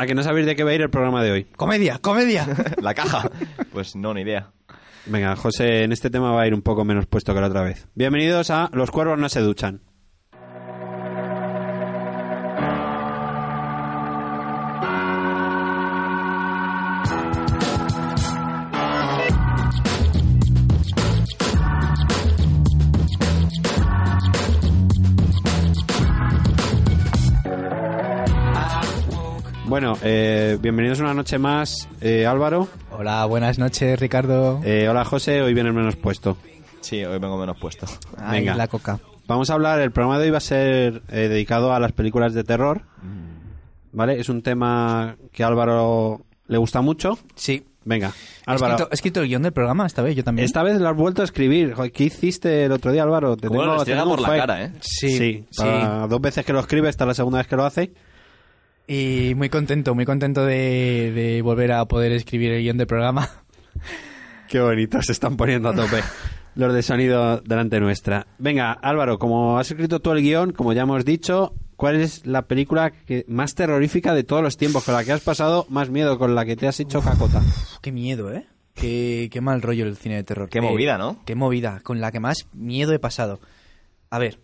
¿A 0.00 0.06
que 0.06 0.14
no 0.14 0.22
sabéis 0.22 0.46
de 0.46 0.54
qué 0.54 0.62
va 0.62 0.70
a 0.70 0.74
ir 0.74 0.80
el 0.82 0.90
programa 0.90 1.24
de 1.24 1.32
hoy? 1.32 1.44
Comedia, 1.56 1.98
comedia. 1.98 2.46
La 2.80 2.94
caja. 2.94 3.28
Pues 3.72 3.96
no, 3.96 4.14
ni 4.14 4.20
idea. 4.22 4.52
Venga, 5.06 5.34
José, 5.34 5.82
en 5.82 5.90
este 5.92 6.08
tema 6.08 6.30
va 6.32 6.42
a 6.42 6.46
ir 6.46 6.54
un 6.54 6.62
poco 6.62 6.84
menos 6.84 7.06
puesto 7.06 7.34
que 7.34 7.40
la 7.40 7.48
otra 7.48 7.62
vez. 7.62 7.88
Bienvenidos 7.96 8.50
a 8.50 8.70
Los 8.72 8.92
cuervos 8.92 9.18
no 9.18 9.28
se 9.28 9.40
duchan. 9.40 9.80
Bueno, 29.80 29.96
eh, 30.02 30.58
bienvenidos 30.60 30.98
una 30.98 31.14
noche 31.14 31.38
más, 31.38 31.88
eh, 32.00 32.26
Álvaro. 32.26 32.66
Hola, 32.90 33.24
buenas 33.26 33.60
noches, 33.60 33.96
Ricardo. 34.00 34.60
Eh, 34.64 34.88
hola, 34.88 35.04
José. 35.04 35.40
Hoy 35.40 35.54
viene 35.54 35.70
menos 35.70 35.94
puesto. 35.94 36.36
Sí, 36.80 37.04
hoy 37.04 37.16
vengo 37.20 37.38
menos 37.38 37.56
puesto. 37.60 37.86
Ay, 38.16 38.40
venga. 38.40 38.56
la 38.56 38.66
coca. 38.66 38.98
Vamos 39.28 39.50
a 39.50 39.54
hablar, 39.54 39.78
el 39.80 39.92
programa 39.92 40.18
de 40.18 40.24
hoy 40.24 40.30
va 40.32 40.38
a 40.38 40.40
ser 40.40 41.02
eh, 41.12 41.28
dedicado 41.28 41.72
a 41.72 41.78
las 41.78 41.92
películas 41.92 42.34
de 42.34 42.42
terror. 42.42 42.82
¿Vale? 43.92 44.18
Es 44.18 44.28
un 44.28 44.42
tema 44.42 45.14
que 45.30 45.44
a 45.44 45.46
Álvaro 45.46 46.22
le 46.48 46.58
gusta 46.58 46.80
mucho. 46.80 47.16
Sí. 47.36 47.64
Venga, 47.84 48.08
He 48.08 48.50
Álvaro. 48.50 48.74
escrito, 48.74 48.90
he 48.90 48.94
escrito 48.96 49.20
el 49.20 49.28
guion 49.28 49.42
del 49.44 49.52
programa 49.52 49.86
esta 49.86 50.02
vez, 50.02 50.16
yo 50.16 50.24
también. 50.24 50.44
Esta 50.44 50.64
vez 50.64 50.80
lo 50.80 50.88
has 50.88 50.96
vuelto 50.96 51.22
a 51.22 51.24
escribir. 51.24 51.74
Joder, 51.74 51.92
¿Qué 51.92 52.02
hiciste 52.04 52.64
el 52.64 52.72
otro 52.72 52.90
día, 52.90 53.04
Álvaro? 53.04 53.36
Te 53.36 53.46
Bueno, 53.46 53.62
tengo- 53.62 53.76
les 53.76 53.86
llega 53.86 54.04
por 54.04 54.20
la 54.20 54.28
cara, 54.36 54.64
¿eh? 54.64 54.72
Sí, 54.80 55.16
Sí, 55.16 55.44
sí. 55.52 55.62
para 55.62 56.08
dos 56.08 56.20
veces 56.20 56.44
que 56.44 56.52
lo 56.52 56.58
escribe, 56.58 56.88
esta 56.88 57.04
es 57.04 57.08
la 57.08 57.14
segunda 57.14 57.38
vez 57.38 57.46
que 57.46 57.54
lo 57.56 57.64
hace. 57.64 57.92
Y 58.88 59.34
muy 59.36 59.50
contento, 59.50 59.94
muy 59.94 60.06
contento 60.06 60.44
de, 60.44 61.12
de 61.12 61.42
volver 61.42 61.72
a 61.72 61.84
poder 61.84 62.10
escribir 62.12 62.52
el 62.52 62.62
guion 62.62 62.78
del 62.78 62.86
programa. 62.86 63.28
Qué 64.48 64.60
bonito, 64.60 65.00
se 65.02 65.12
están 65.12 65.36
poniendo 65.36 65.68
a 65.68 65.74
tope 65.74 66.02
los 66.58 66.74
de 66.74 66.82
sonido 66.82 67.40
delante 67.42 67.78
nuestra. 67.78 68.26
Venga, 68.38 68.72
Álvaro, 68.72 69.18
como 69.18 69.58
has 69.58 69.70
escrito 69.70 70.00
tú 70.00 70.10
el 70.10 70.22
guion, 70.22 70.52
como 70.52 70.72
ya 70.72 70.82
hemos 70.82 71.04
dicho, 71.04 71.54
¿cuál 71.76 72.00
es 72.00 72.26
la 72.26 72.42
película 72.42 72.90
que 72.90 73.24
más 73.28 73.54
terrorífica 73.54 74.12
de 74.12 74.24
todos 74.24 74.42
los 74.42 74.56
tiempos, 74.56 74.84
con 74.84 74.94
la 74.94 75.04
que 75.04 75.12
has 75.12 75.20
pasado 75.20 75.66
más 75.68 75.88
miedo, 75.88 76.18
con 76.18 76.34
la 76.34 76.44
que 76.44 76.56
te 76.56 76.66
has 76.66 76.80
hecho 76.80 77.00
cacota? 77.00 77.42
Qué 77.80 77.92
miedo, 77.92 78.32
¿eh? 78.32 78.46
Qué, 78.74 79.28
qué 79.30 79.40
mal 79.40 79.62
rollo 79.62 79.84
el 79.84 79.96
cine 79.96 80.16
de 80.16 80.24
terror. 80.24 80.48
Qué 80.48 80.60
movida, 80.60 80.98
¿no? 80.98 81.22
Qué 81.24 81.36
movida, 81.36 81.80
con 81.84 82.00
la 82.00 82.10
que 82.10 82.20
más 82.20 82.48
miedo 82.52 82.92
he 82.92 82.98
pasado. 82.98 83.38
A 84.10 84.18
ver, 84.18 84.40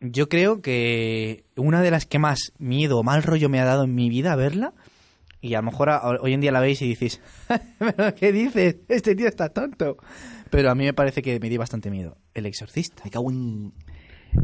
yo 0.00 0.28
creo 0.28 0.60
que 0.62 1.44
una 1.56 1.82
de 1.82 1.90
las 1.90 2.06
que 2.06 2.18
más 2.18 2.52
miedo 2.58 2.98
o 2.98 3.02
mal 3.02 3.22
rollo 3.22 3.48
me 3.48 3.60
ha 3.60 3.64
dado 3.64 3.84
en 3.84 3.94
mi 3.94 4.08
vida 4.08 4.36
verla, 4.36 4.74
y 5.40 5.54
a 5.54 5.58
lo 5.58 5.64
mejor 5.70 5.90
a- 5.90 6.02
hoy 6.20 6.32
en 6.32 6.40
día 6.40 6.52
la 6.52 6.60
veis 6.60 6.82
y 6.82 6.88
dices, 6.88 7.20
¿pero 7.78 8.14
qué 8.14 8.32
dices? 8.32 8.76
Este 8.88 9.14
tío 9.14 9.28
está 9.28 9.48
tonto. 9.50 9.96
Pero 10.50 10.70
a 10.70 10.74
mí 10.74 10.84
me 10.84 10.94
parece 10.94 11.20
que 11.22 11.38
me 11.40 11.48
dio 11.50 11.58
bastante 11.58 11.90
miedo. 11.90 12.16
El 12.34 12.46
exorcista. 12.46 13.02
Me 13.04 13.10
cago 13.10 13.30
en... 13.30 13.72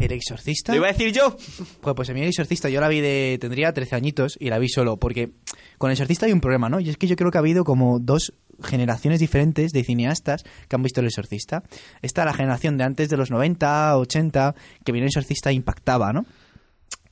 El 0.00 0.12
exorcista. 0.12 0.72
¿Lo 0.72 0.76
iba 0.78 0.88
a 0.88 0.92
decir 0.92 1.12
yo? 1.12 1.36
Pues, 1.80 1.94
pues 1.94 2.10
a 2.10 2.14
mí 2.14 2.20
el 2.20 2.28
exorcista, 2.28 2.68
yo 2.68 2.80
la 2.80 2.88
vi 2.88 3.00
de... 3.00 3.38
Tendría 3.40 3.72
13 3.72 3.96
añitos 3.96 4.36
y 4.38 4.50
la 4.50 4.58
vi 4.58 4.68
solo, 4.68 4.98
porque 4.98 5.32
con 5.78 5.90
el 5.90 5.94
exorcista 5.94 6.26
hay 6.26 6.32
un 6.32 6.40
problema, 6.40 6.68
¿no? 6.68 6.78
Y 6.80 6.90
es 6.90 6.96
que 6.96 7.06
yo 7.06 7.16
creo 7.16 7.30
que 7.30 7.38
ha 7.38 7.40
habido 7.40 7.64
como 7.64 7.98
dos 8.00 8.34
generaciones 8.64 9.20
diferentes 9.20 9.72
de 9.72 9.84
cineastas 9.84 10.44
que 10.68 10.76
han 10.76 10.82
visto 10.82 11.00
el 11.00 11.06
exorcista. 11.06 11.62
Está 12.02 12.24
la 12.24 12.32
generación 12.34 12.76
de 12.78 12.84
antes 12.84 13.08
de 13.08 13.16
los 13.16 13.30
90, 13.30 13.96
80, 13.98 14.54
que 14.84 14.92
vino 14.92 15.04
el 15.04 15.08
exorcista 15.08 15.50
e 15.50 15.54
impactaba, 15.54 16.12
¿no? 16.12 16.24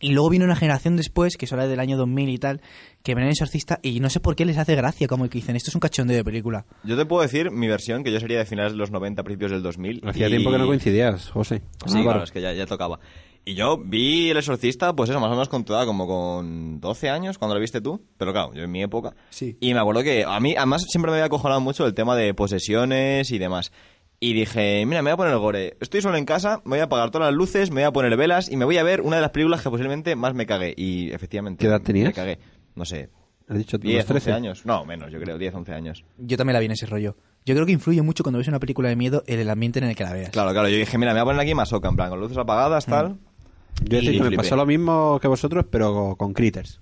Y 0.04 0.10
luego 0.14 0.30
vino 0.30 0.44
una 0.44 0.56
generación 0.56 0.96
después, 0.96 1.36
que 1.36 1.44
es 1.44 1.52
la 1.52 1.68
del 1.68 1.78
año 1.78 1.96
2000 1.96 2.28
y 2.28 2.38
tal, 2.38 2.60
que 3.04 3.14
ven 3.14 3.22
el 3.22 3.30
exorcista 3.30 3.78
y 3.82 4.00
no 4.00 4.10
sé 4.10 4.18
por 4.18 4.34
qué 4.34 4.44
les 4.44 4.58
hace 4.58 4.74
gracia, 4.74 5.06
como 5.06 5.28
que 5.28 5.38
dicen, 5.38 5.54
esto 5.54 5.70
es 5.70 5.76
un 5.76 5.80
cachondeo 5.80 6.16
de 6.16 6.24
película. 6.24 6.64
Yo 6.82 6.96
te 6.96 7.06
puedo 7.06 7.22
decir 7.22 7.52
mi 7.52 7.69
versión, 7.69 8.02
que 8.02 8.10
yo 8.10 8.19
sería 8.19 8.38
de 8.38 8.44
finales 8.44 8.72
de 8.72 8.78
los 8.78 8.90
90, 8.90 9.22
principios 9.22 9.52
del 9.52 9.62
2000. 9.62 10.00
Hacía 10.04 10.26
y- 10.26 10.30
tiempo 10.30 10.50
que 10.50 10.58
no 10.58 10.66
coincidías, 10.66 11.30
José. 11.30 11.62
Sí, 11.86 11.98
Álvaro. 11.98 12.02
claro, 12.04 12.24
es 12.24 12.32
que 12.32 12.40
ya, 12.40 12.52
ya 12.52 12.66
tocaba. 12.66 12.98
Y 13.44 13.54
yo 13.54 13.76
vi 13.76 14.30
El 14.30 14.36
Exorcista, 14.36 14.94
pues 14.94 15.10
eso, 15.10 15.19
más 15.19 15.28
o 15.28 15.32
menos 15.32 15.48
con 15.48 15.64
toda, 15.64 15.84
como 15.84 16.06
con 16.06 16.80
12 16.80 17.10
años, 17.10 17.38
cuando 17.38 17.54
lo 17.54 17.60
viste 17.60 17.80
tú. 17.80 18.00
Pero 18.16 18.32
claro, 18.32 18.54
yo 18.54 18.62
en 18.62 18.70
mi 18.70 18.82
época. 18.82 19.14
Sí. 19.30 19.56
Y 19.60 19.75
me 19.75 19.80
acuerdo 19.80 20.03
que 20.03 20.25
a 20.25 20.38
mí, 20.38 20.54
además, 20.56 20.84
siempre 20.88 21.10
me 21.10 21.16
había 21.16 21.26
acojonado 21.26 21.60
mucho 21.60 21.86
el 21.86 21.94
tema 21.94 22.14
de 22.14 22.34
posesiones 22.34 23.31
y 23.32 23.38
demás. 23.38 23.72
Y 24.20 24.34
dije, 24.34 24.86
mira, 24.86 25.02
me 25.02 25.10
voy 25.10 25.14
a 25.14 25.16
poner 25.16 25.32
el 25.32 25.41
gore. 25.41 25.76
Estoy 25.81 26.00
solo 26.00 26.16
en 26.16 26.25
casa, 26.25 26.60
me 26.64 26.70
voy 26.70 26.78
a 26.78 26.84
apagar 26.84 27.10
todas 27.10 27.26
las 27.26 27.34
luces, 27.34 27.72
me 27.72 27.81
voy 27.81 27.88
a 27.88 27.92
poner 27.92 28.16
velas 28.16 28.48
y 28.48 28.56
me 28.56 28.64
voy 28.64 28.78
a 28.78 28.84
ver 28.84 29.00
una 29.00 29.16
de 29.16 29.22
las 29.22 29.32
películas 29.32 29.60
que 29.60 29.70
posiblemente 29.70 30.14
más 30.14 30.34
me 30.34 30.47
cagué. 30.47 30.75
Y 30.76 31.10
efectivamente. 31.10 31.60
¿Qué 31.60 31.66
edad 31.66 31.82
tenías? 31.82 32.10
Me 32.10 32.14
cagué. 32.14 32.38
No 32.76 32.84
sé, 32.84 33.10
¿Has 33.48 33.58
dicho 33.58 33.78
tú 33.78 33.86
10, 33.86 33.98
los 33.98 34.06
13? 34.06 34.31
11 34.31 34.32
años. 34.32 34.66
No, 34.66 34.84
menos, 34.84 35.10
yo 35.10 35.20
creo, 35.20 35.36
10, 35.36 35.54
11 35.54 35.72
años. 35.75 36.04
Yo 36.16 36.36
también 36.36 36.54
la 36.54 36.60
vi 36.60 36.66
en 36.66 36.72
ese 36.72 36.86
rollo. 36.86 37.16
Yo 37.44 37.54
creo 37.54 37.66
que 37.66 37.72
influye 37.72 38.00
mucho 38.02 38.22
cuando 38.22 38.38
ves 38.38 38.48
una 38.48 38.60
película 38.60 38.88
de 38.88 38.97
miedo 38.97 39.25
en 39.26 39.41
el 39.41 39.50
ambiente 39.50 39.81
en 39.81 39.86
el 39.86 39.97
que 39.97 40.04
la 40.04 40.12
veas. 40.12 40.31
Claro, 40.31 40.52
claro, 40.52 40.69
yo 40.69 40.76
dije, 40.76 40.97
mira, 40.97 41.12
me 41.12 41.20
voy 41.20 41.22
a 41.22 41.25
poner 41.32 41.41
aquí 41.42 41.54
masoca, 41.54 41.88
en 41.88 41.97
plan, 41.97 42.08
con 42.08 42.20
luces 42.20 42.38
apagadas, 42.38 42.86
tal. 42.86 43.19
Yo 43.84 43.97
decir 43.97 44.15
Y 44.15 44.16
que 44.19 44.22
me 44.22 44.28
flipé. 44.28 44.43
pasó 44.43 44.56
lo 44.56 44.66
mismo 44.66 45.19
que 45.21 45.28
vosotros, 45.28 45.65
pero 45.71 46.16
con 46.16 46.33
Critters. 46.33 46.81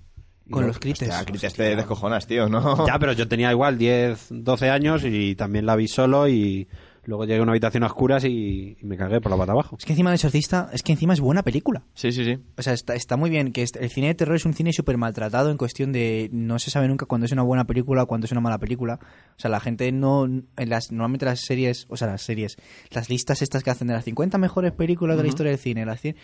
Con 0.49 0.67
los 0.67 0.79
critters. 0.79 1.09
Hostia, 1.11 1.25
Critters 1.25 1.53
te 1.53 1.75
descojonas, 1.77 2.27
tío, 2.27 2.49
¿no? 2.49 2.85
Ya, 2.87 2.99
pero 2.99 3.13
yo 3.13 3.27
tenía 3.27 3.51
igual 3.51 3.77
10, 3.77 4.27
12 4.31 4.69
años 4.69 5.03
y 5.05 5.35
también 5.35 5.65
la 5.65 5.77
vi 5.77 5.87
solo 5.87 6.27
y 6.27 6.67
luego 7.05 7.23
llegué 7.23 7.39
a 7.39 7.43
una 7.43 7.53
habitación 7.53 7.83
a 7.83 7.87
oscuras 7.87 8.25
y, 8.25 8.75
y 8.79 8.85
me 8.85 8.97
cagué 8.97 9.21
por 9.21 9.31
la 9.31 9.37
pata 9.37 9.53
abajo. 9.53 9.77
Es 9.79 9.85
que 9.85 9.93
encima 9.93 10.09
el 10.09 10.15
exorcista, 10.15 10.69
es 10.73 10.83
que 10.83 10.91
encima 10.91 11.13
es 11.13 11.21
buena 11.21 11.41
película. 11.41 11.83
Sí, 11.93 12.11
sí, 12.11 12.25
sí. 12.25 12.37
O 12.57 12.61
sea, 12.61 12.73
está, 12.73 12.95
está 12.95 13.15
muy 13.15 13.29
bien 13.29 13.53
que 13.53 13.61
el 13.63 13.89
cine 13.89 14.07
de 14.07 14.15
terror 14.15 14.35
es 14.35 14.45
un 14.45 14.53
cine 14.53 14.73
súper 14.73 14.97
maltratado 14.97 15.51
en 15.51 15.57
cuestión 15.57 15.93
de 15.93 16.29
no 16.33 16.59
se 16.59 16.69
sabe 16.69 16.89
nunca 16.89 17.05
cuándo 17.05 17.25
es 17.25 17.31
una 17.31 17.43
buena 17.43 17.65
película 17.65 18.03
o 18.03 18.07
cuándo 18.07 18.25
es 18.25 18.31
una 18.33 18.41
mala 18.41 18.57
película. 18.57 18.99
O 19.37 19.39
sea, 19.39 19.49
la 19.49 19.61
gente 19.61 19.89
no... 19.93 20.25
En 20.25 20.45
las, 20.57 20.91
normalmente 20.91 21.25
las 21.25 21.39
series, 21.39 21.85
o 21.89 21.95
sea, 21.95 22.07
las 22.07 22.23
series, 22.23 22.57
las 22.91 23.09
listas 23.09 23.41
estas 23.41 23.63
que 23.63 23.69
hacen 23.69 23.87
de 23.87 23.93
las 23.93 24.03
50 24.03 24.37
mejores 24.37 24.73
películas 24.73 25.15
de 25.15 25.23
la 25.23 25.29
historia 25.29 25.51
del 25.51 25.59
cine, 25.59 25.85
las 25.85 26.01
100, 26.01 26.17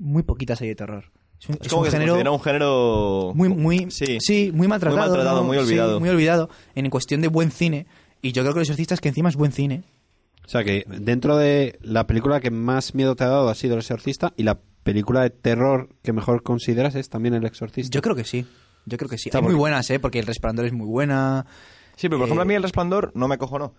muy 0.00 0.24
poquitas 0.24 0.60
hay 0.60 0.68
de 0.68 0.74
terror. 0.74 1.04
Es 1.40 1.48
un, 1.48 1.54
Es, 1.54 1.60
es 1.62 1.68
como 1.68 1.80
un 1.82 1.84
que 1.84 1.90
se 1.92 1.96
género 1.96 2.12
considera 2.14 2.30
un 2.32 2.40
género... 2.40 3.32
muy, 3.34 3.48
muy, 3.48 3.90
Sí. 3.90 4.50
muy 4.52 4.66
maltratado. 4.68 4.98
Muy 5.00 5.08
maltratado, 5.08 5.40
¿no? 5.42 5.46
muy 5.46 5.56
Sí, 5.58 5.62
olvidado. 5.64 6.00
muy 6.00 6.08
olvidado 6.08 6.50
en 6.74 6.90
cuestión 6.90 7.20
de 7.20 7.28
buen 7.28 7.50
cine. 7.52 7.86
Y 8.22 8.32
yo 8.32 8.42
creo 8.42 8.52
que 8.54 8.58
el 8.60 8.64
exorcista 8.64 8.94
es 8.94 9.00
que 9.00 9.08
encima 9.08 9.28
es 9.28 9.36
buen 9.36 9.52
cine. 9.52 9.82
O 10.44 10.48
sea 10.48 10.64
que 10.64 10.84
dentro 10.88 11.36
de 11.36 11.78
la 11.80 12.06
película 12.06 12.40
que 12.40 12.50
más 12.50 12.94
miedo 12.94 13.14
te 13.14 13.22
ha 13.24 13.28
dado 13.28 13.48
ha 13.48 13.54
sido 13.54 13.74
El 13.74 13.80
Exorcista 13.80 14.32
y 14.36 14.42
la 14.42 14.58
película 14.82 15.22
de 15.22 15.30
terror 15.30 15.88
que 16.02 16.12
mejor 16.12 16.42
consideras 16.42 16.96
es 16.96 17.08
también 17.08 17.34
El 17.34 17.44
Exorcista. 17.46 17.94
Yo 17.94 18.02
creo 18.02 18.16
que 18.16 18.24
sí. 18.24 18.46
Yo 18.84 18.98
creo 18.98 19.08
que 19.08 19.16
sí. 19.16 19.30
Hay 19.32 19.42
muy 19.42 19.54
buenas, 19.54 19.88
¿eh? 19.90 20.00
Porque 20.00 20.18
El 20.18 20.26
Resplandor 20.26 20.66
es 20.66 20.72
muy 20.72 20.86
buena. 20.86 21.46
Sí, 21.96 22.08
pero 22.08 22.18
por 22.18 22.26
ejemplo 22.26 22.42
Eh, 22.42 22.44
a 22.44 22.48
mí 22.48 22.54
El 22.54 22.62
Resplandor 22.64 23.12
no 23.14 23.28
me 23.28 23.36
acojonó. 23.36 23.74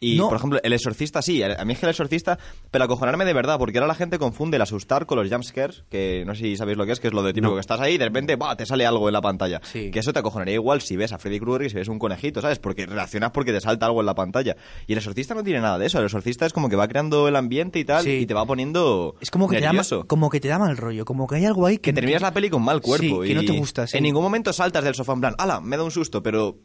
Y, 0.00 0.16
No. 0.16 0.28
por 0.28 0.36
ejemplo, 0.36 0.58
El 0.62 0.72
Exorcista 0.72 1.22
sí. 1.22 1.42
A 1.42 1.64
mí 1.64 1.72
es 1.72 1.78
que 1.78 1.86
El 1.86 1.90
Exorcista... 1.90 2.38
Pero 2.70 2.84
acojonarme 2.84 3.24
de 3.24 3.32
verdad, 3.32 3.58
porque 3.58 3.78
ahora 3.78 3.86
la 3.86 3.94
gente 3.94 4.18
confunde 4.18 4.56
el 4.56 4.62
asustar 4.62 5.06
con 5.06 5.18
los 5.18 5.30
jumpscares, 5.30 5.84
que 5.88 6.24
no 6.26 6.34
sé 6.34 6.42
si 6.42 6.56
sabéis 6.56 6.76
lo 6.76 6.84
que 6.84 6.92
es, 6.92 7.00
que 7.00 7.06
es 7.08 7.14
lo 7.14 7.22
de 7.22 7.32
tipo 7.32 7.46
No. 7.46 7.54
que 7.54 7.60
estás 7.60 7.80
ahí 7.80 7.94
y 7.94 7.98
de 7.98 8.04
repente 8.06 8.36
te 8.58 8.66
sale 8.66 8.84
algo 8.86 9.08
en 9.08 9.12
la 9.12 9.20
pantalla. 9.22 9.60
Sí. 9.62 9.90
Que 9.92 10.00
eso 10.00 10.12
te 10.12 10.18
acojonaría 10.18 10.54
igual 10.54 10.80
si 10.80 10.96
ves 10.96 11.12
a 11.12 11.18
Freddy 11.18 11.38
Krueger 11.38 11.66
y 11.66 11.70
si 11.70 11.76
ves 11.76 11.88
un 11.88 11.98
conejito, 11.98 12.40
¿sabes? 12.42 12.58
Porque 12.58 12.86
reaccionas 12.86 13.30
porque 13.30 13.52
te 13.52 13.60
salta 13.60 13.86
algo 13.86 14.00
en 14.00 14.06
la 14.06 14.14
pantalla. 14.14 14.56
Y 14.86 14.92
El 14.92 14.98
Exorcista 14.98 15.34
no 15.34 15.44
tiene 15.44 15.60
nada 15.60 15.78
de 15.78 15.86
eso. 15.86 15.98
El 16.00 16.04
Exorcista 16.06 16.44
es 16.44 16.52
como 16.52 16.68
que 16.68 16.76
va 16.76 16.88
creando 16.88 17.28
el 17.28 17.36
ambiente 17.36 17.78
y 17.78 17.84
tal, 17.84 18.02
Sí. 18.02 18.10
y 18.10 18.26
te 18.26 18.34
va 18.34 18.44
poniendo 18.44 19.14
Es 19.20 19.30
como 19.30 19.48
que, 19.48 19.56
te 19.58 19.62
da, 19.62 19.72
como 20.06 20.28
que 20.28 20.40
te 20.40 20.48
da 20.48 20.58
mal 20.58 20.76
rollo. 20.76 21.04
Como 21.04 21.26
que 21.28 21.36
hay 21.36 21.44
algo 21.46 21.66
ahí 21.66 21.76
que... 21.76 21.92
que 21.92 21.92
terminas 21.94 22.20
la 22.20 22.34
peli 22.34 22.50
con 22.50 22.62
mal 22.62 22.80
cuerpo. 22.80 23.22
Sí, 23.22 23.28
que 23.28 23.32
y 23.32 23.34
no 23.36 23.44
te 23.44 23.52
gusta. 23.56 23.86
En 23.92 24.02
ningún 24.02 24.22
momento 24.24 24.52
saltas 24.52 24.82
del 24.84 24.94
sofá 24.94 25.12
en 25.14 25.20
plan, 25.20 25.34
ala, 25.38 25.60
me 25.60 25.76
da 25.76 25.84
un 25.84 25.90
susto, 25.92 26.22
pero 26.22 26.58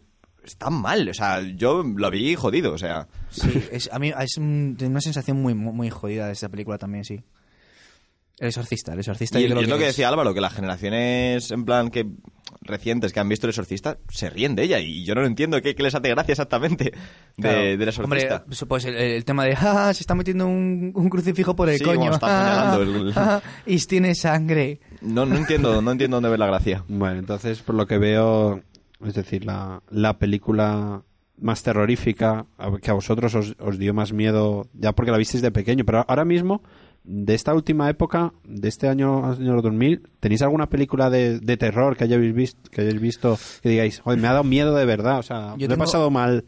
está 0.44 0.70
mal. 0.70 1.08
O 1.10 1.14
sea, 1.14 1.42
yo 1.42 1.84
lo 1.84 2.10
vi 2.12 2.36
jodido, 2.36 2.74
o 2.74 2.78
sea. 2.78 3.08
Sí, 3.30 3.64
es, 3.72 3.90
a 3.92 4.00
mí 4.00 4.12
es 4.20 4.38
un- 4.38 4.78
una 4.82 5.02
sensación 5.02 5.42
muy, 5.42 5.54
muy, 5.54 5.90
jodida 5.90 6.28
de 6.28 6.34
esta 6.34 6.50
película 6.50 6.78
también, 6.78 7.04
sí. 7.06 7.22
El 8.40 8.48
exorcista, 8.48 8.94
el 8.94 9.00
exorcista. 9.00 9.38
Y, 9.40 9.46
creo 9.48 9.60
es 9.60 9.68
lo 9.68 9.78
que 9.78 9.86
decía 9.88 10.08
Álvaro, 10.08 10.34
que 10.34 10.40
las 10.40 10.54
generaciones, 10.54 11.52
en 11.52 11.66
plan, 11.66 11.90
que 11.90 12.06
recientes 12.62 13.12
que 13.12 13.20
han 13.20 13.28
visto 13.28 13.48
El 13.48 13.50
Exorcista, 13.50 13.98
se 14.10 14.30
ríen 14.30 14.56
de 14.56 14.64
ella. 14.64 14.80
Y 14.80 15.04
yo 15.04 15.14
no 15.14 15.22
lo 15.22 15.28
entiendo 15.28 15.62
qué, 15.62 15.76
qué 15.76 15.84
les 15.84 15.94
hace 15.94 16.08
gracia 16.08 16.32
exactamente 16.32 16.86
de, 16.86 16.92
Claro. 17.42 17.58
del 17.60 17.88
Exorcista. 17.90 18.44
Hombre, 18.46 18.66
pues 18.68 18.86
el, 18.86 18.96
el 18.96 19.26
tema 19.26 19.44
de, 19.44 19.56
ah, 19.60 19.94
se 19.94 20.04
está 20.04 20.16
metiendo 20.16 20.48
un, 20.48 20.94
un 20.96 21.10
crucifijo 21.10 21.54
por 21.54 21.68
el 21.70 21.80
Sí, 21.80 21.84
coño. 21.84 22.14
está 22.14 22.74
ah, 22.76 22.78
el- 22.80 23.14
ah, 23.16 23.42
y 23.66 23.78
tiene 23.80 24.16
sangre. 24.16 24.80
no, 25.02 25.26
no 25.26 25.36
entiendo, 25.36 25.82
no 25.82 25.92
entiendo 25.92 26.16
dónde 26.18 26.30
ve 26.30 26.38
la 26.38 26.48
gracia. 26.48 26.86
Bueno, 26.88 27.20
entonces, 27.20 27.62
por 27.62 27.76
lo 27.76 27.88
que 27.88 27.98
veo, 27.98 28.62
es 29.06 29.14
decir, 29.14 29.46
la, 29.46 29.82
la 29.90 30.18
película 30.18 31.04
más 31.38 31.64
terrorífica, 31.64 32.46
que 32.82 32.92
a 32.92 32.94
vosotros 32.94 33.34
os, 33.36 33.56
os 33.60 33.80
dio 33.80 33.94
más 33.94 34.12
miedo, 34.12 34.68
ya 34.74 34.94
porque 34.94 35.12
la 35.12 35.18
visteis 35.18 35.42
de 35.42 35.52
pequeño, 35.52 35.86
pero 35.86 36.04
ahora 36.08 36.26
mismo, 36.26 36.62
de 37.04 37.34
esta 37.34 37.54
última 37.54 37.90
época, 37.90 38.34
de 38.44 38.68
este 38.68 38.88
año, 38.90 39.26
año 39.26 39.62
2000, 39.62 40.04
¿tenéis 40.20 40.42
alguna 40.42 40.68
película 40.68 41.10
de, 41.10 41.40
de 41.40 41.58
terror 41.58 41.96
que 41.96 42.04
hayáis 42.04 42.34
visto, 42.34 42.70
que 42.70 42.82
hayáis 42.82 43.00
visto, 43.00 43.38
que 43.62 43.70
digáis, 43.70 44.00
joder, 44.02 44.20
me 44.20 44.28
ha 44.28 44.34
dado 44.34 44.44
miedo 44.44 44.76
de 44.76 44.86
verdad, 44.86 45.20
o 45.20 45.24
sea, 45.24 45.56
Yo 45.58 45.68
lo 45.68 45.76
he 45.76 45.78
pasado 45.78 46.10
mal, 46.10 46.46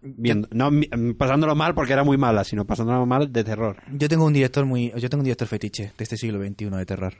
viendo, 0.00 0.48
no 0.52 0.70
pasándolo 1.18 1.54
mal 1.54 1.74
porque 1.74 1.92
era 1.92 2.04
muy 2.04 2.16
mala, 2.16 2.44
sino 2.44 2.64
pasándolo 2.64 3.04
mal 3.06 3.32
de 3.32 3.44
terror. 3.44 3.78
Yo 3.92 4.08
tengo 4.08 4.24
un 4.26 4.32
director 4.32 4.64
muy, 4.64 4.92
yo 4.96 5.10
tengo 5.10 5.22
un 5.22 5.24
director 5.24 5.48
fetiche 5.48 5.92
de 5.96 6.04
este 6.04 6.16
siglo 6.16 6.40
XXI 6.40 6.70
de 6.70 6.86
terror. 6.86 7.14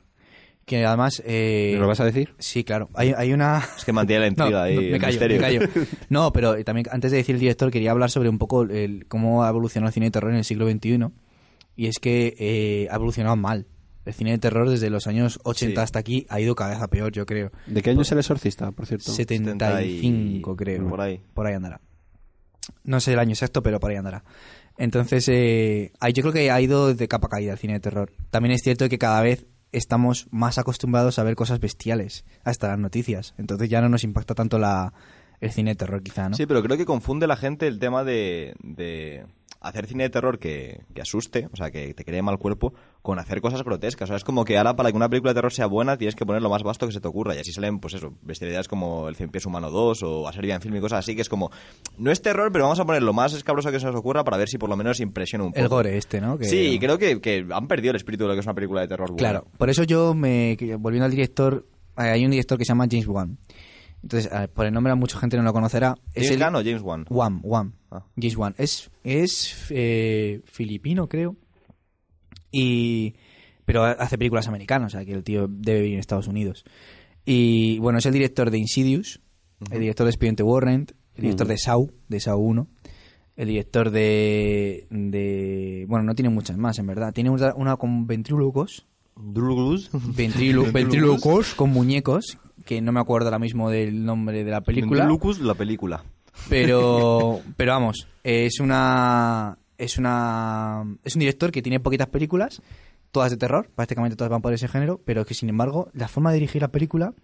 Que 0.66 0.84
además, 0.86 1.22
eh, 1.26 1.72
¿Me 1.74 1.80
lo 1.80 1.86
vas 1.88 2.00
a 2.00 2.04
decir? 2.06 2.34
sí, 2.38 2.64
claro. 2.64 2.88
Hay, 2.94 3.12
hay 3.16 3.32
una, 3.34 3.62
Es 3.76 3.84
que 3.84 3.92
mantiene 3.92 4.22
la 4.22 4.26
intriga 4.28 4.62
ahí, 4.62 4.76
me 4.76 4.86
el 4.94 4.98
callo, 5.00 5.12
misterio. 5.12 5.36
me 5.36 5.42
callo. 5.42 5.60
No, 6.08 6.32
pero 6.32 6.62
también 6.64 6.86
antes 6.90 7.10
de 7.10 7.18
decir 7.18 7.34
el 7.34 7.40
director 7.40 7.70
quería 7.70 7.90
hablar 7.90 8.10
sobre 8.10 8.28
un 8.30 8.38
poco 8.38 8.62
el, 8.62 9.04
cómo 9.08 9.44
ha 9.44 9.48
evolucionado 9.50 9.88
el 9.88 9.92
cine 9.94 10.06
de 10.06 10.10
terror 10.12 10.30
en 10.30 10.38
el 10.38 10.44
siglo 10.44 10.66
XXI. 10.70 11.08
Y 11.76 11.86
es 11.88 11.98
que 11.98 12.34
eh, 12.38 12.88
ha 12.90 12.94
evolucionado 12.96 13.36
mal. 13.36 13.66
El 14.06 14.12
cine 14.14 14.32
de 14.32 14.38
terror 14.38 14.68
desde 14.68 14.90
los 14.90 15.06
años 15.06 15.38
80 15.44 15.80
Sí. 15.80 15.82
hasta 15.82 15.98
aquí 15.98 16.26
ha 16.28 16.38
ido 16.40 16.54
cada 16.54 16.70
vez 16.74 16.82
a 16.82 16.88
peor, 16.88 17.10
yo 17.12 17.24
creo. 17.26 17.50
¿De 17.66 17.82
qué 17.82 17.90
año 17.90 18.02
es 18.02 18.12
el 18.12 18.18
exorcista, 18.18 18.70
por 18.70 18.86
cierto? 18.86 19.10
75, 19.12 20.56
creo. 20.56 20.88
por 20.88 21.00
ahí. 21.00 21.20
Por 21.32 21.46
ahí 21.46 21.54
andará. 21.54 21.80
No 22.84 23.00
sé 23.00 23.12
el 23.12 23.18
año 23.18 23.32
exacto, 23.32 23.62
pero 23.62 23.80
por 23.80 23.90
ahí 23.90 23.96
andará. 23.96 24.24
Entonces, 24.76 25.28
eh, 25.28 25.92
ahí 26.00 26.12
yo 26.12 26.22
creo 26.22 26.32
que 26.32 26.50
ha 26.50 26.60
ido 26.60 26.94
de 26.94 27.08
capa 27.08 27.28
caída 27.28 27.52
el 27.52 27.58
cine 27.58 27.74
de 27.74 27.80
terror. 27.80 28.12
También 28.30 28.52
es 28.54 28.62
cierto 28.62 28.88
que 28.88 28.98
cada 28.98 29.20
vez 29.22 29.46
estamos 29.76 30.28
más 30.30 30.58
acostumbrados 30.58 31.18
a 31.18 31.24
ver 31.24 31.34
cosas 31.36 31.60
bestiales, 31.60 32.24
hasta 32.44 32.68
las 32.68 32.78
noticias. 32.78 33.34
Entonces 33.38 33.68
ya 33.68 33.80
no 33.80 33.88
nos 33.88 34.04
impacta 34.04 34.34
tanto 34.34 34.58
la, 34.58 34.92
el 35.40 35.50
cine 35.50 35.72
de 35.72 35.76
terror, 35.76 36.02
quizá, 36.02 36.28
¿no? 36.28 36.36
Sí, 36.36 36.46
pero 36.46 36.62
creo 36.62 36.76
que 36.76 36.86
confunde 36.86 37.26
la 37.26 37.36
gente 37.36 37.66
el 37.66 37.78
tema 37.78 38.04
de, 38.04 38.54
de 38.62 39.26
hacer 39.64 39.86
cine 39.86 40.04
de 40.04 40.10
terror 40.10 40.38
que, 40.38 40.80
que 40.94 41.00
asuste, 41.02 41.48
o 41.52 41.56
sea, 41.56 41.70
que 41.70 41.94
te 41.94 42.04
cree 42.04 42.22
mal 42.22 42.38
cuerpo, 42.38 42.74
con 43.02 43.18
hacer 43.18 43.40
cosas 43.40 43.62
grotescas. 43.64 44.08
O 44.08 44.10
sea, 44.10 44.16
es 44.16 44.24
como 44.24 44.44
que 44.44 44.56
ahora 44.58 44.76
para 44.76 44.90
que 44.90 44.96
una 44.96 45.08
película 45.08 45.32
de 45.32 45.34
terror 45.36 45.52
sea 45.52 45.66
buena 45.66 45.96
tienes 45.96 46.14
que 46.14 46.24
poner 46.26 46.42
lo 46.42 46.50
más 46.50 46.62
vasto 46.62 46.86
que 46.86 46.92
se 46.92 47.00
te 47.00 47.08
ocurra. 47.08 47.34
Y 47.34 47.38
así 47.38 47.52
salen, 47.52 47.78
pues 47.80 47.94
eso, 47.94 48.12
bestialidades 48.22 48.68
como 48.68 49.08
El 49.08 49.16
Cien 49.16 49.30
Pies 49.30 49.46
Humano 49.46 49.70
2 49.70 50.02
o 50.02 50.28
A 50.28 50.32
Ser 50.32 50.42
Vida 50.42 50.54
en 50.54 50.60
Film 50.60 50.76
y 50.76 50.80
cosas 50.80 51.00
así, 51.00 51.14
que 51.16 51.22
es 51.22 51.28
como, 51.28 51.50
no 51.98 52.10
es 52.10 52.20
terror, 52.22 52.50
pero 52.52 52.64
vamos 52.64 52.80
a 52.80 52.84
poner 52.84 53.02
lo 53.02 53.12
más 53.12 53.32
escabroso 53.34 53.70
que 53.72 53.80
se 53.80 53.86
nos 53.86 53.96
ocurra 53.96 54.22
para 54.24 54.36
ver 54.36 54.48
si 54.48 54.58
por 54.58 54.68
lo 54.68 54.76
menos 54.76 55.00
impresiona 55.00 55.44
un 55.44 55.52
poco. 55.52 55.62
El 55.62 55.68
gore 55.68 55.96
este, 55.96 56.20
¿no? 56.20 56.38
Que- 56.38 56.44
Sí, 56.44 56.78
creo 56.78 56.98
que, 56.98 57.20
que 57.20 57.46
han 57.50 57.66
perdido 57.68 57.90
el 57.90 57.96
espíritu 57.96 58.24
de 58.24 58.28
lo 58.28 58.34
que 58.34 58.40
es 58.40 58.46
una 58.46 58.54
película 58.54 58.80
de 58.82 58.88
terror 58.88 59.08
buena. 59.10 59.18
Claro, 59.18 59.46
por 59.58 59.70
eso 59.70 59.82
yo 59.84 60.14
me 60.14 60.56
volviendo 60.78 61.06
al 61.06 61.10
director, 61.10 61.66
eh, 61.96 62.02
hay 62.02 62.24
un 62.24 62.30
director 62.32 62.58
que 62.58 62.64
se 62.64 62.68
llama 62.70 62.86
James 62.90 63.06
Wan. 63.08 63.38
Entonces, 64.04 64.30
por 64.52 64.66
el 64.66 64.74
nombre 64.74 64.94
mucha 64.96 65.18
gente 65.18 65.38
no 65.38 65.42
lo 65.42 65.54
conocerá. 65.54 65.96
¿James 66.14 66.30
el 66.30 66.38
Gunn 66.38 66.56
o 66.56 66.58
James 66.58 66.82
Wan? 66.82 67.06
Wan, 67.08 67.40
Wan. 67.42 67.74
Ah. 67.90 68.04
James 68.16 68.36
Wan. 68.36 68.54
Es, 68.58 68.90
es 69.02 69.66
eh, 69.70 70.42
filipino, 70.44 71.08
creo. 71.08 71.36
Y 72.52 73.14
pero 73.64 73.82
hace 73.82 74.18
películas 74.18 74.46
americanas, 74.46 74.92
o 74.92 74.98
sea 74.98 75.06
que 75.06 75.12
el 75.12 75.24
tío 75.24 75.48
debe 75.48 75.80
vivir 75.80 75.94
en 75.94 76.00
Estados 76.00 76.28
Unidos. 76.28 76.64
Y 77.24 77.78
bueno, 77.78 77.98
es 77.98 78.04
el 78.04 78.12
director 78.12 78.50
de 78.50 78.58
Insidious, 78.58 79.22
el 79.70 79.80
director 79.80 80.04
de 80.04 80.10
Expediente 80.10 80.42
Warrant, 80.42 80.92
el 81.14 81.22
director 81.22 81.46
de 81.46 81.56
Saw, 81.56 81.90
de 82.08 82.20
Saw 82.20 82.38
1, 82.38 82.68
el 83.36 83.48
director 83.48 83.90
de, 83.90 84.86
de... 84.90 85.86
Bueno, 85.88 86.04
no 86.04 86.14
tiene 86.14 86.28
muchas 86.28 86.58
más, 86.58 86.78
en 86.78 86.86
verdad. 86.86 87.14
Tiene 87.14 87.30
una, 87.30 87.54
una 87.54 87.76
con 87.78 88.06
ventrílocos, 88.06 88.86
Ventrilu- 89.92 90.70
ventrílocos 90.72 91.54
con 91.54 91.70
muñecos, 91.70 92.38
que 92.64 92.80
no 92.80 92.92
me 92.92 93.00
acuerdo 93.00 93.28
ahora 93.28 93.38
mismo 93.38 93.70
del 93.70 94.04
nombre 94.04 94.44
de 94.44 94.50
la 94.50 94.60
película. 94.60 95.04
Lucas, 95.06 95.38
la 95.40 95.54
película. 95.54 96.04
Pero, 96.48 97.40
pero 97.56 97.72
vamos, 97.72 98.08
es 98.24 98.58
una, 98.60 99.56
es 99.78 99.98
una, 99.98 100.84
es 101.04 101.14
un 101.14 101.20
director 101.20 101.50
que 101.52 101.62
tiene 101.62 101.80
poquitas 101.80 102.08
películas, 102.08 102.60
todas 103.12 103.30
de 103.30 103.36
terror, 103.36 103.70
prácticamente 103.74 104.16
todas 104.16 104.30
van 104.30 104.42
por 104.42 104.52
ese 104.52 104.66
género, 104.68 105.00
pero 105.04 105.24
que 105.24 105.34
sin 105.34 105.48
embargo 105.48 105.90
la 105.92 106.08
forma 106.08 106.30
de 106.30 106.36
dirigir 106.40 106.62
la 106.62 106.68
película, 106.72 107.14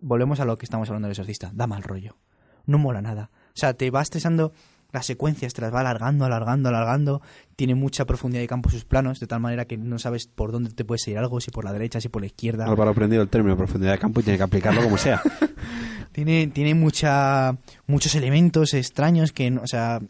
volvemos 0.00 0.40
a 0.40 0.44
lo 0.46 0.56
que 0.56 0.64
estamos 0.64 0.88
hablando 0.88 1.06
del 1.08 1.12
exorcista, 1.12 1.50
da 1.54 1.66
mal 1.66 1.82
rollo, 1.82 2.16
no 2.64 2.78
mola 2.78 3.02
nada, 3.02 3.30
o 3.48 3.58
sea, 3.58 3.74
te 3.74 3.90
va 3.90 4.00
estresando 4.02 4.52
las 4.96 5.06
secuencias, 5.06 5.54
te 5.54 5.60
las 5.62 5.72
va 5.72 5.80
alargando, 5.80 6.24
alargando, 6.24 6.68
alargando, 6.68 7.22
tiene 7.54 7.74
mucha 7.74 8.04
profundidad 8.04 8.42
de 8.42 8.48
campo 8.48 8.70
sus 8.70 8.84
planos, 8.84 9.20
de 9.20 9.26
tal 9.26 9.40
manera 9.40 9.64
que 9.66 9.76
no 9.76 9.98
sabes 9.98 10.26
por 10.26 10.52
dónde 10.52 10.70
te 10.70 10.84
puedes 10.84 11.06
ir 11.08 11.18
algo, 11.18 11.40
si 11.40 11.50
por 11.50 11.64
la 11.64 11.72
derecha, 11.72 12.00
si 12.00 12.08
por 12.08 12.22
la 12.22 12.26
izquierda. 12.26 12.64
Álvaro 12.66 12.90
ha 12.90 12.92
aprendido 12.92 13.22
el 13.22 13.28
término 13.28 13.56
profundidad 13.56 13.92
de 13.92 13.98
campo 13.98 14.20
y 14.20 14.22
tiene 14.24 14.36
que 14.38 14.42
aplicarlo 14.42 14.82
como 14.82 14.96
sea. 14.98 15.22
Tiene, 16.12 16.46
tiene 16.46 16.74
mucha, 16.74 17.58
muchos 17.86 18.14
elementos 18.14 18.72
extraños 18.72 19.32
que, 19.32 19.52
o 19.62 19.66
sea, 19.66 20.00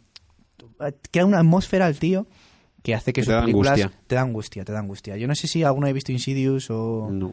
crea 1.11 1.27
una 1.27 1.39
atmósfera 1.41 1.87
al 1.87 1.99
tío 1.99 2.29
que 2.85 2.95
hace 2.95 3.13
que 3.13 3.23
Que 3.23 3.25
sus 3.25 3.29
te 3.31 3.35
da 3.35 3.41
películas 3.41 3.81
angustia. 3.81 4.01
te 4.07 4.15
da 4.15 4.21
angustia, 4.21 4.65
te 4.65 4.73
da 4.73 4.79
angustia. 4.79 5.17
Yo 5.17 5.27
no 5.27 5.35
sé 5.35 5.49
si 5.49 5.65
alguno 5.65 5.89
ha 5.89 5.93
visto 5.93 6.13
Insidious 6.13 6.71
o 6.71 7.09
No. 7.11 7.33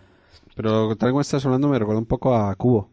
Pero 0.55 0.95
tal 0.95 1.09
como 1.11 1.21
estás 1.21 1.45
hablando 1.45 1.67
me 1.67 1.77
recuerda 1.77 1.99
un 1.99 2.07
poco 2.07 2.35
a 2.35 2.55
Cubo. 2.55 2.89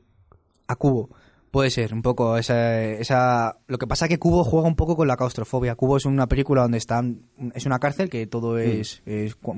a 0.68 0.76
Cubo. 0.76 1.08
Puede 1.50 1.70
ser, 1.70 1.92
un 1.92 2.02
poco 2.02 2.36
esa, 2.36 2.80
esa... 2.84 3.58
Lo 3.66 3.76
que 3.78 3.88
pasa 3.88 4.04
es 4.04 4.08
que 4.08 4.18
Cubo 4.20 4.44
juega 4.44 4.68
un 4.68 4.76
poco 4.76 4.94
con 4.96 5.08
la 5.08 5.16
claustrofobia. 5.16 5.74
Cubo 5.74 5.96
es 5.96 6.04
una 6.04 6.28
película 6.28 6.62
donde 6.62 6.78
están... 6.78 7.22
Es 7.54 7.66
una 7.66 7.80
cárcel 7.80 8.08
que 8.08 8.26
todo 8.28 8.56
es, 8.58 9.02
es 9.04 9.34
cu- 9.34 9.56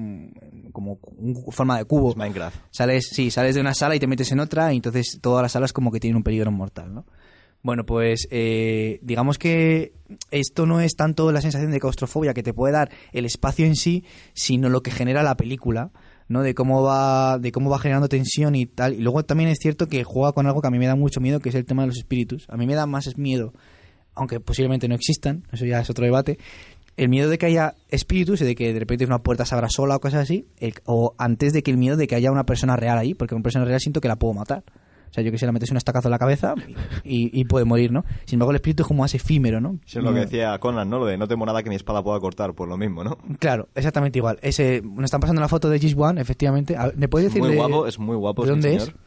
como 0.73 0.99
un- 1.19 1.45
forma 1.51 1.77
de 1.77 1.85
cubo. 1.85 2.11
Es 2.13 2.17
Minecraft. 2.17 2.57
Sales, 2.71 3.09
sí, 3.13 3.31
sales 3.31 3.55
de 3.57 3.61
una 3.61 3.75
sala 3.75 3.95
y 3.95 3.99
te 3.99 4.07
metes 4.07 4.33
en 4.33 4.41
otra 4.41 4.73
y 4.73 4.77
entonces 4.77 5.19
todas 5.21 5.43
las 5.43 5.53
salas 5.53 5.75
como 5.75 5.93
que 5.93 6.01
tienen 6.01 6.17
un 6.17 6.23
peligro 6.23 6.51
mortal, 6.51 6.95
¿no? 6.95 7.05
Bueno, 7.65 7.85
pues 7.87 8.27
eh, 8.31 8.99
digamos 9.03 9.39
que 9.39 9.93
esto 10.33 10.67
no 10.67 10.81
es 10.81 10.97
tanto 10.97 11.31
la 11.31 11.41
sensación 11.43 11.71
de 11.71 11.79
claustrofobia 11.79 12.35
que 12.35 12.43
te 12.43 12.53
puede 12.55 12.73
dar 12.73 12.91
el 13.13 13.25
espacio 13.25 13.67
en 13.67 13.77
sí, 13.77 14.03
sino 14.33 14.69
lo 14.69 14.83
que 14.83 14.91
genera 14.91 15.23
la 15.23 15.37
película, 15.37 15.91
¿no? 16.33 16.43
De 16.43 16.55
cómo 16.55 16.83
va, 16.83 17.39
de 17.39 17.53
cómo 17.53 17.71
va 17.71 17.79
generando 17.79 18.09
tensión 18.09 18.55
y 18.55 18.67
tal. 18.67 18.95
Y 18.95 18.99
luego 18.99 19.25
también 19.25 19.51
es 19.51 19.59
cierto 19.61 19.87
que 19.87 20.03
juega 20.05 20.33
con 20.33 20.47
algo 20.47 20.61
que 20.61 20.69
a 20.69 20.71
mí 20.71 20.79
me 20.79 20.87
da 20.87 20.97
mucho 20.97 21.21
miedo, 21.21 21.41
que 21.41 21.51
es 21.51 21.55
el 21.55 21.65
tema 21.65 21.83
de 21.83 21.89
los 21.89 21.99
espíritus. 21.99 22.47
A 22.49 22.57
mí 22.57 22.67
me 22.67 22.75
da 22.75 22.87
más 22.87 23.17
miedo, 23.17 23.53
aunque 24.15 24.41
posiblemente 24.41 24.89
no 24.89 24.95
existan, 24.95 25.45
eso 25.53 25.65
ya 25.65 25.81
es 25.81 25.91
otro 25.91 26.05
debate. 26.05 26.39
El 26.97 27.09
miedo 27.09 27.31
de 27.31 27.39
que 27.39 27.47
haya 27.47 27.75
espíritus 27.89 28.41
y 28.43 28.45
de 28.45 28.55
que 28.55 28.73
de 28.73 28.79
repente 28.79 29.07
una 29.07 29.23
puerta 29.23 29.47
se 29.47 29.55
abra 29.55 29.69
sola 29.71 29.97
o 29.97 30.01
cosas 30.01 30.23
así, 30.23 30.47
o 30.85 31.15
antes 31.17 31.53
de 31.53 31.63
que 31.63 31.71
el 31.71 31.79
miedo 31.79 31.97
de 31.97 32.07
que 32.07 32.15
haya 32.15 32.31
una 32.31 32.45
persona 32.45 32.77
real 32.77 32.99
ahí, 32.99 33.15
porque 33.15 33.35
una 33.35 33.43
persona 33.43 33.65
real 33.65 33.81
siento 33.81 34.01
que 34.01 34.09
la 34.09 34.17
puedo 34.17 34.35
matar. 34.35 34.65
O 35.13 35.15
sea, 35.15 35.23
yo 35.23 35.31
que 35.31 35.37
sé, 35.37 35.45
la 35.45 35.53
metes 35.53 35.71
un 35.71 35.77
estacazo 35.77 36.09
en 36.09 36.13
la 36.13 36.19
cabeza 36.19 36.55
y, 37.05 37.39
y 37.39 37.45
puede 37.45 37.67
morir, 37.67 37.93
¿no? 37.93 38.03
Sin 38.25 38.37
embargo, 38.37 38.53
el 38.53 38.57
espíritu 38.57 38.83
es 38.83 38.87
como 38.89 39.03
más 39.03 39.15
efímero, 39.15 39.61
¿no? 39.61 39.79
Eso 39.87 39.99
es 39.99 40.05
lo 40.07 40.15
que 40.15 40.21
decía 40.21 40.59
Conan, 40.59 40.89
¿no? 40.89 40.99
Lo 40.99 41.05
de 41.05 41.19
no 41.19 41.29
temo 41.29 41.45
nada 41.45 41.63
que 41.63 41.69
mi 41.69 41.77
espada 41.77 42.03
pueda 42.03 42.19
cortar, 42.19 42.55
por 42.55 42.67
lo 42.67 42.79
mismo, 42.79 43.05
¿no? 43.05 43.19
Claro, 43.39 43.69
exactamente 43.75 44.19
igual. 44.19 44.39
Ese, 44.41 44.81
nos 44.83 45.05
están 45.05 45.21
pasando 45.21 45.43
la 45.43 45.49
foto 45.49 45.69
de 45.69 45.79
Gis 45.79 45.95
One, 45.97 46.19
efectivamente. 46.19 46.75
¿Me 46.97 47.09
puedes 47.09 47.27
Es 47.29 47.35
decir 47.35 47.43
muy 47.43 47.51
de- 47.51 47.57
guapo, 47.59 47.87
es 47.87 47.99
muy 47.99 48.17
guapo, 48.17 48.43
¿De 48.45 48.51
dónde 48.51 48.75
es? 48.75 48.85
señor. 48.85 48.99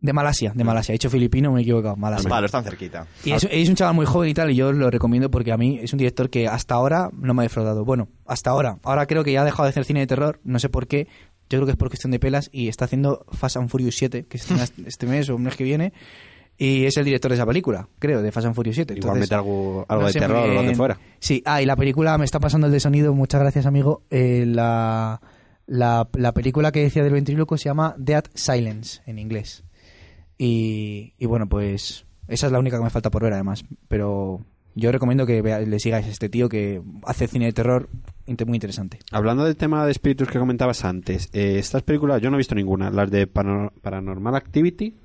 De 0.00 0.12
Malasia, 0.12 0.52
de 0.54 0.64
Malasia. 0.64 0.92
He 0.92 0.96
hecho 0.96 1.08
filipino, 1.08 1.50
me 1.50 1.60
he 1.60 1.62
equivocado. 1.62 1.96
Malasia. 1.96 2.28
Vale, 2.28 2.44
están 2.44 2.62
cerquita. 2.62 3.06
Y 3.24 3.32
es, 3.32 3.48
es 3.50 3.68
un 3.70 3.74
chaval 3.74 3.94
muy 3.94 4.04
joven 4.04 4.28
y 4.28 4.34
tal, 4.34 4.50
y 4.50 4.54
yo 4.54 4.70
lo 4.70 4.90
recomiendo 4.90 5.30
porque 5.30 5.50
a 5.50 5.56
mí 5.56 5.78
es 5.80 5.94
un 5.94 5.98
director 5.98 6.28
que 6.28 6.46
hasta 6.46 6.74
ahora 6.74 7.08
no 7.14 7.32
me 7.32 7.40
ha 7.40 7.44
defraudado. 7.44 7.86
Bueno, 7.86 8.08
hasta 8.26 8.50
ahora. 8.50 8.76
Ahora 8.82 9.06
creo 9.06 9.24
que 9.24 9.32
ya 9.32 9.40
ha 9.40 9.44
dejado 9.46 9.64
de 9.64 9.70
hacer 9.70 9.86
cine 9.86 10.00
de 10.00 10.06
terror, 10.06 10.40
no 10.44 10.58
sé 10.58 10.68
por 10.68 10.86
qué. 10.88 11.08
Yo 11.50 11.58
creo 11.58 11.66
que 11.66 11.72
es 11.72 11.76
por 11.76 11.88
cuestión 11.88 12.10
de 12.10 12.18
pelas 12.18 12.48
y 12.52 12.68
está 12.68 12.86
haciendo 12.86 13.26
Fast 13.32 13.56
and 13.56 13.68
Furious 13.68 13.96
7, 13.96 14.26
que 14.26 14.38
se 14.38 14.54
este 14.86 15.06
mes 15.06 15.28
o 15.28 15.36
un 15.36 15.42
mes 15.42 15.56
que 15.56 15.64
viene. 15.64 15.92
Y 16.56 16.84
es 16.84 16.96
el 16.96 17.04
director 17.04 17.30
de 17.30 17.34
esa 17.34 17.46
película, 17.46 17.88
creo, 17.98 18.22
de 18.22 18.30
Fast 18.30 18.46
and 18.46 18.54
Furious 18.54 18.76
7. 18.76 18.94
Igual 18.96 19.18
mete 19.18 19.34
algo, 19.34 19.84
algo 19.88 20.02
no 20.02 20.08
de 20.08 20.12
terror 20.14 20.48
o 20.50 20.54
lo 20.54 20.62
bien. 20.62 20.76
fuera. 20.76 20.98
Sí, 21.18 21.42
ah, 21.44 21.60
y 21.60 21.66
la 21.66 21.74
película 21.76 22.16
me 22.16 22.24
está 22.24 22.38
pasando 22.38 22.68
el 22.68 22.72
de 22.72 22.80
sonido, 22.80 23.12
muchas 23.12 23.40
gracias, 23.40 23.66
amigo. 23.66 24.02
Eh, 24.10 24.44
la, 24.46 25.20
la, 25.66 26.08
la 26.12 26.32
película 26.32 26.70
que 26.70 26.82
decía 26.82 27.02
del 27.02 27.12
ventríloco 27.12 27.58
se 27.58 27.64
llama 27.64 27.94
Dead 27.98 28.24
Silence 28.34 29.02
en 29.06 29.18
inglés. 29.18 29.64
Y, 30.38 31.14
y 31.18 31.26
bueno, 31.26 31.48
pues 31.48 32.06
esa 32.28 32.46
es 32.46 32.52
la 32.52 32.58
única 32.58 32.78
que 32.78 32.84
me 32.84 32.90
falta 32.90 33.10
por 33.10 33.22
ver, 33.22 33.32
además. 33.32 33.64
Pero 33.88 34.44
yo 34.74 34.90
recomiendo 34.92 35.26
que 35.26 35.40
vea- 35.42 35.60
le 35.60 35.78
sigáis 35.78 36.06
a 36.06 36.10
este 36.10 36.28
tío 36.28 36.48
que 36.48 36.82
hace 37.04 37.26
cine 37.28 37.46
de 37.46 37.52
terror 37.52 37.88
muy 38.46 38.56
interesante. 38.56 38.98
Hablando 39.12 39.44
del 39.44 39.56
tema 39.56 39.84
de 39.84 39.92
espíritus 39.92 40.28
que 40.28 40.38
comentabas 40.38 40.84
antes, 40.84 41.28
eh, 41.32 41.58
estas 41.58 41.82
películas 41.82 42.20
yo 42.22 42.30
no 42.30 42.36
he 42.36 42.38
visto 42.38 42.54
ninguna. 42.54 42.90
Las 42.90 43.10
de 43.10 43.26
Paranormal 43.26 44.34
Activity. 44.34 44.96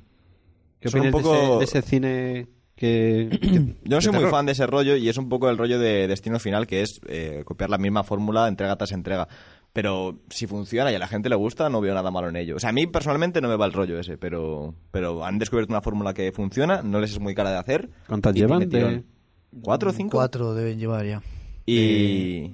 ¿Qué 0.80 0.90
Son 0.90 1.02
un 1.02 1.08
opinas 1.08 1.24
poco- 1.24 1.60
de, 1.60 1.66
ese, 1.66 1.74
de 1.74 1.80
ese 1.80 1.82
cine 1.82 2.48
que... 2.76 3.30
que- 3.42 3.76
Yo 3.84 3.98
no 3.98 4.02
soy 4.02 4.12
muy 4.12 4.20
terror? 4.20 4.32
fan 4.32 4.46
de 4.46 4.54
ese 4.54 4.66
rollo 4.66 4.96
y 4.96 5.10
es 5.10 5.18
un 5.18 5.28
poco 5.28 5.50
el 5.50 5.58
rollo 5.58 5.78
de 5.80 6.08
Destino 6.08 6.40
Final, 6.40 6.66
que 6.68 6.82
es 6.82 7.02
eh, 7.08 7.44
copiar 7.46 7.70
la 7.70 7.78
misma 7.78 8.04
fórmula 8.04 8.48
entrega 8.48 8.78
tras 8.78 8.94
entrega. 8.94 9.28
Pero 9.74 10.20
si 10.30 10.48
funciona 10.48 10.92
y 10.92 10.96
a 10.96 11.00
la 11.00 11.08
gente 11.08 11.30
le 11.30 11.36
gusta, 11.36 11.70
no 11.70 11.80
veo 11.82 11.94
nada 11.94 12.10
malo 12.10 12.30
en 12.30 12.38
ello. 12.38 12.56
O 12.56 12.60
sea, 12.60 12.70
a 12.72 12.74
mí 12.74 12.88
personalmente 12.88 13.40
no 13.42 13.50
me 13.50 13.56
va 13.58 13.66
el 13.66 13.74
rollo 13.74 14.00
ese, 14.00 14.18
pero, 14.18 14.74
pero 14.92 15.24
han 15.26 15.38
descubierto 15.38 15.74
una 15.74 15.82
fórmula 15.82 16.14
que 16.14 16.32
funciona, 16.32 16.82
no 16.82 17.00
les 17.00 17.12
es 17.12 17.20
muy 17.20 17.36
cara 17.36 17.52
de 17.52 17.58
hacer. 17.58 17.90
¿Cuántas 18.08 18.34
llevan? 18.34 18.60
tiene 18.60 18.72
tirón. 18.74 18.94
De- 19.02 19.19
¿Cuatro 19.62 19.90
o 19.90 19.94
cinco? 19.94 20.18
Cuatro 20.18 20.54
deben 20.54 20.80
llevar 20.80 21.06
ya. 21.06 21.22
Y, 21.66 22.54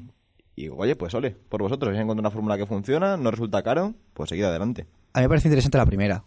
y 0.55 0.69
oye, 0.69 0.95
pues 0.95 1.13
ole, 1.13 1.31
por 1.49 1.61
vosotros, 1.61 1.93
si 1.93 1.99
encontrado 2.01 2.21
una 2.27 2.31
fórmula 2.31 2.57
que 2.57 2.65
funciona, 2.65 3.17
no 3.17 3.31
resulta 3.31 3.63
caro, 3.63 3.93
pues 4.13 4.29
seguid 4.29 4.43
adelante. 4.43 4.85
A 5.13 5.19
mí 5.19 5.23
me 5.23 5.29
parece 5.29 5.47
interesante 5.47 5.77
la 5.77 5.85
primera. 5.85 6.23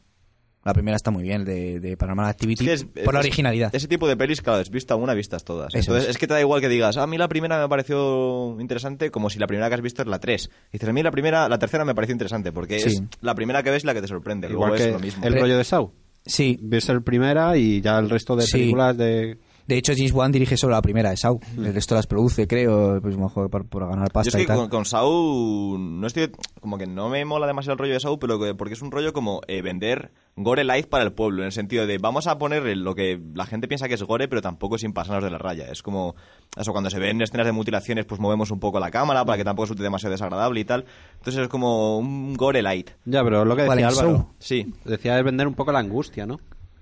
La 0.65 0.75
primera 0.75 0.97
está 0.97 1.11
muy 1.11 1.23
bien, 1.23 1.45
de, 1.45 1.81
de 1.81 1.97
Paranormal 1.97 2.27
Activity, 2.27 2.69
Es 2.69 2.85
que 2.85 3.01
es- 3.01 3.05
por 3.05 3.15
la 3.15 3.21
originalidad. 3.21 3.75
Ese 3.75 3.89
tipo 3.89 4.09
de 4.09 4.17
pelis, 4.17 4.43
claro, 4.43 4.61
es 4.61 4.71
vista 4.71 4.97
una, 4.97 5.15
vistas 5.15 5.45
todas. 5.45 5.69
Eso 5.75 5.79
Entonces, 5.93 6.05
es. 6.05 6.11
es. 6.11 6.19
que 6.19 6.27
te 6.27 6.35
da 6.35 6.41
igual 6.41 6.61
que 6.61 6.69
digas, 6.69 6.97
"Ah, 6.97 7.05
a 7.05 7.07
mí 7.07 7.17
la 7.17 7.29
primera 7.29 7.61
me 7.63 7.69
pareció 7.69 8.57
interesante, 8.61 9.11
como 9.11 9.31
si 9.31 9.39
la 9.39 9.47
primera 9.47 9.69
que 9.69 9.77
has 9.77 9.81
visto 9.83 10.03
es 10.03 10.09
la 10.09 10.19
3. 10.19 10.51
Dices, 10.73 10.89
a 10.89 10.93
mí 10.93 11.03
la 11.03 11.11
primera, 11.11 11.49
la 11.49 11.59
tercera 11.59 11.85
me 11.85 11.95
pareció 11.95 12.13
interesante, 12.13 12.53
porque 12.53 12.81
Sí. 12.81 12.89
es 12.89 13.03
la 13.23 13.35
primera 13.35 13.63
que 13.63 13.71
ves 13.71 13.85
la 13.85 13.95
que 13.95 14.03
te 14.03 14.09
sorprende. 14.09 14.49
Igual 14.51 14.71
Luego 14.71 14.83
que 14.83 14.89
es 14.89 14.93
lo 14.95 15.01
mismo. 15.01 15.25
el 15.25 15.41
rollo 15.41 15.57
de 15.57 15.65
Saw. 15.65 15.91
Sí, 16.27 16.59
Ves 16.61 16.89
el 16.91 17.03
primera 17.03 17.57
y 17.57 17.81
ya 17.81 17.99
el 17.99 18.11
resto 18.11 18.37
de 18.37 18.43
Sí. 18.43 18.53
películas 18.59 18.97
de... 18.99 19.39
de 19.69 19.77
hecho 19.79 19.93
James 19.95 20.13
Wan 20.13 20.33
dirige 20.33 20.57
solo 20.57 20.73
la 20.73 20.83
primera 20.83 21.11
de 21.11 21.17
Saw. 21.17 21.39
El 21.57 21.73
resto 21.73 21.95
las 21.95 22.07
produce, 22.09 22.49
creo, 22.49 23.01
pues 23.01 23.17
mejor 23.17 23.49
por, 23.51 23.69
por 23.69 23.87
ganar 23.89 24.09
Yo 24.09 24.13
pasta 24.13 24.29
es 24.31 24.35
que 24.37 24.43
y 24.43 24.47
tal. 24.47 24.57
con, 24.57 24.69
con 24.69 24.85
Saw 24.85 25.79
no 25.79 26.07
estoy 26.07 26.33
como 26.61 26.77
que 26.79 26.87
no 26.87 27.09
me 27.09 27.25
mola 27.25 27.47
demasiado 27.47 27.75
el 27.75 27.79
rollo 27.79 27.93
de 27.95 28.01
Saw, 28.01 28.19
pero 28.19 28.41
que- 28.41 28.55
porque 28.55 28.75
es 28.75 28.83
un 28.83 28.91
rollo 28.91 29.13
como 29.13 29.41
eh, 29.47 29.63
vender 29.63 30.11
gore 30.35 30.65
light 30.65 30.87
para 30.87 31.05
el 31.05 31.13
pueblo, 31.13 31.43
en 31.43 31.47
el 31.47 31.53
sentido 31.53 31.87
de 31.87 31.99
vamos 31.99 32.27
a 32.27 32.39
poner 32.39 32.65
lo 32.77 32.95
que 32.95 33.21
la 33.35 33.45
gente 33.47 33.69
piensa 33.69 33.89
que 33.89 33.95
es 33.95 34.03
gore, 34.03 34.29
pero 34.29 34.41
tampoco 34.41 34.79
sin 34.79 34.93
pasarnos 34.93 35.25
de 35.25 35.31
la 35.31 35.39
raya. 35.39 35.67
Es 35.71 35.83
como 35.83 36.15
eso 36.57 36.73
cuando 36.73 36.91
se 36.91 36.99
ven 36.99 37.21
escenas 37.21 37.45
de 37.47 37.53
mutilaciones, 37.53 38.05
pues 38.07 38.21
movemos 38.21 38.51
un 38.51 38.61
poco 38.61 38.79
la 38.81 38.91
cámara 38.91 39.25
para 39.25 39.37
que 39.37 39.45
tampoco 39.45 39.65
resulte 39.67 39.83
demasiado 39.83 40.13
desagradable 40.13 40.61
y 40.61 40.65
tal. 40.65 40.85
Entonces 41.19 41.43
es 41.43 41.49
como 41.49 41.99
un 41.99 42.35
gore 42.35 42.63
light. 42.63 42.91
Ya, 43.05 43.23
pero 43.25 43.45
lo 43.45 43.55
que 43.57 43.67
¿Cuál, 43.67 43.79
decía 43.79 43.89
Álvaro... 43.89 44.31
Sí. 44.39 44.73
Decía 44.85 45.19
es 45.19 45.25
vender 45.25 45.47
un 45.49 45.55
poco 45.55 45.73
la 45.73 45.81
angustia, 45.81 46.25
¿no? 46.25 46.39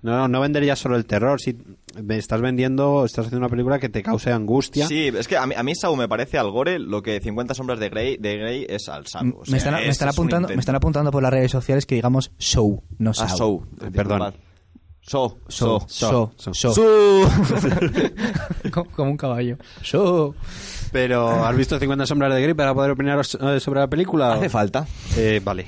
No, 0.07 0.27
no 0.27 0.39
vender 0.39 0.63
ya 0.63 0.75
solo 0.75 0.95
el 0.95 1.05
terror, 1.05 1.41
si 1.41 1.57
me 2.01 2.17
estás 2.17 2.39
vendiendo, 2.39 3.03
estás 3.05 3.25
haciendo 3.25 3.45
una 3.45 3.49
película 3.49 3.77
que 3.79 3.89
te 3.89 4.01
cause 4.03 4.31
angustia. 4.31 4.87
Sí, 4.87 5.07
es 5.07 5.27
que 5.27 5.35
a 5.37 5.45
mí, 5.45 5.53
a 5.57 5.63
mí 5.63 5.75
Saw 5.75 5.95
me 5.95 6.07
parece 6.07 6.37
al 6.37 6.49
gore 6.49 6.79
lo 6.79 7.01
que 7.03 7.19
50 7.19 7.53
sombras 7.53 7.79
de 7.79 7.89
Grey, 7.89 8.17
de 8.17 8.37
Grey 8.37 8.65
es 8.69 8.87
al 8.87 9.05
Saw. 9.07 9.21
O 9.39 9.45
sea, 9.45 9.51
me, 9.51 9.57
están, 9.57 9.73
me 9.73 9.83
es- 9.83 9.89
están 9.89 10.07
es 10.09 10.17
un 10.17 10.19
apuntando, 10.23 10.47
me 10.47 10.55
están 10.55 10.75
apuntando 10.75 11.11
por 11.11 11.21
las 11.23 11.31
redes 11.33 11.51
sociales 11.51 11.85
que 11.85 11.95
digamos 11.95 12.31
show, 12.39 12.83
no 12.99 13.11
Ah, 13.11 13.13
Saw. 13.13 13.37
Saw. 13.37 13.63
Eh, 13.81 13.91
perdón. 13.91 14.33
Saw. 15.01 15.37
Show, 15.49 15.85
Saw. 15.87 16.31
show, 16.37 16.53
Saw. 16.53 16.73
show. 16.73 17.29
como, 18.71 18.89
como 18.91 19.11
un 19.11 19.17
caballo. 19.17 19.57
Show. 19.81 20.35
Pero, 20.91 21.45
¿has 21.45 21.55
visto 21.55 21.77
50 21.79 22.05
sombras 22.05 22.33
de 22.33 22.41
Grey 22.41 22.53
para 22.53 22.73
poder 22.73 22.91
opinar 22.91 23.19
eh, 23.19 23.59
sobre 23.59 23.79
la 23.81 23.87
película? 23.87 24.33
Hace 24.33 24.49
falta. 24.49 24.85
Eh, 25.17 25.41
vale. 25.43 25.67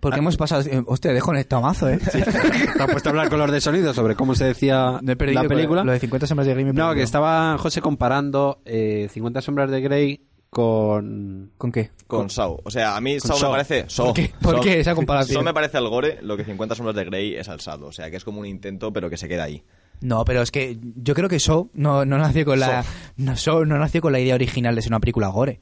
Porque 0.00 0.18
hemos 0.18 0.36
pasado... 0.36 0.62
eh, 0.62 0.82
Hostia, 0.86 1.12
dejo 1.12 1.30
en 1.32 1.38
el 1.38 1.46
tamazo, 1.46 1.88
¿eh? 1.88 1.98
¿Te 1.98 2.82
has 2.82 2.90
puesto 2.90 3.08
a 3.08 3.10
hablar 3.10 3.28
con 3.28 3.38
los 3.38 3.50
de 3.52 3.60
sonido 3.60 3.92
sobre 3.94 4.14
cómo 4.16 4.34
se 4.34 4.46
decía 4.46 4.98
la 5.02 5.14
con 5.40 5.48
película? 5.48 5.84
Lo 5.84 5.92
de 5.92 5.98
50 6.00 6.26
sombras 6.26 6.46
de 6.46 6.54
Grey 6.54 6.64
me 6.64 6.72
No, 6.72 6.76
perdido. 6.76 6.94
que 6.94 7.02
estaba 7.02 7.56
José 7.58 7.80
comparando 7.82 8.60
eh, 8.64 9.08
50 9.12 9.40
sombras 9.42 9.70
de 9.70 9.80
Grey 9.80 10.26
con... 10.48 11.52
¿Con 11.56 11.70
qué? 11.72 11.90
Con 12.06 12.28
Saw. 12.30 12.60
O 12.64 12.70
sea, 12.70 12.96
a 12.96 13.00
mí 13.00 13.20
Saw, 13.20 13.36
Saw. 13.36 13.50
me 13.50 13.54
parece... 13.58 13.84
Saw. 13.88 14.06
¿Por 14.06 14.14
qué? 14.14 14.32
¿Por 14.40 14.54
Saw- 14.56 14.62
qué 14.62 14.80
esa 14.80 14.94
comparación? 14.94 15.34
Saw 15.34 15.44
me 15.44 15.54
parece 15.54 15.76
al 15.76 15.88
gore 15.88 16.18
lo 16.22 16.36
que 16.36 16.44
50 16.44 16.74
sombras 16.74 16.96
de 16.96 17.04
Grey 17.04 17.36
es 17.36 17.48
al 17.48 17.60
Sado. 17.60 17.86
O 17.86 17.92
sea, 17.92 18.10
que 18.10 18.16
es 18.16 18.24
como 18.24 18.40
un 18.40 18.46
intento, 18.46 18.92
pero 18.92 19.08
que 19.10 19.16
se 19.16 19.28
queda 19.28 19.44
ahí. 19.44 19.62
No, 20.00 20.24
pero 20.24 20.40
es 20.42 20.50
que 20.50 20.78
yo 20.96 21.14
creo 21.14 21.28
que 21.28 21.38
Saw 21.38 21.70
no, 21.74 22.04
no 22.04 22.16
nació 22.18 22.44
con 22.46 22.58
la 22.58 22.84
no, 23.16 23.36
Saw 23.36 23.64
no 23.66 23.78
nació 23.78 24.00
con 24.00 24.12
la 24.12 24.18
idea 24.20 24.34
original 24.34 24.74
de 24.74 24.82
ser 24.82 24.90
una 24.92 25.00
película 25.00 25.28
gore. 25.28 25.60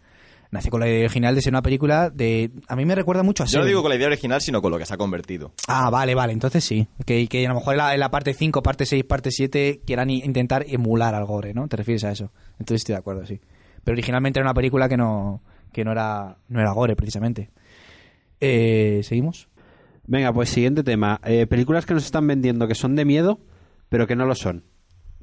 Nació 0.50 0.70
con 0.70 0.80
la 0.80 0.88
idea 0.88 1.00
original 1.04 1.34
de 1.34 1.42
ser 1.42 1.52
una 1.52 1.60
película 1.60 2.08
de 2.08 2.50
a 2.68 2.74
mí 2.76 2.86
me 2.86 2.94
recuerda 2.94 3.22
mucho 3.22 3.42
a 3.42 3.46
Yo 3.46 3.58
no 3.58 3.62
Seven. 3.64 3.68
digo 3.68 3.82
con 3.82 3.90
la 3.90 3.96
idea 3.96 4.06
original, 4.06 4.40
sino 4.40 4.62
con 4.62 4.70
lo 4.70 4.78
que 4.78 4.86
se 4.86 4.94
ha 4.94 4.96
convertido. 4.96 5.52
Ah, 5.66 5.90
vale, 5.90 6.14
vale, 6.14 6.32
entonces 6.32 6.64
sí. 6.64 6.88
Que, 7.04 7.26
que 7.28 7.44
a 7.46 7.50
lo 7.50 7.56
mejor 7.56 7.74
en 7.74 7.78
la, 7.78 7.92
en 7.94 8.00
la 8.00 8.10
parte 8.10 8.32
5, 8.32 8.62
parte 8.62 8.86
6, 8.86 9.04
parte 9.04 9.30
7 9.30 9.82
quieran 9.86 10.08
intentar 10.08 10.64
emular 10.66 11.14
al 11.14 11.26
gore, 11.26 11.52
¿no? 11.52 11.68
¿Te 11.68 11.76
refieres 11.76 12.04
a 12.04 12.12
eso? 12.12 12.32
Entonces 12.58 12.80
estoy 12.80 12.94
de 12.94 12.98
acuerdo, 13.00 13.26
sí. 13.26 13.40
Pero 13.84 13.94
originalmente 13.94 14.38
era 14.40 14.46
una 14.46 14.54
película 14.54 14.88
que 14.88 14.96
no, 14.96 15.42
que 15.72 15.84
no, 15.84 15.92
era, 15.92 16.38
no 16.48 16.60
era 16.60 16.72
gore, 16.72 16.96
precisamente. 16.96 17.50
Eh, 18.40 19.00
¿Seguimos? 19.04 19.48
Venga, 20.06 20.32
pues 20.32 20.48
siguiente 20.48 20.82
tema. 20.82 21.20
Eh, 21.24 21.46
películas 21.46 21.84
que 21.84 21.92
nos 21.94 22.04
están 22.06 22.26
vendiendo 22.26 22.66
que 22.66 22.74
son 22.74 22.96
de 22.96 23.04
miedo, 23.04 23.40
pero 23.90 24.06
que 24.06 24.16
no 24.16 24.24
lo 24.24 24.34
son. 24.34 24.64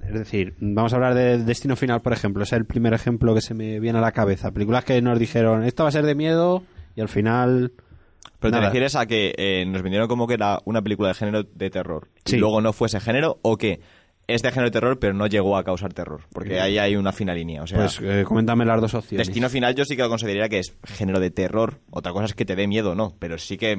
Es 0.08 0.14
decir, 0.14 0.56
vamos 0.60 0.94
a 0.94 0.96
hablar 0.98 1.14
de 1.14 1.38
Destino 1.40 1.76
Final, 1.76 2.02
por 2.02 2.14
ejemplo. 2.14 2.44
Es 2.44 2.54
el 2.54 2.66
primer 2.66 2.94
ejemplo 2.94 3.34
que 3.34 3.42
se 3.42 3.54
me 3.54 3.80
viene 3.80 3.98
a 4.00 4.02
la 4.02 4.12
cabeza. 4.12 4.52
Películas 4.52 4.84
que 4.86 5.02
nos 5.02 5.20
dijeron, 5.20 5.64
esto 5.64 5.84
va 5.84 5.90
a 5.90 5.92
ser 5.92 6.06
de 6.06 6.16
miedo, 6.16 6.64
y 6.96 7.02
al 7.02 7.10
final... 7.10 7.74
Pero 8.40 8.52
nada. 8.52 8.64
te 8.64 8.68
refieres 8.68 8.96
a 8.96 9.06
que 9.06 9.34
eh, 9.38 9.66
nos 9.66 9.82
vendieron 9.82 10.08
como 10.08 10.28
que 10.28 10.34
era 10.36 10.60
una 10.66 10.82
película 10.82 11.10
de 11.10 11.14
género 11.16 11.44
de 11.44 11.70
terror 11.70 12.10
Sí. 12.26 12.36
y 12.36 12.40
luego 12.40 12.60
no 12.62 12.74
fuese 12.74 13.00
género 13.00 13.40
o 13.44 13.58
que 13.58 13.80
es 14.28 14.42
de 14.42 14.50
género 14.50 14.68
de 14.70 14.72
terror 14.72 15.00
pero 15.00 15.14
no 15.14 15.26
llegó 15.28 15.58
a 15.58 15.64
causar 15.64 15.94
terror. 15.94 16.22
Porque 16.34 16.60
ahí 16.60 16.78
hay 16.78 16.96
una 16.96 17.12
fina 17.12 17.34
línea. 17.34 17.64
O 17.64 17.68
sea, 17.68 17.78
Pues 17.80 18.00
eh, 18.04 18.24
coméntame 18.28 18.66
las 18.66 18.82
dos 18.82 18.94
opciones. 18.94 19.28
Destino 19.28 19.50
Final 19.50 19.74
yo 19.76 19.86
sí 19.86 19.96
que 19.96 20.02
lo 20.04 20.10
consideraría 20.10 20.50
que 20.50 20.60
es 20.60 20.76
género 20.84 21.20
de 21.20 21.32
terror. 21.32 21.80
Otra 21.92 22.12
cosa 22.12 22.26
es 22.26 22.34
que 22.34 22.46
te 22.46 22.56
dé 22.56 22.68
miedo, 22.68 22.94
¿no? 22.94 23.16
Pero 23.20 23.38
sí 23.38 23.58
que 23.58 23.78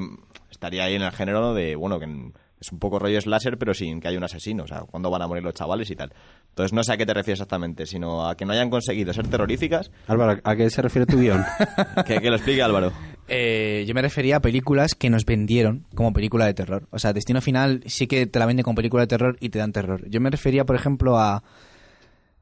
estaría 0.49 0.83
ahí 0.85 0.95
en 0.95 1.01
el 1.03 1.11
género 1.11 1.53
de, 1.53 1.75
bueno, 1.75 1.99
que 1.99 2.31
es 2.59 2.71
un 2.71 2.79
poco 2.79 2.97
rollo 2.99 3.19
slasher, 3.21 3.57
pero 3.57 3.73
sin 3.73 3.99
que 3.99 4.07
haya 4.07 4.17
un 4.17 4.23
asesino. 4.23 4.63
O 4.63 4.67
sea, 4.67 4.81
cuándo 4.81 5.09
van 5.11 5.21
a 5.21 5.27
morir 5.27 5.43
los 5.43 5.53
chavales 5.53 5.89
y 5.91 5.95
tal. 5.95 6.11
Entonces 6.49 6.73
no 6.73 6.83
sé 6.83 6.93
a 6.93 6.97
qué 6.97 7.05
te 7.05 7.13
refieres 7.13 7.39
exactamente, 7.39 7.85
sino 7.85 8.27
a 8.27 8.35
que 8.35 8.45
no 8.45 8.53
hayan 8.53 8.69
conseguido 8.69 9.13
ser 9.13 9.27
terroríficas. 9.27 9.91
Álvaro, 10.07 10.39
¿a 10.43 10.55
qué 10.55 10.69
se 10.69 10.81
refiere 10.81 11.05
tu 11.05 11.19
guion? 11.19 11.43
que, 12.07 12.19
que 12.19 12.29
lo 12.29 12.35
explique 12.37 12.61
Álvaro. 12.61 12.91
Eh, 13.27 13.83
yo 13.87 13.93
me 13.93 14.01
refería 14.01 14.37
a 14.37 14.39
películas 14.41 14.95
que 14.95 15.09
nos 15.09 15.25
vendieron 15.25 15.85
como 15.93 16.13
película 16.13 16.45
de 16.45 16.53
terror. 16.53 16.87
O 16.91 16.99
sea, 16.99 17.13
Destino 17.13 17.41
Final 17.41 17.83
sí 17.85 18.07
que 18.07 18.25
te 18.25 18.39
la 18.39 18.45
venden 18.45 18.63
como 18.63 18.75
película 18.75 19.01
de 19.03 19.07
terror 19.07 19.37
y 19.39 19.49
te 19.49 19.59
dan 19.59 19.71
terror. 19.73 20.09
Yo 20.09 20.19
me 20.21 20.29
refería, 20.29 20.65
por 20.65 20.75
ejemplo, 20.77 21.19
a... 21.19 21.43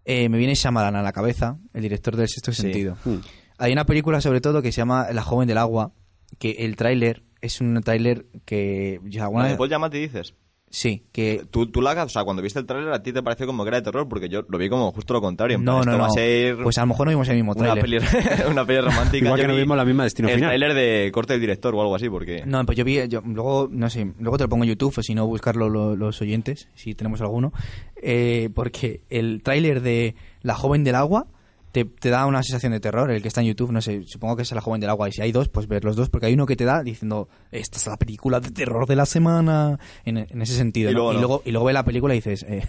eh, 0.06 0.30
me 0.30 0.38
viene 0.38 0.54
Shyamalan 0.56 0.96
a 0.96 1.02
la 1.02 1.12
cabeza, 1.12 1.58
el 1.74 1.82
director 1.82 2.16
del 2.16 2.28
Sexto 2.30 2.52
Sí. 2.54 2.62
Sentido. 2.62 2.98
Hmm. 3.04 3.18
Hay 3.58 3.72
una 3.74 3.86
película, 3.86 4.22
sobre 4.22 4.42
todo, 4.42 4.62
que 4.62 4.72
se 4.72 4.78
llama 4.82 5.08
La 5.12 5.24
joven 5.24 5.48
del 5.48 5.58
agua, 5.58 5.92
que 6.40 6.52
el 6.60 6.76
tráiler 6.76 7.24
es 7.46 7.62
un 7.62 7.80
tráiler 7.82 8.26
que... 8.46 9.00
ya 9.06 9.24
alguna 9.26 9.44
¿La 9.46 9.50
de 9.52 9.56
Paul 9.58 9.70
Giamatti 9.70 10.00
dices? 10.00 10.34
Sí, 10.68 11.04
que... 11.14 11.44
Tú, 11.52 11.68
tú 11.72 11.82
la, 11.82 12.04
o 12.04 12.10
sea, 12.10 12.26
cuando 12.26 12.42
viste 12.42 12.60
el 12.60 12.66
tráiler 12.66 12.92
a 12.92 13.02
ti 13.02 13.14
te 13.14 13.24
pareció 13.24 13.46
como 13.48 13.64
que 13.64 13.70
era 13.70 13.78
de 13.78 13.84
terror 13.84 14.10
porque 14.10 14.28
yo 14.28 14.42
lo 14.50 14.58
vi 14.58 14.68
como 14.68 14.92
justo 14.92 15.14
lo 15.14 15.22
contrario. 15.22 15.56
en 15.56 15.64
No, 15.64 15.80
plan, 15.82 15.86
no, 15.86 15.92
esto 15.92 15.98
no. 15.98 16.02
va 16.04 16.08
a 16.08 16.10
ser 16.10 16.58
Pues 16.64 16.78
a 16.78 16.82
lo 16.82 16.88
mejor 16.88 17.06
no 17.08 17.12
vimos 17.12 17.30
el 17.30 17.36
mismo 17.38 17.54
una 17.56 17.74
tráiler. 17.76 18.02
peli, 18.04 18.26
una 18.52 18.66
peli 18.66 18.82
romántica. 18.82 19.26
Igual 19.26 19.40
Yo 19.40 19.44
que 19.44 19.48
no 19.48 19.54
vi 19.54 19.62
vimos 19.62 19.78
la 19.78 19.86
misma 19.86 20.04
Destino 20.04 20.28
el 20.28 20.36
Final. 20.36 20.50
tráiler 20.50 20.74
de 20.74 21.12
corte 21.14 21.32
del 21.34 21.40
director 21.42 21.74
o 21.76 21.82
algo 21.82 21.96
así 21.96 22.10
porque... 22.10 22.44
No, 22.46 22.66
pues 22.66 22.78
yo 22.78 22.84
vi, 22.84 23.08
yo- 23.08 23.22
luego, 23.26 23.70
no 23.72 23.90
sé, 23.90 24.12
luego 24.20 24.38
te 24.38 24.44
lo 24.44 24.50
pongo 24.50 24.66
en 24.66 24.72
YouTube, 24.72 24.94
o 24.98 25.02
si 25.02 25.16
no, 25.16 25.26
buscarlo 25.28 25.70
lo- 25.70 25.96
los 25.96 26.22
oyentes, 26.22 26.68
si 26.76 26.94
tenemos 26.94 27.22
alguno, 27.22 27.54
eh, 28.02 28.50
porque 28.54 29.02
el 29.10 29.44
tráiler 29.44 29.80
de 29.82 30.16
La 30.42 30.56
joven 30.56 30.84
del 30.84 30.96
agua 30.96 31.28
te, 31.76 31.84
te 31.86 32.10
da 32.10 32.26
una 32.26 32.42
sensación 32.42 32.72
de 32.72 32.80
terror, 32.80 33.12
el 33.12 33.22
que 33.22 33.28
está 33.28 33.42
en 33.42 33.48
YouTube, 33.48 33.72
no 33.72 33.82
sé, 33.82 34.02
supongo 34.08 34.36
que 34.38 34.44
es 34.44 34.52
La 34.54 34.62
joven 34.62 34.80
del 34.80 34.90
agua, 34.90 35.10
y 35.10 35.12
si 35.12 35.22
hay 35.22 35.32
dos, 35.32 35.50
pues 35.50 35.68
ver 35.68 35.84
los 35.84 35.96
dos, 35.98 36.10
porque 36.10 36.28
hay 36.28 36.34
uno 36.34 36.46
que 36.46 36.56
te 36.56 36.64
da 36.66 36.82
diciendo, 36.84 37.28
esta 37.52 37.78
es 37.78 37.86
la 37.88 37.98
película 37.98 38.40
de 38.40 38.52
terror 38.52 38.88
de 38.88 38.96
la 38.96 39.06
semana, 39.06 39.78
en, 40.06 40.18
en 40.18 40.42
ese 40.42 40.56
sentido, 40.56 40.90
Y 40.90 40.94
¿no? 40.94 41.00
luego 41.00 41.14
y, 41.14 41.18
luego, 41.20 41.42
y 41.46 41.52
luego 41.52 41.66
ve 41.66 41.74
la 41.74 41.84
película 41.84 42.14
y 42.16 42.20
dices, 42.20 42.44
eh, 42.48 42.64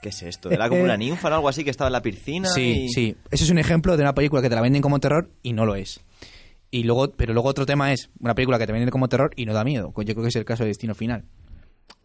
¿Qué 0.00 0.08
es 0.10 0.22
esto? 0.22 0.50
Era 0.50 0.68
como 0.68 0.82
una 0.82 0.96
ninfa 0.96 1.28
o 1.28 1.34
algo 1.34 1.48
así 1.48 1.62
que 1.64 1.70
estaba 1.70 1.88
en 1.88 1.92
la 1.92 2.02
piscina 2.02 2.48
Sí, 2.48 2.86
y- 2.86 2.88
sí. 2.88 3.16
Ese 3.30 3.44
es 3.44 3.50
un 3.50 3.58
ejemplo 3.58 3.96
de 3.96 4.02
una 4.02 4.14
película 4.14 4.40
que 4.42 4.48
te 4.48 4.54
la 4.54 4.60
venden 4.60 4.82
como 4.82 4.98
terror 5.00 5.28
y 5.42 5.52
no 5.52 5.64
lo 5.66 5.74
es. 5.76 6.00
Y 6.72 6.84
luego, 6.84 7.10
pero 7.12 7.32
luego 7.34 7.48
otro 7.48 7.66
tema 7.66 7.92
es 7.92 8.10
una 8.18 8.34
película 8.34 8.58
que 8.58 8.66
te 8.66 8.72
venden 8.72 8.90
como 8.90 9.08
terror 9.08 9.30
y 9.36 9.44
no 9.46 9.52
da 9.52 9.62
miedo. 9.62 9.92
Yo 9.96 10.04
creo 10.14 10.22
que 10.22 10.28
es 10.28 10.36
el 10.36 10.44
caso 10.44 10.62
de 10.64 10.68
Destino 10.68 10.94
Final. 10.94 11.24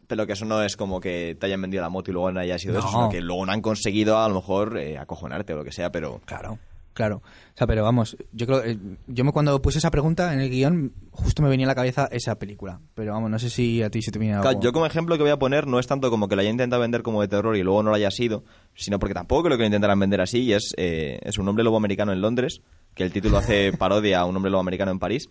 Pero 0.08 0.26
que 0.26 0.34
eso 0.34 0.46
no 0.46 0.64
es 0.64 0.78
como 0.78 1.00
que 1.02 1.36
te 1.40 1.46
hayan 1.46 1.62
vendido 1.62 1.84
la 1.84 1.90
moto 1.90 2.12
y 2.12 2.14
luego 2.14 2.32
no 2.32 2.40
haya 2.40 2.58
sido 2.58 2.74
No. 2.74 2.80
eso, 2.80 2.90
sino 2.90 3.10
que 3.10 3.22
luego 3.22 3.46
no 3.46 3.52
han 3.52 3.62
conseguido 3.62 4.18
a 4.18 4.28
lo 4.30 4.36
mejor 4.36 4.78
eh, 4.78 4.98
acojonarte 4.98 5.54
o 5.54 5.58
lo 5.58 5.64
que 5.64 5.72
sea, 5.72 5.92
pero... 5.92 6.22
Claro. 6.26 6.60
Claro. 6.94 7.18
O 7.18 7.58
sea, 7.58 7.68
pero 7.68 7.84
vamos, 7.84 8.18
yo 8.32 8.48
creo, 8.48 8.64
eh, 8.64 8.76
yo 9.06 9.24
me, 9.24 9.32
cuando 9.32 9.62
puse 9.62 9.78
esa 9.78 9.92
pregunta 9.92 10.34
en 10.34 10.40
el 10.40 10.50
guion, 10.50 10.94
justo 11.12 11.44
me 11.44 11.50
venía 11.50 11.68
a 11.68 11.70
la 11.70 11.76
cabeza 11.76 12.08
esa 12.12 12.40
película. 12.40 12.80
Pero 12.96 13.14
vamos, 13.14 13.30
no 13.30 13.38
sé 13.38 13.52
si 13.52 13.84
a 13.84 13.92
ti 13.92 14.02
se 14.02 14.10
te 14.10 14.18
viene 14.18 14.34
algo. 14.34 14.42
Claro, 14.50 14.60
yo 14.62 14.74
como 14.74 14.88
ejemplo 14.88 15.16
que 15.16 15.22
voy 15.22 15.32
a 15.32 15.38
poner 15.38 15.68
no 15.68 15.78
es 15.78 15.86
tanto 15.86 16.10
como 16.10 16.28
que 16.28 16.36
la 16.36 16.42
haya 16.42 16.50
intentado 16.50 16.82
vender 16.82 17.04
como 17.04 17.22
de 17.22 17.28
terror 17.28 17.56
y 17.56 17.62
luego 17.62 17.84
no 17.84 17.92
lo 17.92 17.96
haya 17.96 18.10
sido, 18.10 18.44
sino 18.74 18.98
porque 18.98 19.14
tampoco 19.14 19.44
creo 19.44 19.58
que 19.58 19.62
lo 19.62 19.68
intentaran 19.68 20.00
vender 20.00 20.22
así 20.22 20.40
y 20.40 20.54
es, 20.54 20.74
eh, 20.76 21.20
es 21.22 21.38
un 21.38 21.48
hombre 21.48 21.64
lobo 21.64 21.78
americano 21.78 22.14
en 22.14 22.22
Londres, 22.22 22.62
que 22.96 23.04
el 23.04 23.12
título 23.14 23.38
hace 23.38 23.74
parodia 23.78 24.22
a 24.22 24.26
un 24.26 24.36
hombre 24.36 24.50
lobo 24.50 24.62
americano 24.62 24.90
en 24.90 24.98
París. 24.98 25.30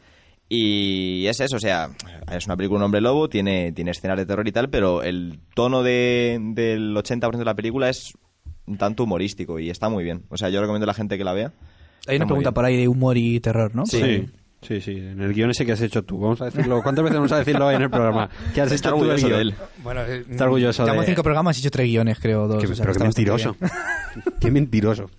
Y 0.49 1.27
es 1.27 1.41
eso, 1.41 1.57
o 1.57 1.61
sea, 1.61 1.91
es 2.31 2.47
una 2.47 2.57
película 2.57 2.79
un 2.79 2.85
hombre 2.85 3.01
lobo, 3.01 3.29
tiene, 3.29 3.73
tiene 3.73 3.91
escenas 3.91 4.17
de 4.17 4.27
terror 4.27 4.47
y 4.47 4.53
tal, 4.53 4.71
pero 4.71 5.03
el 5.03 5.41
tono 5.55 5.83
de, 5.83 6.39
del 6.41 6.95
80% 6.95 7.37
de 7.37 7.45
la 7.45 7.55
película 7.55 7.89
es 7.89 8.13
un 8.67 8.79
tanto 8.79 9.05
humorístico 9.05 9.59
y 9.59 9.71
está 9.71 9.89
muy 9.89 10.05
bien. 10.05 10.23
O 10.29 10.37
sea, 10.37 10.49
yo 10.49 10.61
recomiendo 10.61 10.85
a 10.85 10.89
la 10.89 10.95
gente 10.95 11.19
que 11.19 11.25
la 11.25 11.33
vea. 11.33 11.53
Hay 12.07 12.17
una 12.17 12.27
pregunta 12.27 12.51
bien. 12.51 12.55
por 12.55 12.65
ahí 12.65 12.77
de 12.77 12.87
humor 12.89 13.17
y 13.17 13.41
terror, 13.41 13.75
¿no? 13.75 13.87
Sí. 13.87 14.01
Sí, 14.01 14.27
sí, 14.63 14.81
sí. 14.81 14.93
En 14.99 15.21
el 15.21 15.33
guion 15.35 15.51
ese 15.51 15.67
que 15.67 15.73
has 15.73 15.81
hecho 15.81 16.05
tú. 16.05 16.19
Vamos 16.19 16.41
a 16.41 16.47
decirlo. 16.47 16.81
¿Cuántas 16.83 17.03
veces 17.05 17.17
vamos 17.17 17.33
a 17.33 17.39
decirlo 17.39 17.67
hoy 17.67 17.75
en 17.75 17.83
el 17.83 17.91
programa? 17.91 18.31
Que 18.55 18.61
has 18.61 18.71
Está 18.71 18.89
hecho 18.91 18.97
tú 18.99 19.03
orgulloso 19.03 19.29
de 19.29 19.41
él. 19.41 19.55
Bueno, 19.83 20.03
eh, 20.03 20.25
Está 20.31 20.45
orgulloso 20.45 20.87
de- 20.87 21.07
cinco 21.07 21.23
programas 21.25 21.57
y 21.57 21.61
he 21.61 21.63
hecho 21.63 21.71
tres 21.71 21.87
guiones, 21.89 22.19
creo, 22.21 22.47
dos. 22.47 22.63
Qué- 22.65 22.71
o 22.71 22.75
sea, 22.75 22.85
pero 22.85 22.93
que 22.93 22.99
qué 22.99 23.05
mentiroso. 23.05 23.57
qué 24.41 24.51
mentiroso. 24.51 25.11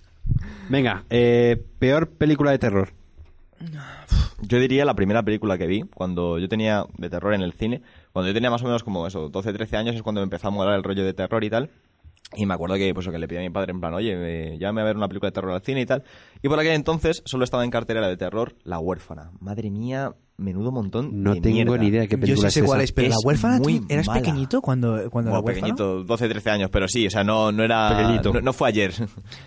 Venga, 0.70 1.04
eh, 1.10 1.62
peor 1.78 2.08
película 2.10 2.50
de 2.50 2.58
terror. 2.58 2.92
Yo 4.42 4.58
diría 4.60 4.84
la 4.84 4.94
primera 4.94 5.22
película 5.22 5.58
que 5.58 5.66
vi, 5.66 5.80
cuando 5.82 6.38
yo 6.38 6.48
tenía 6.48 6.84
de 6.96 7.10
terror 7.10 7.34
en 7.34 7.42
el 7.42 7.52
cine, 7.52 7.82
cuando 8.12 8.28
yo 8.28 8.34
tenía 8.34 8.50
más 8.50 8.62
o 8.62 8.66
menos 8.66 8.82
como 8.84 9.06
eso, 9.06 9.28
12, 9.28 9.52
13 9.52 9.76
años 9.76 9.96
es 9.96 10.02
cuando 10.02 10.20
me 10.20 10.24
empezó 10.24 10.48
a 10.48 10.50
molar 10.50 10.74
el 10.76 10.82
rollo 10.84 11.04
de 11.04 11.12
terror 11.14 11.42
y 11.44 11.50
tal. 11.50 11.70
Y 12.36 12.44
me 12.44 12.52
acuerdo 12.52 12.76
que, 12.76 12.92
pues, 12.92 13.08
que 13.08 13.18
le 13.18 13.26
pedí 13.26 13.38
a 13.38 13.42
mi 13.42 13.48
padre 13.48 13.72
en 13.72 13.80
plan, 13.80 13.94
oye, 13.94 14.12
eh, 14.14 14.58
llámame 14.58 14.82
a 14.82 14.84
ver 14.84 14.96
una 14.98 15.08
película 15.08 15.28
de 15.30 15.32
terror 15.34 15.52
al 15.52 15.62
cine 15.62 15.80
y 15.80 15.86
tal. 15.86 16.02
Y 16.42 16.48
por 16.48 16.58
aquel 16.60 16.72
entonces 16.72 17.22
solo 17.24 17.42
estaba 17.44 17.64
en 17.64 17.70
cartelera 17.70 18.06
de 18.06 18.18
terror 18.18 18.54
La 18.64 18.78
huérfana. 18.80 19.30
Madre 19.40 19.70
mía, 19.70 20.12
menudo 20.36 20.70
montón 20.70 21.22
No 21.22 21.32
de 21.34 21.40
tengo 21.40 21.54
mierda. 21.54 21.78
ni 21.78 21.86
idea 21.86 22.00
de 22.02 22.08
qué 22.08 22.16
Yo 22.16 22.20
película 22.20 22.50
sí 22.50 22.54
sé 22.54 22.60
es 22.60 22.66
cuál 22.66 22.80
es, 22.82 22.92
pero 22.92 23.08
Es 23.08 23.14
la 23.14 23.26
huérfana, 23.26 23.58
muy 23.60 23.80
¿tú 23.80 23.86
eras 23.88 24.06
mala. 24.08 24.20
pequeñito 24.20 24.60
cuando, 24.60 25.10
cuando 25.10 25.30
la 25.30 25.38
Bueno, 25.40 25.46
huérfana? 25.46 25.74
pequeñito, 25.74 26.04
12, 26.04 26.28
13 26.28 26.50
años, 26.50 26.70
pero 26.70 26.86
sí, 26.86 27.06
o 27.06 27.10
sea, 27.10 27.24
no, 27.24 27.50
no 27.50 27.64
era... 27.64 27.96
Pequeñito. 27.96 28.32
No, 28.34 28.40
no 28.42 28.52
fue 28.52 28.68
ayer. 28.68 28.92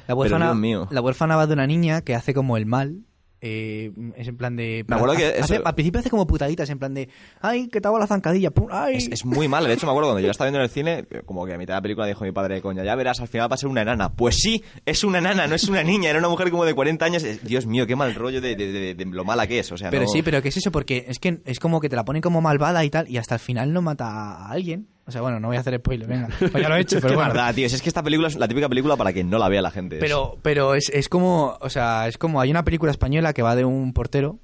La 0.08 0.16
huérfana, 0.16 0.46
Pero, 0.46 0.52
Dios 0.54 0.58
mío. 0.62 0.88
la 0.90 1.02
huérfana 1.02 1.36
va 1.36 1.46
de 1.46 1.54
una 1.54 1.68
niña 1.68 2.02
que 2.02 2.16
hace 2.16 2.34
como 2.34 2.58
el 2.58 2.66
mal. 2.66 3.04
Eh, 3.42 3.92
es 4.16 4.28
en 4.28 4.38
plan 4.38 4.56
de. 4.56 4.86
Me 4.88 4.96
acuerdo 4.96 5.16
que 5.16 5.26
hace- 5.26 5.56
eso- 5.56 5.66
al 5.68 5.74
principio 5.74 6.00
hace 6.00 6.10
como 6.10 6.28
putaditas, 6.28 6.70
en 6.70 6.78
plan 6.80 6.94
de. 6.94 7.10
¡Ay, 7.42 7.68
que 7.68 7.82
te 7.82 7.88
hago 7.88 7.98
la 8.00 8.08
zancadilla! 8.08 8.52
pum, 8.52 8.68
¡Ay! 8.72 8.96
Es, 8.98 9.08
es 9.12 9.26
muy 9.26 9.48
mal. 9.48 9.66
De 9.66 9.74
hecho, 9.74 9.88
me 9.88 9.92
acuerdo 9.92 10.10
cuando 10.10 10.20
yo 10.22 10.28
la 10.28 10.32
estaba 10.32 10.48
viendo 10.50 10.60
en 10.60 10.64
el 10.66 10.70
cine, 10.70 11.06
como 11.26 11.46
que 11.46 11.54
a 11.54 11.58
mitad 11.58 11.74
de 11.74 11.78
la 11.78 11.82
película 11.82 12.06
dijo 12.08 12.24
mi 12.24 12.32
padre, 12.32 12.62
coña, 12.62 12.84
ya 12.84 12.96
verás, 12.96 13.20
al 13.20 13.28
final 13.28 13.52
va 13.52 13.56
a 13.56 13.58
ser 13.58 13.70
una 13.70 13.82
enana. 13.82 14.14
Pues 14.14 14.36
sí, 14.38 14.64
es 14.86 15.04
una 15.04 15.18
enana, 15.18 15.48
no 15.48 15.56
es 15.56 15.68
una 15.68 15.84
niña, 15.84 16.10
era 16.12 16.20
una 16.20 16.30
mujer 16.30 16.52
como 16.52 16.66
de 16.66 16.74
40 16.74 17.04
años. 17.06 17.26
Dios 17.44 17.66
mío, 17.66 17.88
qué 17.88 17.96
mal 17.96 18.14
rollo 18.16 18.42
de, 18.42 18.56
de- 18.56 18.72
de- 18.72 18.94
de 18.96 19.06
lo 19.06 19.26
mala 19.26 19.48
que 19.48 19.60
es. 19.60 19.72
O 19.72 19.78
sea, 19.78 19.90
Pero 19.90 20.04
no- 20.04 20.10
sí, 20.10 20.22
pero 20.22 20.42
¿qué 20.42 20.50
es 20.50 20.58
eso? 20.58 20.72
Porque 20.72 21.06
es 21.08 21.20
que 21.20 21.42
es 21.46 21.60
como 21.60 21.80
que 21.82 21.90
te 21.90 21.96
la 21.96 22.06
ponen 22.06 22.22
como 22.22 22.42
malvada 22.42 22.86
y 22.86 22.90
tal, 22.90 23.10
y 23.10 23.18
hasta 23.18 23.36
el 23.36 23.40
final 23.42 23.74
no 23.74 23.82
mata 23.82 24.08
a 24.08 24.52
alguien. 24.52 24.88
O 25.12 25.14
sea, 25.14 25.22
bueno, 25.22 25.42
no 25.42 25.50
voy 25.50 25.58
a 25.58 25.60
hacer 25.60 25.78
spoiler, 25.78 26.08
venga. 26.08 26.30
Pues 26.40 26.54
ya 26.54 26.70
lo 26.70 26.76
he 26.78 26.80
hecho, 26.80 27.00
pero 27.02 27.16
bueno. 27.16 27.34
verdad, 27.34 27.54
tío. 27.54 27.66
Es 27.66 27.82
que 27.82 27.90
esta 27.90 28.02
película 28.02 28.30
es 28.30 28.38
la 28.38 28.48
típica 28.48 28.70
película 28.70 28.96
para 28.96 29.12
que 29.12 29.26
no 29.26 29.38
la 29.38 29.50
vea 29.50 29.62
la 29.62 29.72
gente. 29.72 29.98
Pero, 30.00 30.38
pero 30.42 30.74
es, 30.74 30.88
es 30.88 31.10
como, 31.10 31.58
o 31.60 31.70
sea, 31.70 32.08
es 32.08 32.18
como, 32.18 32.40
hay 32.40 32.50
una 32.50 32.64
película 32.64 32.92
española 32.92 33.34
que 33.34 33.42
va 33.42 33.58
de 33.58 33.66
un 33.66 33.92
portero 33.92 34.40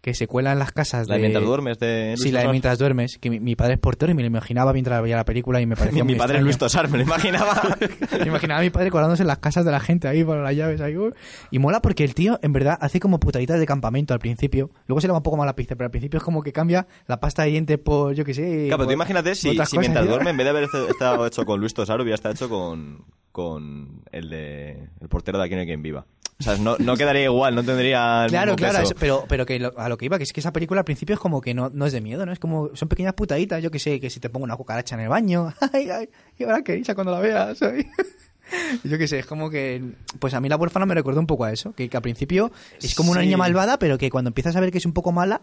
que 0.00 0.14
se 0.14 0.26
cuela 0.26 0.52
en 0.52 0.58
las 0.58 0.72
casas 0.72 1.08
La 1.08 1.16
de 1.16 1.20
de... 1.20 1.28
Mientras 1.28 1.44
duermes 1.44 1.78
de 1.78 2.14
Sí, 2.16 2.32
la 2.32 2.40
de 2.40 2.48
mientras 2.48 2.78
duermes, 2.78 3.18
que 3.18 3.28
mi, 3.28 3.38
mi 3.38 3.54
padre 3.56 3.74
es 3.74 3.80
portero 3.80 4.12
y 4.12 4.14
me 4.14 4.22
lo 4.22 4.28
imaginaba 4.28 4.72
mientras 4.72 5.02
veía 5.02 5.16
la 5.16 5.24
película 5.24 5.60
y 5.60 5.66
me 5.66 5.76
parecía 5.76 6.04
mi 6.04 6.12
muy 6.12 6.18
padre 6.18 6.34
extraño. 6.34 6.44
Luis 6.44 6.58
Tosar, 6.58 6.88
me 6.88 6.98
lo 6.98 7.04
imaginaba. 7.04 7.76
Me 8.20 8.26
imaginaba 8.26 8.60
a 8.60 8.62
mi 8.62 8.70
padre 8.70 8.90
colándose 8.90 9.22
en 9.22 9.28
las 9.28 9.38
casas 9.38 9.64
de 9.64 9.70
la 9.70 9.80
gente 9.80 10.08
ahí 10.08 10.24
por 10.24 10.36
las 10.36 10.54
llaves 10.54 10.80
ahí. 10.80 10.94
Y 11.50 11.58
mola 11.58 11.80
porque 11.80 12.04
el 12.04 12.14
tío, 12.14 12.38
en 12.42 12.52
verdad, 12.52 12.76
hace 12.80 13.00
como 13.00 13.20
putaditas 13.20 13.58
de 13.58 13.66
campamento 13.66 14.14
al 14.14 14.20
principio. 14.20 14.70
Luego 14.86 15.00
se 15.00 15.06
le 15.06 15.12
va 15.12 15.18
un 15.18 15.22
poco 15.22 15.36
mal 15.36 15.46
la 15.46 15.56
pizza, 15.56 15.76
pero 15.76 15.86
al 15.86 15.90
principio 15.90 16.18
es 16.18 16.24
como 16.24 16.42
que 16.42 16.52
cambia 16.52 16.86
la 17.06 17.20
pasta 17.20 17.44
de 17.44 17.50
dientes 17.50 17.78
por, 17.78 18.14
yo 18.14 18.24
qué 18.24 18.34
sé. 18.34 18.66
Claro, 18.66 18.78
pero 18.78 18.86
tú 18.86 18.92
imagínate 18.92 19.34
si, 19.34 19.56
mientras 19.78 20.06
duerme, 20.06 20.30
en 20.30 20.36
vez 20.36 20.44
de 20.44 20.50
haber 20.50 20.68
estado 20.88 21.26
hecho 21.26 21.44
con 21.44 21.60
Luis 21.60 21.74
Tosar, 21.74 22.00
hubiera 22.00 22.14
estado 22.14 22.34
hecho 22.34 22.48
con, 22.48 23.04
con 23.32 24.02
el 24.12 24.30
de 24.30 24.88
el 25.00 25.08
portero 25.08 25.38
de 25.38 25.44
Aquí 25.44 25.54
no 25.54 25.60
hay 25.60 25.66
quien 25.66 25.82
viva. 25.82 26.06
O 26.40 26.42
sea, 26.42 26.56
no, 26.56 26.76
no 26.78 26.96
quedaría 26.96 27.24
igual, 27.24 27.54
no 27.54 27.62
tendría 27.62 28.24
el 28.24 28.30
Claro, 28.30 28.52
mismo 28.52 28.56
claro, 28.68 28.78
peso. 28.80 28.94
es- 28.94 29.00
pero, 29.00 29.24
pero 29.28 29.44
que 29.44 29.58
lo- 29.60 29.78
a 29.78 29.88
lo 29.90 29.98
que 29.98 30.06
iba, 30.06 30.16
que 30.16 30.24
es 30.24 30.32
que 30.32 30.40
esa 30.40 30.52
película 30.54 30.80
al 30.80 30.84
principio 30.86 31.14
es 31.14 31.20
como 31.20 31.40
que 31.42 31.52
no, 31.52 31.70
no 31.72 31.84
es 31.86 31.92
de 31.92 32.00
miedo, 32.00 32.24
¿no? 32.24 32.32
Es 32.32 32.38
como, 32.38 32.74
son 32.74 32.88
pequeñas 32.88 33.12
putaditas, 33.12 33.62
yo 33.62 33.70
que 33.70 33.78
sé, 33.78 34.00
que 34.00 34.08
si 34.08 34.20
te 34.20 34.30
pongo 34.30 34.44
una 34.44 34.56
cucaracha 34.56 34.94
en 34.94 35.02
el 35.02 35.08
baño, 35.10 35.52
ay, 35.74 35.90
ay, 35.90 36.08
y 36.38 36.44
ahora 36.44 36.62
que 36.62 36.72
risa 36.76 36.94
cuando 36.94 37.12
la 37.12 37.20
veas. 37.20 37.60
Yo 38.82 38.98
que 38.98 39.06
sé, 39.06 39.20
es 39.20 39.26
como 39.26 39.48
que, 39.48 39.92
pues 40.18 40.34
a 40.34 40.40
mí 40.40 40.48
la 40.48 40.56
huérfana 40.56 40.84
me 40.84 40.94
recuerda 40.96 41.20
un 41.20 41.26
poco 41.28 41.44
a 41.44 41.52
eso, 41.52 41.72
que, 41.72 41.88
que 41.88 41.96
al 41.96 42.02
principio 42.02 42.50
es 42.82 42.96
como 42.96 43.12
una 43.12 43.20
Sí. 43.20 43.26
niña 43.26 43.36
malvada, 43.36 43.78
pero 43.78 43.96
que 43.96 44.10
cuando 44.10 44.28
empiezas 44.30 44.56
a 44.56 44.60
ver 44.60 44.72
que 44.72 44.78
es 44.78 44.86
un 44.86 44.92
poco 44.92 45.12
mala, 45.12 45.40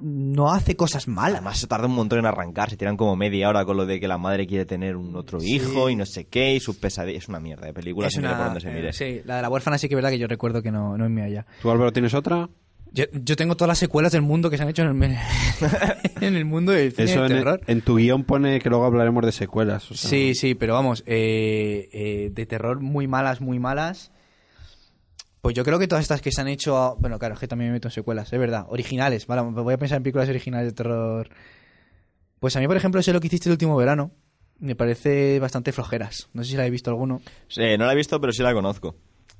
no 0.00 0.52
hace 0.52 0.76
cosas 0.76 1.08
malas. 1.08 1.36
Además, 1.40 1.58
se 1.58 1.66
tarda 1.66 1.86
un 1.86 1.94
montón 1.94 2.18
en 2.18 2.26
arrancar. 2.26 2.70
Se 2.70 2.76
tiran 2.76 2.96
como 2.96 3.16
media 3.16 3.48
hora 3.48 3.64
con 3.64 3.76
lo 3.76 3.86
de 3.86 3.98
que 4.00 4.08
la 4.08 4.18
madre 4.18 4.46
quiere 4.46 4.66
tener 4.66 4.96
un 4.96 5.16
otro 5.16 5.42
hijo 5.42 5.88
y 5.90 5.96
no 5.96 6.04
sé 6.06 6.24
qué, 6.26 6.54
y 6.54 6.60
sus 6.60 6.76
pesadillas. 6.76 7.24
Es 7.24 7.28
una 7.28 7.40
mierda 7.40 7.66
de 7.66 7.72
película, 7.72 8.08
es 8.08 8.14
se 8.14 8.20
mire 8.20 8.28
una, 8.30 8.36
por 8.38 8.46
donde 8.46 8.60
se 8.60 8.68
eh, 8.70 8.74
mire. 8.74 8.92
sí, 8.92 9.20
la 9.24 9.36
de 9.36 9.42
la 9.42 9.48
huérfana 9.48 9.78
sí 9.78 9.88
que 9.88 9.94
es 9.94 9.96
verdad 9.96 10.10
que 10.10 10.18
yo 10.18 10.26
recuerdo 10.26 10.62
que 10.62 10.70
no, 10.70 10.96
no 10.98 11.04
es 11.04 11.10
mía 11.10 11.28
ya. 11.28 11.46
¿Tú, 11.62 11.70
Álvaro, 11.70 11.92
tienes 11.92 12.14
otra? 12.14 12.48
Yo, 12.92 13.04
yo 13.12 13.36
tengo 13.36 13.56
todas 13.56 13.68
las 13.68 13.78
secuelas 13.78 14.12
del 14.12 14.22
mundo 14.22 14.48
que 14.48 14.56
se 14.56 14.62
han 14.62 14.68
hecho 14.70 14.82
en 14.82 15.02
el, 15.02 15.16
en 16.20 16.36
el 16.36 16.44
mundo 16.44 16.72
del 16.72 16.92
cine 16.92 17.10
Eso 17.10 17.20
de 17.22 17.26
en, 17.26 17.32
terror. 17.32 17.60
en 17.66 17.82
tu 17.82 17.96
guion 17.96 18.24
pone 18.24 18.60
que 18.60 18.70
luego 18.70 18.84
hablaremos 18.86 19.24
de 19.26 19.32
secuelas. 19.32 19.90
o 19.90 19.94
sea, 19.94 20.08
Sí, 20.08 20.34
sí, 20.34 20.54
pero 20.54 20.74
vamos, 20.74 21.02
eh, 21.06 21.88
eh, 21.92 22.30
de 22.32 22.46
terror 22.46 22.80
muy 22.80 23.06
malas, 23.06 23.40
muy 23.40 23.58
malas. 23.58 24.12
Pues 25.46 25.54
yo 25.54 25.62
creo 25.62 25.78
que 25.78 25.86
todas 25.86 26.02
estas 26.02 26.20
que 26.20 26.32
se 26.32 26.40
han 26.40 26.48
hecho, 26.48 26.96
bueno, 26.98 27.20
claro, 27.20 27.34
es 27.34 27.40
que 27.40 27.46
también 27.46 27.70
me 27.70 27.74
meto 27.74 27.86
en 27.86 27.92
secuelas, 27.92 28.32
es 28.32 28.36
verdad, 28.40 28.66
originales, 28.68 29.28
vale, 29.28 29.42
voy 29.42 29.74
a 29.74 29.78
pensar 29.78 29.98
en 29.98 30.02
películas 30.02 30.28
originales 30.28 30.66
de 30.66 30.72
terror. 30.72 31.28
Pues 32.40 32.56
a 32.56 32.58
mí, 32.58 32.66
por 32.66 32.76
ejemplo, 32.76 33.00
sé 33.00 33.12
lo 33.12 33.20
que 33.20 33.28
hiciste 33.28 33.48
el 33.48 33.52
último 33.52 33.76
verano, 33.76 34.10
me 34.58 34.74
parece 34.74 35.38
bastante 35.38 35.70
flojeras. 35.70 36.30
No 36.32 36.42
sé 36.42 36.50
si 36.50 36.56
la 36.56 36.66
he 36.66 36.70
visto 36.70 36.90
alguno. 36.90 37.20
Sí, 37.46 37.62
no 37.78 37.86
la 37.86 37.92
he 37.92 37.94
visto, 37.94 38.20
pero 38.20 38.32
sí 38.32 38.42
la 38.42 38.54
conozco. 38.54 38.96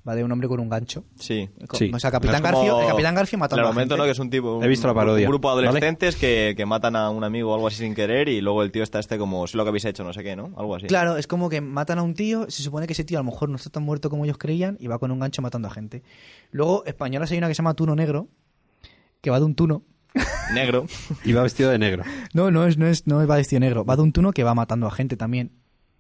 Va 0.07 0.15
de 0.15 0.23
un 0.23 0.31
hombre 0.31 0.47
con 0.47 0.61
un 0.61 0.69
gancho. 0.69 1.05
Sí. 1.19 1.49
Sí. 1.73 1.91
O 1.93 1.99
sea, 1.99 2.11
Capitán 2.13 2.41
como 2.43 2.59
Garfio, 2.59 2.81
el 2.83 2.87
Capitán 2.89 3.15
Garfio 3.17 3.39
el 3.39 3.43
a 3.43 3.69
momento, 3.69 3.95
gente. 3.95 3.97
¿no? 3.97 4.05
Que 4.05 4.11
es 4.13 4.19
un 4.21 4.31
tipo. 4.31 4.63
He 4.63 4.69
visto 4.69 4.87
la 4.87 4.93
un- 4.93 4.97
parodia, 4.99 5.27
Un 5.27 5.31
grupo 5.33 5.49
de 5.51 5.55
¿vale? 5.57 5.69
adolescentes 5.69 6.15
que, 6.17 6.55
que 6.57 6.65
matan 6.67 6.95
a 6.95 7.11
un 7.11 7.25
amigo 7.25 7.51
o 7.51 7.55
algo 7.55 7.67
así 7.67 7.79
sin 7.79 7.95
querer 7.95 8.29
y 8.29 8.41
luego 8.41 8.63
el 8.63 8.71
tío 8.71 8.83
está 8.85 9.01
este 9.01 9.19
como, 9.19 9.47
sé 9.49 9.57
lo 9.57 9.65
que 9.65 9.71
habéis 9.71 9.85
hecho, 9.85 10.05
no 10.05 10.13
sé 10.13 10.23
qué, 10.23 10.37
¿no? 10.37 10.53
Algo 10.57 10.77
así. 10.77 10.87
Claro, 10.87 11.17
es 11.17 11.27
como 11.27 11.49
que 11.49 11.61
matan 11.61 11.99
a 11.99 12.03
un 12.03 12.15
tío, 12.15 12.47
se 12.49 12.63
supone 12.63 12.87
que 12.87 12.93
ese 12.93 13.03
tío 13.05 13.19
a 13.19 13.23
lo 13.23 13.31
mejor 13.31 13.49
no 13.49 13.57
está 13.57 13.71
tan 13.71 13.83
muerto 13.83 14.09
como 14.11 14.25
ellos 14.25 14.39
creían 14.39 14.77
y 14.81 14.87
va 14.87 14.99
con 14.99 15.11
un 15.11 15.19
gancho 15.19 15.43
matando 15.43 15.67
a 15.69 15.71
gente. 15.73 16.03
Luego, 16.53 16.85
españolas 16.87 17.31
hay 17.33 17.39
una 17.39 17.49
que 17.49 17.55
se 17.55 17.59
llama 17.59 17.75
Tuno 17.75 17.97
Negro, 17.97 18.29
que 19.21 19.31
va 19.31 19.39
de 19.41 19.45
un 19.47 19.55
tuno. 19.57 19.83
Negro. 20.55 20.87
Iba 21.25 21.43
vestido 21.43 21.71
de 21.71 21.79
negro. 21.79 22.05
No, 22.33 22.51
no 22.51 22.67
es, 22.67 22.79
no 22.79 22.87
es, 22.87 23.07
no 23.07 23.27
va 23.27 23.37
vestido 23.37 23.61
negro, 23.61 23.85
va 23.85 23.97
de 23.97 24.03
un 24.03 24.13
tuno 24.13 24.33
que 24.33 24.45
va 24.45 24.55
matando 24.55 24.87
a 24.87 24.91
gente 24.91 25.17
también. 25.17 25.51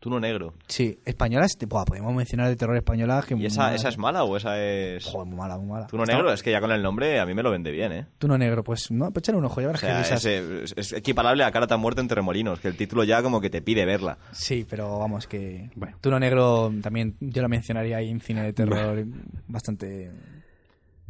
Tú 0.06 0.10
no 0.10 0.20
negro. 0.20 0.54
Sí, 0.68 1.00
españolas, 1.04 1.58
te- 1.58 1.66
buah, 1.66 1.84
podemos 1.84 2.14
mencionar 2.14 2.46
de 2.48 2.54
terror 2.54 2.76
española 2.76 3.24
que 3.26 3.34
¿Y 3.34 3.46
esa, 3.46 3.74
esa 3.74 3.88
es 3.88 3.98
mala 3.98 4.22
o 4.22 4.36
esa 4.36 4.56
es.? 4.62 5.04
Joder, 5.04 5.26
muy 5.26 5.36
mala, 5.36 5.58
muy 5.58 5.66
mala. 5.66 5.88
Tú 5.88 5.96
no 5.96 6.04
negro, 6.04 6.32
es 6.32 6.44
que 6.44 6.52
ya 6.52 6.60
con 6.60 6.70
el 6.70 6.80
nombre 6.80 7.18
a 7.18 7.26
mí 7.26 7.34
me 7.34 7.42
lo 7.42 7.50
vende 7.50 7.72
bien, 7.72 7.90
¿eh? 7.90 8.06
Tuno 8.18 8.38
Negro, 8.38 8.62
pues 8.62 8.92
no, 8.92 9.10
pues 9.10 9.24
echarle 9.24 9.40
un 9.40 9.46
ojo, 9.46 9.60
ya 9.60 9.66
O 9.66 9.70
verás 9.72 9.80
sea, 9.80 9.90
qué 9.90 9.98
risas. 9.98 10.24
es, 10.24 10.74
es- 10.76 10.92
equiparable 10.92 11.42
a 11.42 11.50
Cara 11.50 11.66
tan 11.66 11.80
muerta 11.80 12.02
en 12.02 12.06
Terremolinos, 12.06 12.60
que 12.60 12.68
el 12.68 12.76
título 12.76 13.02
ya 13.02 13.20
como 13.20 13.40
que 13.40 13.50
te 13.50 13.62
pide 13.62 13.84
verla. 13.84 14.16
Sí, 14.30 14.64
pero 14.70 14.96
vamos 15.00 15.26
que... 15.26 15.70
Bueno. 15.74 15.96
Tuno 16.00 16.20
Negro 16.20 16.72
también 16.80 17.16
yo 17.18 17.42
la 17.42 17.48
mencionaría 17.48 17.96
ahí 17.96 18.08
en 18.08 18.20
cine 18.20 18.44
de 18.44 18.52
terror 18.52 19.04
bastante... 19.48 20.12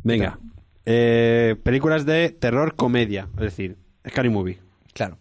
Venga. 0.05 0.39
Eh, 0.85 1.57
películas 1.63 2.07
de 2.07 2.31
terror 2.31 2.77
comedia. 2.77 3.29
Es 3.35 3.41
decir, 3.41 3.77
Scary 4.09 4.31
Movie. 4.31 4.59
Claro. 4.95 5.19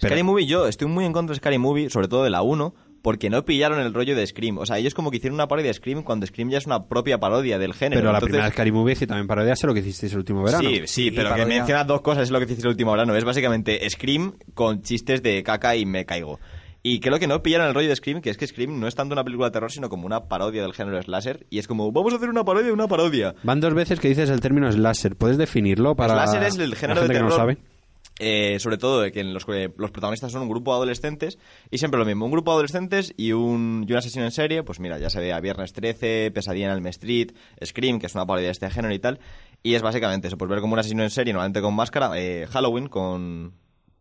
Pero- 0.00 0.08
Scary 0.10 0.22
Movie, 0.22 0.46
yo 0.46 0.66
estoy 0.66 0.88
muy 0.88 1.04
en 1.04 1.12
contra 1.12 1.32
de 1.34 1.38
Scary 1.38 1.56
Movie, 1.58 1.88
sobre 1.88 2.08
todo 2.08 2.24
de 2.24 2.30
la 2.30 2.42
1, 2.42 2.74
porque 3.04 3.28
no 3.28 3.44
pillaron 3.44 3.80
el 3.80 3.92
rollo 3.92 4.16
de 4.16 4.26
Scream. 4.26 4.56
O 4.56 4.64
sea, 4.64 4.78
ellos 4.78 4.94
como 4.94 5.10
que 5.10 5.18
hicieron 5.18 5.34
una 5.34 5.46
parodia 5.46 5.68
de 5.68 5.74
Scream 5.74 6.02
cuando 6.02 6.26
Scream 6.26 6.48
ya 6.48 6.56
es 6.56 6.64
una 6.64 6.86
propia 6.86 7.20
parodia 7.20 7.58
del 7.58 7.74
género. 7.74 8.00
Pero 8.00 8.12
la 8.12 8.16
Entonces- 8.18 8.30
primera 8.32 8.50
Scary 8.50 8.72
Movie 8.72 8.96
sí 8.96 9.06
también 9.06 9.26
parodia 9.26 9.54
sé 9.56 9.66
lo 9.66 9.74
que 9.74 9.80
hicisteis 9.80 10.12
el 10.12 10.18
último 10.20 10.42
verano. 10.42 10.66
Sí, 10.66 10.80
sí, 10.86 11.10
pero 11.10 11.28
que 11.34 11.40
parodia. 11.40 11.58
menciona 11.58 11.84
dos 11.84 12.00
cosas, 12.00 12.22
es 12.24 12.30
lo 12.30 12.38
que 12.38 12.46
hiciste 12.46 12.62
el 12.62 12.68
último 12.70 12.92
verano. 12.92 13.14
Es 13.14 13.24
básicamente 13.24 13.78
Scream 13.90 14.32
con 14.54 14.80
chistes 14.80 15.22
de 15.22 15.42
caca 15.42 15.76
y 15.76 15.84
me 15.84 16.06
caigo. 16.06 16.40
Y 16.82 17.00
creo 17.00 17.18
que 17.18 17.26
no 17.26 17.42
pillaron 17.42 17.66
el 17.68 17.74
rollo 17.74 17.88
de 17.90 17.96
Scream, 17.96 18.22
que 18.22 18.30
es 18.30 18.38
que 18.38 18.46
Scream 18.46 18.80
no 18.80 18.86
es 18.88 18.94
tanto 18.94 19.12
una 19.14 19.22
película 19.24 19.48
de 19.48 19.52
terror, 19.52 19.70
sino 19.70 19.90
como 19.90 20.06
una 20.06 20.24
parodia 20.24 20.62
del 20.62 20.72
género 20.72 21.00
slasher. 21.02 21.46
Y 21.50 21.58
es 21.58 21.66
como, 21.68 21.92
vamos 21.92 22.12
a 22.14 22.16
hacer 22.16 22.30
una 22.30 22.44
parodia 22.44 22.68
de 22.68 22.72
una 22.72 22.88
parodia. 22.88 23.34
Van 23.42 23.60
dos 23.60 23.74
veces 23.74 24.00
que 24.00 24.08
dices 24.08 24.30
el 24.30 24.40
término 24.40 24.70
slasher. 24.72 25.14
¿Puedes 25.16 25.36
definirlo 25.38 25.94
para 25.94 26.14
Slasher 26.26 26.42
es 26.42 26.58
el 26.58 26.74
género 26.74 27.02
la 27.02 27.06
de 27.08 27.14
gente 27.14 27.18
que 27.18 27.22
no 27.22 27.28
terror. 27.36 27.40
sabe? 27.40 27.58
Eh, 28.20 28.58
sobre 28.60 28.78
todo 28.78 29.00
de 29.00 29.10
que 29.10 29.24
los, 29.24 29.44
los 29.76 29.90
protagonistas 29.90 30.30
son 30.30 30.42
un 30.42 30.48
grupo 30.48 30.70
de 30.70 30.76
adolescentes 30.76 31.36
y 31.70 31.78
siempre 31.78 31.98
lo 31.98 32.06
mismo, 32.06 32.24
un 32.26 32.30
grupo 32.30 32.52
de 32.52 32.54
adolescentes 32.54 33.12
y 33.16 33.32
un, 33.32 33.84
y 33.88 33.92
un 33.92 33.98
asesino 33.98 34.24
en 34.24 34.30
serie, 34.30 34.62
pues 34.62 34.78
mira, 34.78 34.98
ya 34.98 35.10
se 35.10 35.18
ve 35.18 35.32
a 35.32 35.40
Viernes 35.40 35.72
13, 35.72 36.30
Pesadilla 36.32 36.66
en 36.66 36.72
Elm 36.74 36.86
Street, 36.86 37.32
Scream, 37.64 37.98
que 37.98 38.06
es 38.06 38.14
una 38.14 38.24
parodia 38.24 38.46
de 38.48 38.52
este 38.52 38.70
género 38.70 38.94
y 38.94 39.00
tal, 39.00 39.18
y 39.64 39.74
es 39.74 39.82
básicamente 39.82 40.28
eso, 40.28 40.38
pues 40.38 40.48
ver 40.48 40.60
como 40.60 40.74
un 40.74 40.78
asesino 40.78 41.02
en 41.02 41.10
serie, 41.10 41.32
normalmente 41.32 41.60
con 41.60 41.74
máscara, 41.74 42.12
eh, 42.16 42.46
Halloween 42.48 42.86
con... 42.88 43.54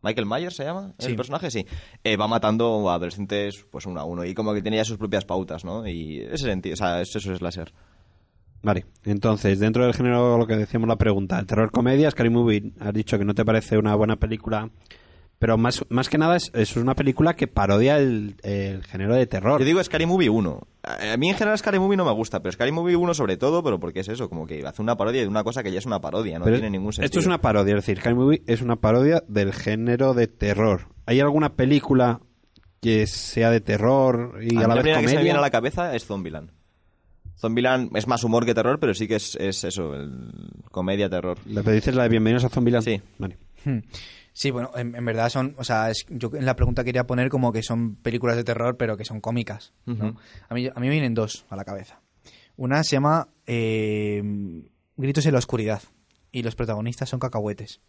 Michael 0.06 0.26
Myers 0.28 0.58
se 0.58 0.66
llama 0.66 0.94
el 1.00 1.06
Sí. 1.12 1.14
personaje, 1.16 1.50
sí. 1.50 1.66
Eh, 2.04 2.18
va 2.18 2.28
matando 2.28 2.90
a 2.90 2.96
adolescentes 2.96 3.66
pues 3.72 3.86
uno 3.86 4.02
a 4.02 4.04
uno 4.04 4.26
y 4.26 4.34
como 4.34 4.54
que 4.54 4.62
tenía 4.62 4.84
sus 4.84 4.98
propias 4.98 5.24
pautas, 5.24 5.64
¿no? 5.64 5.88
Y 5.88 6.20
ese 6.20 6.40
sentido, 6.46 6.74
o 6.74 6.76
sea, 6.76 7.02
eso, 7.02 7.20
eso 7.20 7.32
es 7.32 7.42
láser. 7.42 7.74
Vale, 8.64 8.86
entonces, 9.04 9.60
dentro 9.60 9.84
del 9.84 9.94
género, 9.94 10.38
lo 10.38 10.48
que 10.48 10.56
decíamos 10.56 10.88
la 10.88 10.96
pregunta, 10.96 11.38
el 11.38 11.46
terror 11.46 11.70
comedia, 11.70 12.10
Scary 12.10 12.30
Movie, 12.30 12.72
has 12.80 12.94
dicho 12.94 13.20
que 13.20 13.26
no 13.26 13.36
te 13.36 13.44
parece 13.44 13.78
una 13.78 13.94
buena 13.94 14.16
película, 14.16 14.70
pero 15.38 15.58
más, 15.58 15.84
más 15.90 16.08
que 16.08 16.18
nada 16.18 16.38
es, 16.38 16.50
es 16.54 16.78
una 16.78 16.96
película 16.96 17.36
que 17.36 17.48
parodia 17.48 17.98
el, 17.98 18.38
el 18.44 18.82
género 18.86 19.16
de 19.16 19.28
terror. 19.28 19.60
Yo 19.60 19.66
digo 19.66 19.84
Scary 19.84 20.06
Movie 20.06 20.30
1. 20.30 20.62
A 20.84 21.18
mí 21.18 21.30
en 21.30 21.36
general 21.36 21.58
Scary 21.58 21.78
Movie 21.78 21.98
no 21.98 22.06
me 22.06 22.14
gusta, 22.14 22.40
pero 22.42 22.54
Scary 22.54 22.72
Movie 22.72 22.96
1 22.96 23.14
sobre 23.14 23.36
todo, 23.36 23.62
pero 23.62 23.78
porque 23.82 24.00
es 24.00 24.08
eso, 24.08 24.30
como 24.30 24.48
que 24.48 24.66
hace 24.66 24.82
una 24.82 24.96
parodia 24.96 25.22
de 25.22 25.28
una 25.28 25.44
cosa 25.44 25.62
que 25.62 25.70
ya 25.74 25.80
es 25.80 25.86
una 25.86 26.00
parodia, 26.00 26.40
no 26.40 26.46
Pero 26.46 26.56
tiene 26.56 26.70
ningún 26.70 26.94
sentido. 26.94 27.06
Esto 27.08 27.20
es 27.20 27.26
una 27.26 27.42
parodia, 27.42 27.76
es 27.76 27.86
decir, 27.86 28.00
Scary 28.00 28.16
Movie 28.16 28.44
es 28.48 28.62
una 28.62 28.78
parodia 28.78 29.22
del 29.28 29.52
género 29.52 30.14
de 30.14 30.28
terror. 30.28 30.88
¿Hay 31.06 31.20
alguna 31.20 31.56
película 31.56 32.22
que 32.80 33.06
sea 33.08 33.52
de 33.52 33.60
terror 33.60 34.40
y 34.42 34.56
a, 34.56 34.60
a, 34.60 34.62
la 34.62 34.68
la 34.70 34.76
vez 34.76 34.84
primera 34.84 35.02
que 35.02 35.08
se 35.08 35.16
me 35.16 35.16
comedia? 35.16 35.24
viene 35.24 35.40
a 35.40 35.42
la 35.42 35.52
cabeza 35.52 35.94
es 35.94 36.06
Zombieland. 36.06 36.52
Zombieland 37.44 37.96
es 37.98 38.08
más 38.08 38.24
humor 38.24 38.46
que 38.46 38.54
terror, 38.54 38.80
pero 38.80 38.94
sí 38.94 39.06
que 39.08 39.16
es, 39.16 39.36
es 39.36 39.64
eso, 39.66 39.94
el 39.96 40.50
comedia 40.72 41.10
terror. 41.10 41.38
¿Le 41.46 41.62
dices 41.74 41.94
la 41.94 42.04
de 42.04 42.10
Bienvenidos 42.10 42.46
a 42.46 42.50
Zombieland? 42.50 42.86
Sí. 42.86 43.02
Vale. 43.20 43.38
Hmm. 43.66 43.80
Sí, 44.32 44.50
bueno, 44.50 44.72
en, 44.76 44.96
en 44.96 45.04
verdad 45.06 45.30
son, 45.30 45.54
o 45.58 45.64
sea, 45.66 45.92
es- 45.92 46.06
yo 46.10 46.32
en 46.34 46.46
la 46.46 46.56
pregunta 46.56 46.84
quería 46.86 47.06
poner 47.06 47.28
como 47.30 47.52
que 47.52 47.62
son 47.62 47.96
películas 47.98 48.38
de 48.38 48.44
terror, 48.46 48.78
pero 48.78 48.96
que 48.98 49.04
son 49.06 49.20
cómicas. 49.22 49.74
a, 49.86 50.54
mí, 50.56 50.68
a 50.68 50.80
mí 50.80 50.88
me 50.88 50.90
vienen 50.90 51.14
dos 51.14 51.46
a 51.50 51.56
la 51.58 51.66
cabeza. 51.66 52.00
Una 52.56 52.84
se 52.84 52.96
llama 52.96 53.28
eh, 53.46 54.24
Gritos 54.96 55.26
en 55.26 55.34
la 55.34 55.40
oscuridad. 55.40 55.82
y 56.32 56.42
los 56.44 56.56
protagonistas 56.56 57.10
son 57.10 57.20
cacahuetes. 57.20 57.82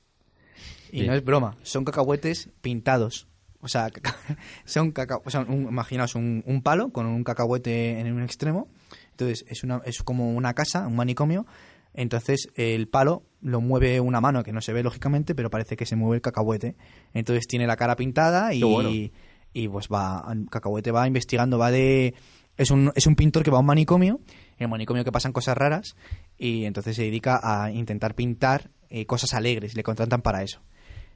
Y 0.92 1.02
no 1.06 1.14
es 1.14 1.24
broma, 1.24 1.56
son 1.62 1.84
cacahuetes 1.84 2.50
pintados. 2.60 3.26
O 3.60 3.68
sea, 3.68 3.88
caca- 3.90 4.14
son 4.66 4.92
caca- 4.92 5.20
o 5.24 5.30
sea, 5.30 5.40
un- 5.40 5.62
imaginaos 5.68 6.14
un, 6.14 6.42
un 6.46 6.60
palo 6.62 6.90
con 6.90 7.06
un 7.06 7.24
cacahuete 7.24 8.00
en 8.00 8.12
un 8.12 8.22
extremo. 8.22 8.68
Entonces 9.14 9.44
es, 9.48 9.62
una, 9.62 9.80
es 9.84 10.02
como 10.02 10.32
una 10.32 10.54
casa, 10.54 10.86
un 10.86 10.96
manicomio. 10.96 11.46
Entonces 11.92 12.48
el 12.56 12.88
palo 12.88 13.22
lo 13.40 13.60
mueve 13.60 14.00
una 14.00 14.20
mano 14.20 14.42
que 14.42 14.52
no 14.52 14.60
se 14.60 14.72
ve 14.72 14.82
lógicamente, 14.82 15.34
pero 15.34 15.50
parece 15.50 15.76
que 15.76 15.86
se 15.86 15.94
mueve 15.94 16.16
el 16.16 16.22
cacahuete. 16.22 16.74
Entonces 17.12 17.46
tiene 17.46 17.66
la 17.66 17.76
cara 17.76 17.94
pintada 17.94 18.52
y, 18.52 18.62
bueno. 18.62 18.90
y 18.90 19.68
pues 19.68 19.88
va, 19.88 20.24
el 20.32 20.48
cacahuete 20.50 20.90
va 20.90 21.06
investigando, 21.06 21.58
va 21.58 21.70
de... 21.70 22.14
Es 22.56 22.70
un, 22.70 22.92
es 22.94 23.06
un 23.06 23.16
pintor 23.16 23.42
que 23.42 23.50
va 23.50 23.56
a 23.56 23.60
un 23.60 23.66
manicomio, 23.66 24.20
en 24.58 24.64
el 24.64 24.68
manicomio 24.68 25.04
que 25.04 25.10
pasan 25.10 25.32
cosas 25.32 25.56
raras, 25.56 25.96
y 26.38 26.64
entonces 26.66 26.94
se 26.94 27.02
dedica 27.02 27.40
a 27.42 27.72
intentar 27.72 28.14
pintar 28.14 28.70
eh, 28.90 29.06
cosas 29.06 29.34
alegres, 29.34 29.74
le 29.74 29.82
contratan 29.82 30.22
para 30.22 30.42
eso. 30.44 30.60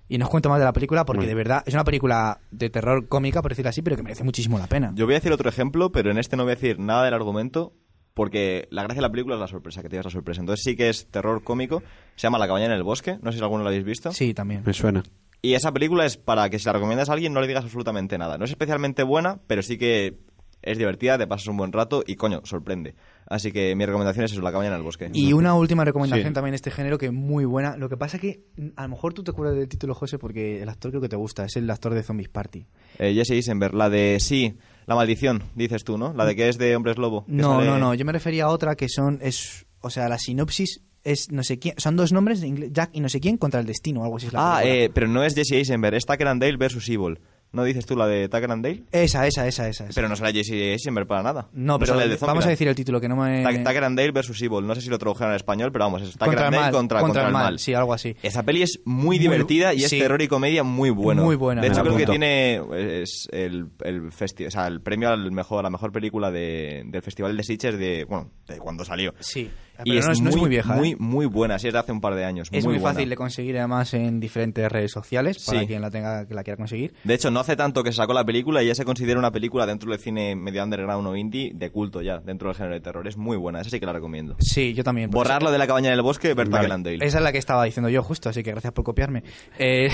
Y 0.09 0.19
no 0.19 0.25
os 0.25 0.31
cuento 0.31 0.49
más 0.49 0.59
de 0.59 0.65
la 0.65 0.73
película 0.73 1.05
porque 1.05 1.21
Bueno. 1.21 1.29
de 1.29 1.35
verdad 1.35 1.63
es 1.67 1.75
una 1.75 1.85
película 1.85 2.41
de 2.51 2.71
terror 2.71 3.07
cómica, 3.09 3.43
por 3.43 3.53
decirlo 3.53 3.69
así, 3.69 3.83
pero 3.83 3.97
que 3.97 4.03
merece 4.03 4.25
muchísimo 4.25 4.59
la 4.59 4.67
pena. 4.67 4.91
Yo 4.95 5.05
voy 5.05 5.15
a 5.15 5.19
decir 5.19 5.33
otro 5.33 5.49
ejemplo, 5.49 5.93
pero 5.93 6.11
en 6.11 6.19
este 6.19 6.37
no 6.37 6.45
voy 6.45 6.53
a 6.53 6.55
decir 6.57 6.79
nada 6.81 7.05
del 7.05 7.15
argumento, 7.15 7.73
porque 8.19 8.67
la 8.73 8.83
gracia 8.83 8.97
de 9.01 9.03
la 9.07 9.11
película 9.13 9.37
es 9.37 9.41
la 9.41 9.47
sorpresa, 9.47 9.81
que 9.81 9.89
te 9.89 9.95
llevas 9.95 10.07
la 10.07 10.11
sorpresa. 10.11 10.41
Entonces 10.41 10.65
sí 10.65 10.75
que 10.77 10.89
es 10.89 11.07
terror 11.07 11.45
cómico, 11.45 11.85
se 12.17 12.23
llama 12.23 12.37
La 12.39 12.49
cabaña 12.49 12.67
en 12.67 12.73
el 12.73 12.83
bosque, 12.83 13.17
no 13.23 13.31
sé 13.31 13.39
si 13.39 13.45
alguno 13.45 13.63
lo 13.63 13.69
habéis 13.69 13.85
visto. 13.85 14.11
Sí, 14.13 14.35
también. 14.35 14.63
Me 14.67 14.73
suena. 14.73 15.05
Y 15.41 15.55
esa 15.55 15.71
película 15.73 16.05
es 16.05 16.17
para 16.17 16.51
que 16.51 16.59
si 16.59 16.67
la 16.67 16.73
recomiendas 16.73 17.09
a 17.09 17.13
alguien 17.13 17.33
no 17.33 17.41
le 17.41 17.47
digas 17.47 17.63
absolutamente 17.63 18.19
nada. 18.19 18.37
No 18.39 18.45
es 18.45 18.51
especialmente 18.51 19.05
buena, 19.05 19.39
pero 19.47 19.63
sí 19.63 19.79
que 19.79 20.19
es 20.63 20.77
divertida, 20.77 21.17
te 21.17 21.29
pasas 21.29 21.47
un 21.47 21.57
buen 21.57 21.73
rato 21.73 22.03
y 22.05 22.17
coño, 22.17 22.41
sorprende. 22.45 22.97
Así 23.29 23.53
que 23.53 23.77
mi 23.77 23.87
recomendación 23.87 24.25
es 24.25 24.33
eso, 24.33 24.43
La 24.43 24.51
cabaña 24.51 24.71
en 24.71 24.75
el 24.77 24.83
bosque. 24.83 25.09
Y 25.15 25.33
una 25.33 25.55
última 25.55 25.85
recomendación 25.85 26.29
Sí. 26.31 26.35
también 26.35 26.51
de 26.53 26.57
este 26.57 26.73
género 26.73 26.99
que 26.99 27.07
es 27.07 27.13
muy 27.13 27.45
buena. 27.45 27.77
Lo 27.77 27.89
que 27.89 27.97
pasa 27.97 28.19
que 28.19 28.43
mm, 28.57 28.69
a 28.75 28.83
lo 28.83 28.89
mejor 28.89 29.15
tú 29.15 29.23
te 29.23 29.31
acuerdas 29.31 29.55
del 29.57 29.69
título, 29.69 29.95
José, 29.95 30.19
porque 30.19 30.61
el 30.61 30.69
actor 30.69 30.91
creo 30.91 31.01
que 31.01 31.09
te 31.09 31.15
gusta. 31.15 31.45
Es 31.45 31.55
el 31.57 31.71
actor 31.71 31.95
de 31.95 32.03
Zombies 32.03 32.31
Party. 32.31 32.67
Eh, 32.99 33.15
Jesse 33.15 33.31
Eisenberg, 33.31 33.75
la 33.75 33.89
de 33.89 34.19
sí, 34.19 34.57
La 34.89 34.95
maldición, 34.97 35.45
dices 35.55 35.85
tú, 35.85 35.99
¿no? 35.99 36.13
La 36.15 36.25
de 36.25 36.35
que 36.35 36.49
es 36.49 36.59
de 36.59 36.75
hombres 36.75 36.97
lobo. 36.99 37.25
que 37.27 37.33
No, 37.33 37.53
sale- 37.59 37.67
no, 37.67 37.79
no. 37.79 37.95
Yo 37.95 38.05
me 38.05 38.13
refería 38.13 38.45
a 38.45 38.49
otra 38.49 38.75
que 38.75 38.89
son. 38.89 39.19
es 39.23 39.67
O 39.81 39.91
sea, 39.91 40.09
la 40.09 40.19
sinopsis 40.19 40.81
es 41.05 41.31
no 41.31 41.45
sé 41.45 41.59
quién. 41.59 41.75
Son 41.79 41.95
dos 41.95 42.11
nombres 42.13 42.41
de 42.41 42.71
Jack 42.73 42.91
y 42.95 43.01
no 43.01 43.09
sé 43.09 43.21
quién 43.21 43.37
contra 43.37 43.61
el 43.61 43.67
destino 43.67 44.01
o 44.01 44.05
algo 44.05 44.17
así. 44.17 44.27
Es 44.27 44.33
la 44.33 44.57
Ah, 44.57 44.65
eh, 44.65 44.91
pero 44.93 45.07
no 45.07 45.23
es 45.23 45.35
Jesse 45.35 45.53
Eisenberg, 45.53 45.95
es 45.95 46.05
Tucker 46.07 46.27
and 46.27 46.43
Dale 46.43 46.57
versus 46.57 46.89
Evil. 46.89 47.21
¿No 47.51 47.65
dices 47.65 47.87
tú 47.87 47.97
la 47.97 48.07
de 48.07 48.29
Tucker 48.29 48.51
and 48.51 48.63
Dale? 48.63 48.83
Esa, 48.93 49.27
esa, 49.27 49.47
esa, 49.47 49.67
esa. 49.69 49.85
esa. 49.87 49.95
Pero 49.95 50.07
no 50.09 50.17
sale 50.17 50.33
Jesse 50.35 50.53
Eisenberg 50.53 51.07
para 51.07 51.23
nada. 51.23 51.49
no, 51.55 51.79
pero 51.79 51.93
sale 51.95 52.05
el 52.05 52.11
de 52.11 52.17
vamos 52.17 52.23
a 52.23 52.27
Zombieland. 52.33 52.51
decir 52.51 52.69
el 52.69 52.75
título 52.75 53.01
que 53.01 53.09
no 53.09 53.17
me. 53.17 53.43
Ta- 53.43 53.51
Tucker 53.65 53.85
and 53.85 53.99
Dale 53.99 54.11
versus 54.13 54.41
Evil. 54.43 54.67
No 54.67 54.75
sé 54.75 54.83
si 54.83 54.91
lo 54.91 54.99
tradujeron 54.99 55.31
en 55.33 55.37
español, 55.37 55.73
pero 55.73 55.87
vamos, 55.87 56.03
es 56.03 56.13
Tucker 56.13 56.27
contra 56.27 56.47
and 56.49 56.55
el 56.55 56.61
Dale 56.61 56.73
mal. 56.73 56.73
contra, 56.79 57.01
contra 57.01 57.27
el 57.27 57.33
mal. 57.33 57.59
Sí, 57.59 57.73
algo 57.73 57.95
así. 57.95 58.15
Esa 58.23 58.43
peli 58.43 58.63
es 58.63 58.81
muy, 58.85 59.17
Muy- 59.17 59.19
divertida 59.19 59.73
y 59.73 59.83
es 59.85 59.89
sí. 59.91 59.99
terror 59.99 60.21
y 60.21 60.29
comedia 60.29 60.63
muy 60.63 60.91
bueno. 60.91 61.25
Muy 61.25 61.37
buena. 61.37 61.63
De 61.63 61.69
Me 61.69 61.73
hecho, 61.73 61.83
la 61.83 61.85
creo 61.85 61.97
que 61.97 62.03
apunto. 62.05 62.13
tiene 62.13 63.01
es 63.03 63.29
el, 63.33 63.69
el, 63.83 64.03
festi- 64.13 64.47
o 64.47 64.51
sea, 64.51 64.67
el 64.67 64.83
premio 64.83 65.09
al 65.09 65.33
mejor, 65.33 65.61
a 65.61 65.63
la 65.63 65.71
mejor 65.71 65.91
película 65.91 66.31
de, 66.31 66.83
del 66.87 67.01
Festival 67.03 67.35
de 67.37 67.43
Sitges 67.45 67.79
de, 67.79 68.05
bueno, 68.05 68.31
de 68.47 68.59
cuando 68.59 68.85
salió. 68.85 69.15
Sí. 69.21 69.51
Y 69.85 69.91
Pero 69.91 70.01
es, 70.01 70.07
no, 70.07 70.13
es, 70.13 70.21
no 70.21 70.25
muy, 70.25 70.35
es 70.35 70.41
muy 70.41 70.49
vieja. 70.51 70.75
Muy, 70.75 70.91
¿eh? 70.91 70.97
muy 70.99 71.27
buena, 71.27 71.59
sí, 71.59 71.69
es 71.69 71.73
de 71.73 71.79
hace 71.79 71.93
un 71.93 72.01
par 72.01 72.15
de 72.15 72.25
años. 72.25 72.49
Es 72.53 72.65
muy, 72.65 72.75
muy, 72.75 72.81
buena. 72.81 72.95
fácil 72.95 73.09
de 73.09 73.17
conseguir 73.17 73.59
además 73.59 73.95
en 73.95 74.19
diferentes 74.21 74.71
redes 74.71 74.91
sociales 74.91 75.45
para 75.47 75.61
Sí. 75.61 75.67
quien 75.67 75.81
la 75.83 75.91
tenga 75.91 76.27
que 76.27 76.35
la 76.35 76.43
quiera 76.43 76.57
conseguir. 76.57 76.95
De 77.05 77.15
hecho, 77.15 77.31
no 77.31 77.41
hace 77.41 77.55
tanto 77.57 77.83
que 77.85 77.93
se 77.93 77.97
sacó 77.99 78.13
la 78.13 78.25
película 78.25 78.63
y 78.63 78.67
ya 78.67 78.75
se 78.75 78.85
considera 78.85 79.19
una 79.19 79.31
película 79.31 79.67
dentro 79.67 79.91
del 79.91 80.01
cine 80.01 80.35
medio 80.37 80.63
underground 80.65 81.07
o 81.07 81.17
indie 81.17 81.53
de 81.55 81.71
culto 81.71 82.03
ya, 82.03 82.19
dentro 82.19 82.49
del 82.49 82.57
género 82.57 82.75
de 82.75 82.81
terror. 82.81 83.07
Es 83.07 83.17
muy 83.17 83.37
buena, 83.37 83.61
esa 83.61 83.71
sí 83.71 83.79
que 83.81 83.87
la 83.87 83.93
recomiendo. 83.93 84.37
Sí, 84.41 84.75
yo 84.75 84.83
también. 84.85 85.11
Borrarlo 85.11 85.51
de 85.51 85.59
la 85.59 85.67
cabaña 85.67 85.91
del 85.91 86.03
bosque, 86.03 86.35
ver 86.35 86.49
Vale. 86.49 86.65
Tucker 86.65 86.73
and 86.73 86.85
Dale. 86.85 87.05
Esa 87.07 87.19
es 87.19 87.25
la 87.25 87.33
que 87.33 87.39
estaba 87.39 87.65
diciendo 87.65 87.89
yo 87.89 88.03
justo, 88.03 88.29
así 88.29 88.43
que 88.43 88.51
gracias 88.51 88.73
por 88.73 88.85
copiarme. 88.85 89.23
Eh, 89.59 89.89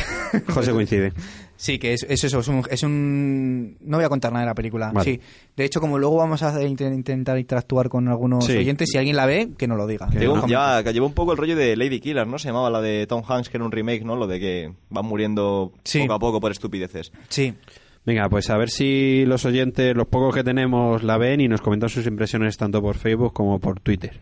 José 0.48 0.72
coincide. 0.72 1.12
Sí, 1.56 1.78
que 1.78 1.92
es, 1.92 2.04
es 2.08 2.24
eso, 2.24 2.40
es 2.40 2.48
un, 2.48 2.62
es 2.70 2.82
un- 2.82 3.76
No 3.80 3.96
voy 3.98 4.04
a 4.04 4.08
contar 4.08 4.32
nada 4.32 4.44
de 4.44 4.50
la 4.50 4.54
película. 4.54 4.90
Vale. 4.92 5.04
Sí. 5.12 5.20
De 5.56 5.64
hecho, 5.64 5.80
como 5.80 5.98
luego 5.98 6.16
vamos 6.16 6.42
a 6.42 6.60
int- 6.62 6.92
intentar 6.94 7.38
interactuar 7.38 7.88
con 7.88 8.08
algunos 8.08 8.44
Sí. 8.46 8.56
oyentes, 8.56 8.88
si 8.90 8.98
alguien 8.98 9.16
la 9.16 9.26
ve, 9.26 9.50
que 9.56 9.66
nos 9.66 9.76
lo 9.78 9.86
diga. 9.86 10.08
Que 10.10 10.18
que 10.18 10.92
lleva 10.92 11.06
un 11.06 11.12
poco 11.14 11.32
el 11.32 11.38
rollo 11.38 11.56
de 11.56 11.76
Lady 11.76 12.00
Killer, 12.00 12.26
¿no? 12.26 12.38
Se 12.38 12.48
llamaba 12.48 12.70
la 12.70 12.80
de 12.80 13.06
Tom 13.06 13.22
Hanks, 13.26 13.48
que 13.48 13.56
era 13.56 13.64
un 13.64 13.72
remake, 13.72 14.04
¿no? 14.04 14.16
Lo 14.16 14.26
de 14.26 14.40
que 14.40 14.72
van 14.90 15.06
muriendo 15.06 15.72
Sí. 15.84 16.00
poco 16.00 16.14
a 16.14 16.18
poco 16.18 16.40
por 16.40 16.50
estupideces. 16.52 17.12
Sí. 17.28 17.54
Venga, 18.06 18.28
pues 18.28 18.50
a 18.50 18.58
ver 18.58 18.68
si 18.68 19.24
los 19.24 19.46
oyentes, 19.46 19.96
los 19.96 20.06
pocos 20.08 20.34
que 20.34 20.44
tenemos, 20.44 21.02
la 21.02 21.16
ven 21.16 21.40
y 21.40 21.48
nos 21.48 21.62
comentan 21.62 21.88
sus 21.88 22.06
impresiones 22.06 22.56
tanto 22.58 22.82
por 22.82 22.96
Facebook 22.96 23.32
como 23.32 23.58
por 23.60 23.80
Twitter. 23.80 24.20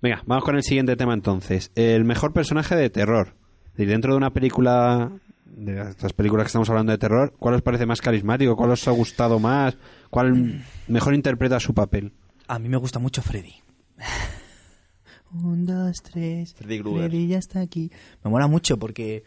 Venga, 0.00 0.22
vamos 0.26 0.44
con 0.44 0.56
el 0.56 0.62
siguiente 0.62 0.96
tema 0.96 1.12
entonces. 1.12 1.70
El 1.74 2.04
mejor 2.04 2.32
personaje 2.32 2.74
de 2.76 2.88
terror. 2.88 3.34
Dentro 3.76 4.12
de 4.12 4.16
una 4.16 4.30
película, 4.30 5.10
de 5.48 5.90
estas 5.90 6.12
películas 6.12 6.44
que 6.44 6.48
estamos 6.48 6.68
hablando 6.70 6.92
de 6.92 6.98
terror, 6.98 7.34
¿cuál 7.38 7.54
os 7.54 7.62
parece 7.62 7.86
más 7.86 8.00
carismático? 8.00 8.56
¿Cuál 8.56 8.70
os 8.70 8.86
ha 8.86 8.92
gustado 8.92 9.38
más? 9.38 9.76
¿Cuál 10.10 10.64
mejor 10.86 11.14
interpreta 11.14 11.58
su 11.60 11.74
papel? 11.74 12.12
A 12.46 12.58
mí 12.58 12.68
me 12.68 12.76
gusta 12.76 12.98
mucho 12.98 13.22
Freddy. 13.22 13.54
Un, 15.32 15.66
dos, 15.66 15.96
tres. 16.02 16.54
Freddy 16.54 16.80
Krueger. 16.80 17.10
Freddy 17.10 17.28
ya 17.28 17.38
está 17.38 17.60
aquí. 17.60 17.90
Me 18.24 18.30
mola 18.30 18.46
mucho 18.46 18.78
porque 18.78 19.24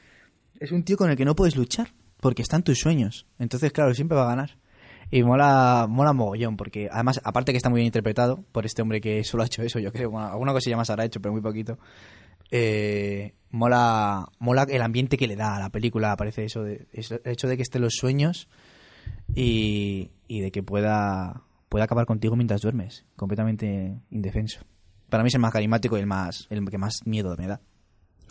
es 0.60 0.72
un 0.72 0.84
tío 0.84 0.98
con 0.98 1.12
el 1.12 1.18
que 1.18 1.26
no 1.26 1.36
puedes 1.36 1.56
luchar. 1.56 1.94
Porque 2.22 2.44
están 2.44 2.64
tus 2.64 2.80
sueños. 2.80 3.26
Entonces, 3.40 3.72
claro, 3.72 3.96
siempre 3.96 4.16
va 4.16 4.26
a 4.26 4.28
ganar. 4.28 4.58
Y 5.10 5.24
mola, 5.24 5.88
mola 5.90 6.14
mogollón, 6.14 6.56
porque 6.56 6.88
además, 6.90 7.20
aparte 7.24 7.52
que 7.52 7.58
está 7.58 7.70
muy 7.70 7.80
bien 7.80 7.88
interpretado 7.88 8.46
por 8.52 8.66
este 8.66 8.82
hombre 8.82 9.02
que 9.02 9.24
solo 9.24 9.44
ha 9.44 9.48
hecho 9.48 9.64
eso, 9.64 9.80
yo 9.80 9.92
creo, 9.92 10.12
bueno, 10.12 10.28
alguna 10.28 10.54
cosilla 10.54 10.78
más 10.78 10.90
habrá 10.90 11.04
hecho, 11.04 11.20
pero 11.20 11.34
muy 11.34 11.42
poquito. 11.42 11.80
Eh, 12.52 13.34
mola, 13.50 14.28
mola 14.40 14.68
el 14.70 14.82
ambiente 14.82 15.18
que 15.18 15.28
le 15.28 15.36
da 15.36 15.56
a 15.56 15.60
la 15.60 15.70
película, 15.70 16.16
parece 16.18 16.44
eso, 16.44 16.64
de, 16.64 16.88
es 16.92 17.12
el 17.12 17.22
hecho 17.26 17.48
de 17.48 17.56
que 17.56 17.64
estén 17.64 17.82
los 17.82 17.96
sueños 17.96 18.50
y, 19.34 20.12
y 20.28 20.42
de 20.42 20.52
que 20.52 20.62
pueda, 20.62 21.44
pueda 21.70 21.86
acabar 21.86 22.06
contigo 22.06 22.36
mientras 22.36 22.62
duermes, 22.62 23.06
completamente 23.16 24.02
indefenso. 24.10 24.62
Para 25.10 25.24
mí 25.24 25.28
es 25.28 25.36
el 25.36 25.42
más 25.42 25.52
carismático 25.52 25.98
y 25.98 26.02
el 26.02 26.08
más 26.08 26.48
el 26.50 26.70
que 26.70 26.78
más 26.78 27.00
miedo 27.06 27.36
me 27.38 27.48
da. 27.48 27.62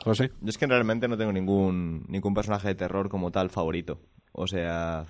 José. 0.03 0.31
Yo 0.41 0.49
es 0.49 0.57
que 0.57 0.67
realmente 0.67 1.09
no 1.09 1.17
tengo 1.19 1.33
ningún, 1.33 2.07
ningún 2.09 2.33
personaje 2.33 2.69
de 2.69 2.75
terror 2.75 3.09
como 3.09 3.31
tal 3.31 3.51
favorito. 3.51 4.01
O 4.33 4.47
sea... 4.47 5.05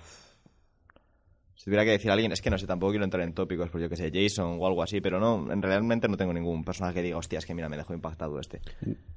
Si 1.61 1.65
tuviera 1.65 1.83
que 1.85 1.91
decir 1.91 2.09
a 2.09 2.13
alguien, 2.13 2.31
es 2.31 2.41
que 2.41 2.49
no 2.49 2.57
sé, 2.57 2.65
tampoco 2.65 2.89
quiero 2.93 3.05
entrar 3.05 3.21
en 3.21 3.33
tópicos, 3.33 3.69
pues 3.69 3.83
yo 3.83 3.87
que 3.87 3.95
sé, 3.95 4.09
Jason 4.11 4.57
o 4.59 4.65
algo 4.65 4.81
así, 4.81 4.99
pero 4.99 5.19
no, 5.19 5.53
en- 5.53 5.61
realmente 5.61 6.07
no 6.07 6.17
tengo 6.17 6.33
ningún 6.33 6.63
personaje 6.63 6.95
que 6.95 7.03
diga, 7.03 7.17
hostia, 7.17 7.37
que 7.39 7.53
mira, 7.53 7.69
me 7.69 7.77
dejó 7.77 7.93
impactado 7.93 8.39
este. 8.39 8.61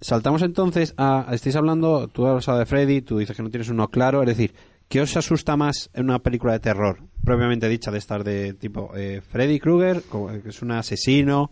Saltamos 0.03 0.43
entonces 0.43 0.93
a. 0.99 1.27
Estáis 1.33 1.57
hablando, 1.57 2.07
tú 2.09 2.27
has 2.27 2.47
hablado 2.47 2.59
de 2.61 2.67
Freddy, 2.67 3.01
tú 3.01 3.17
dices 3.17 3.35
que 3.35 3.43
no 3.43 3.49
tienes 3.49 3.71
uno 3.71 3.89
claro, 3.89 4.21
es 4.21 4.29
decir, 4.29 4.55
¿qué 4.89 5.01
os 5.01 5.17
asusta 5.17 5.57
más 5.57 5.89
en 5.95 6.05
una 6.05 6.19
película 6.19 6.53
de 6.53 6.61
terror? 6.61 6.99
Propiamente 7.25 7.67
dicha, 7.67 7.91
de 7.91 7.97
estar 7.97 8.23
de 8.25 8.53
tipo 8.53 8.91
eh, 8.95 9.23
Freddy 9.27 9.59
Krueger, 9.59 10.03
como 10.11 10.29
que 10.29 10.51
es 10.51 10.61
un 10.61 10.73
asesino, 10.73 11.51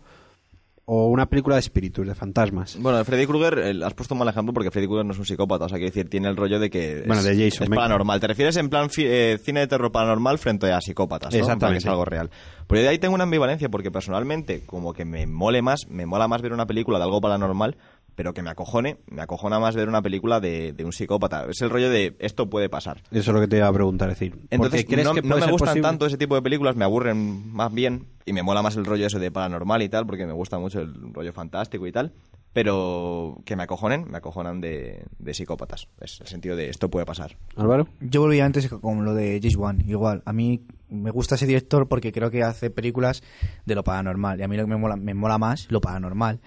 o 0.85 1.07
una 1.07 1.27
película 1.27 1.55
de 1.55 1.59
espíritus, 1.61 2.05
de 2.05 2.13
fantasmas. 2.13 2.77
Bueno, 2.79 2.97
de 2.97 3.05
Freddy 3.05 3.25
Krueger 3.25 3.57
eh, 3.59 3.79
has 3.85 3.93
puesto 3.93 4.15
un 4.15 4.19
mal 4.19 4.27
ejemplo 4.27 4.53
porque 4.53 4.69
Freddy 4.69 4.87
Krueger 4.87 5.05
no 5.05 5.13
es 5.13 5.19
un 5.19 5.25
psicópata, 5.25 5.65
o 5.65 5.69
sea, 5.69 5.77
quiero 5.77 5.89
decir, 5.91 6.09
tiene 6.09 6.27
el 6.27 6.35
rollo 6.35 6.59
de 6.59 6.69
que 6.69 6.99
es, 6.99 7.07
Bueno, 7.07 7.23
de 7.23 7.31
Jason, 7.35 7.63
es 7.63 7.69
me- 7.69 7.75
paranormal. 7.77 8.19
¿Te 8.19 8.27
refieres 8.27 8.57
en 8.57 8.69
plan 8.69 8.89
eh, 8.97 9.39
cine 9.43 9.61
de 9.61 9.67
terror 9.67 9.91
paranormal 9.91 10.37
frente 10.39 10.71
a 10.73 10.81
psicópatas, 10.81 11.33
¿no? 11.33 11.39
Exactamente. 11.39 11.83
que 11.83 11.87
es 11.87 11.91
algo 11.91 12.03
real. 12.05 12.29
Pero 12.67 12.79
yo 12.79 12.83
de 12.83 12.89
ahí 12.89 12.99
tengo 12.99 13.15
una 13.15 13.23
ambivalencia 13.23 13.69
porque 13.69 13.91
personalmente, 13.91 14.65
como 14.65 14.93
que 14.93 15.05
me 15.05 15.25
mole 15.27 15.61
más, 15.61 15.81
me 15.89 16.05
mola 16.05 16.27
más 16.27 16.41
ver 16.41 16.53
una 16.53 16.65
película 16.65 16.97
de 16.97 17.05
algo 17.05 17.21
paranormal, 17.21 17.77
pero 18.15 18.33
que 18.33 18.41
me 18.41 18.49
acojone, 18.49 18.97
me 19.09 19.21
acojona 19.21 19.59
más 19.59 19.75
ver 19.75 19.87
una 19.89 20.01
película 20.01 20.39
de, 20.39 20.73
de 20.73 20.85
un 20.85 20.91
psicópata. 20.91 21.45
Es 21.49 21.61
el 21.61 21.69
rollo 21.69 21.89
de 21.89 22.15
esto 22.19 22.49
puede 22.49 22.69
pasar. 22.69 23.01
Eso 23.11 23.31
es 23.31 23.33
lo 23.35 23.39
que 23.39 23.47
te 23.47 23.57
iba 23.57 23.67
a 23.67 23.73
preguntar, 23.73 24.09
es 24.09 24.19
decir, 24.19 24.33
¿por 24.33 24.41
qué 24.41 24.55
Entonces, 24.55 24.85
crees 24.85 25.07
no, 25.07 25.13
que 25.13 25.21
no 25.21 25.27
puede 25.29 25.39
me 25.41 25.45
ser 25.45 25.51
gustan 25.51 25.67
posible? 25.69 25.87
tanto 25.89 26.05
ese 26.05 26.17
tipo 26.17 26.35
de 26.35 26.41
películas, 26.41 26.75
me 26.75 26.85
aburren 26.85 27.51
más 27.53 27.73
bien 27.73 28.05
y 28.25 28.33
me 28.33 28.43
mola 28.43 28.61
más 28.61 28.75
el 28.75 28.85
rollo 28.85 29.07
ese 29.07 29.19
de 29.19 29.31
paranormal 29.31 29.81
y 29.81 29.89
tal, 29.89 30.05
porque 30.05 30.25
me 30.25 30.33
gusta 30.33 30.59
mucho 30.59 30.79
el 30.81 31.13
rollo 31.13 31.33
fantástico 31.33 31.85
y 31.87 31.91
tal, 31.91 32.13
pero 32.53 33.41
que 33.45 33.55
me 33.55 33.63
acojonen, 33.63 34.05
me 34.09 34.17
acojonan 34.17 34.61
de, 34.61 35.03
de 35.17 35.33
psicópatas. 35.33 35.87
Es 35.99 36.21
el 36.21 36.27
sentido 36.27 36.55
de 36.55 36.69
esto 36.69 36.89
puede 36.89 37.05
pasar. 37.05 37.35
Álvaro. 37.55 37.87
Yo 37.99 38.21
volví 38.21 38.39
antes 38.39 38.69
con 38.69 39.03
lo 39.05 39.13
de 39.15 39.39
James 39.41 39.55
Wan, 39.57 39.83
igual. 39.87 40.21
A 40.25 40.33
mí 40.33 40.61
me 40.89 41.09
gusta 41.09 41.35
ese 41.35 41.47
director 41.47 41.87
porque 41.87 42.11
creo 42.11 42.29
que 42.29 42.43
hace 42.43 42.69
películas 42.69 43.23
de 43.65 43.73
lo 43.75 43.83
paranormal. 43.83 44.39
Y 44.39 44.43
a 44.43 44.47
mí 44.47 44.55
lo 44.55 44.63
que 44.63 44.69
me 44.69 44.77
mola, 44.77 44.95
me 44.95 45.15
mola 45.15 45.39
más 45.39 45.65
lo 45.71 45.81
paranormal. 45.81 46.39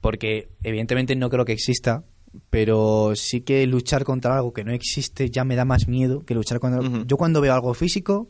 Porque 0.00 0.48
evidentemente 0.62 1.14
no 1.16 1.28
creo 1.30 1.44
que 1.44 1.52
exista, 1.52 2.04
pero 2.48 3.12
sí 3.16 3.40
que 3.42 3.66
luchar 3.66 4.04
contra 4.04 4.36
algo 4.36 4.52
que 4.52 4.64
no 4.64 4.72
existe 4.72 5.30
ya 5.30 5.44
me 5.44 5.56
da 5.56 5.64
más 5.64 5.88
miedo 5.88 6.24
que 6.24 6.34
luchar 6.34 6.58
contra... 6.60 6.80
Ujú. 6.80 7.04
Yo 7.06 7.16
cuando 7.16 7.40
veo 7.40 7.52
algo 7.52 7.74
físico 7.74 8.28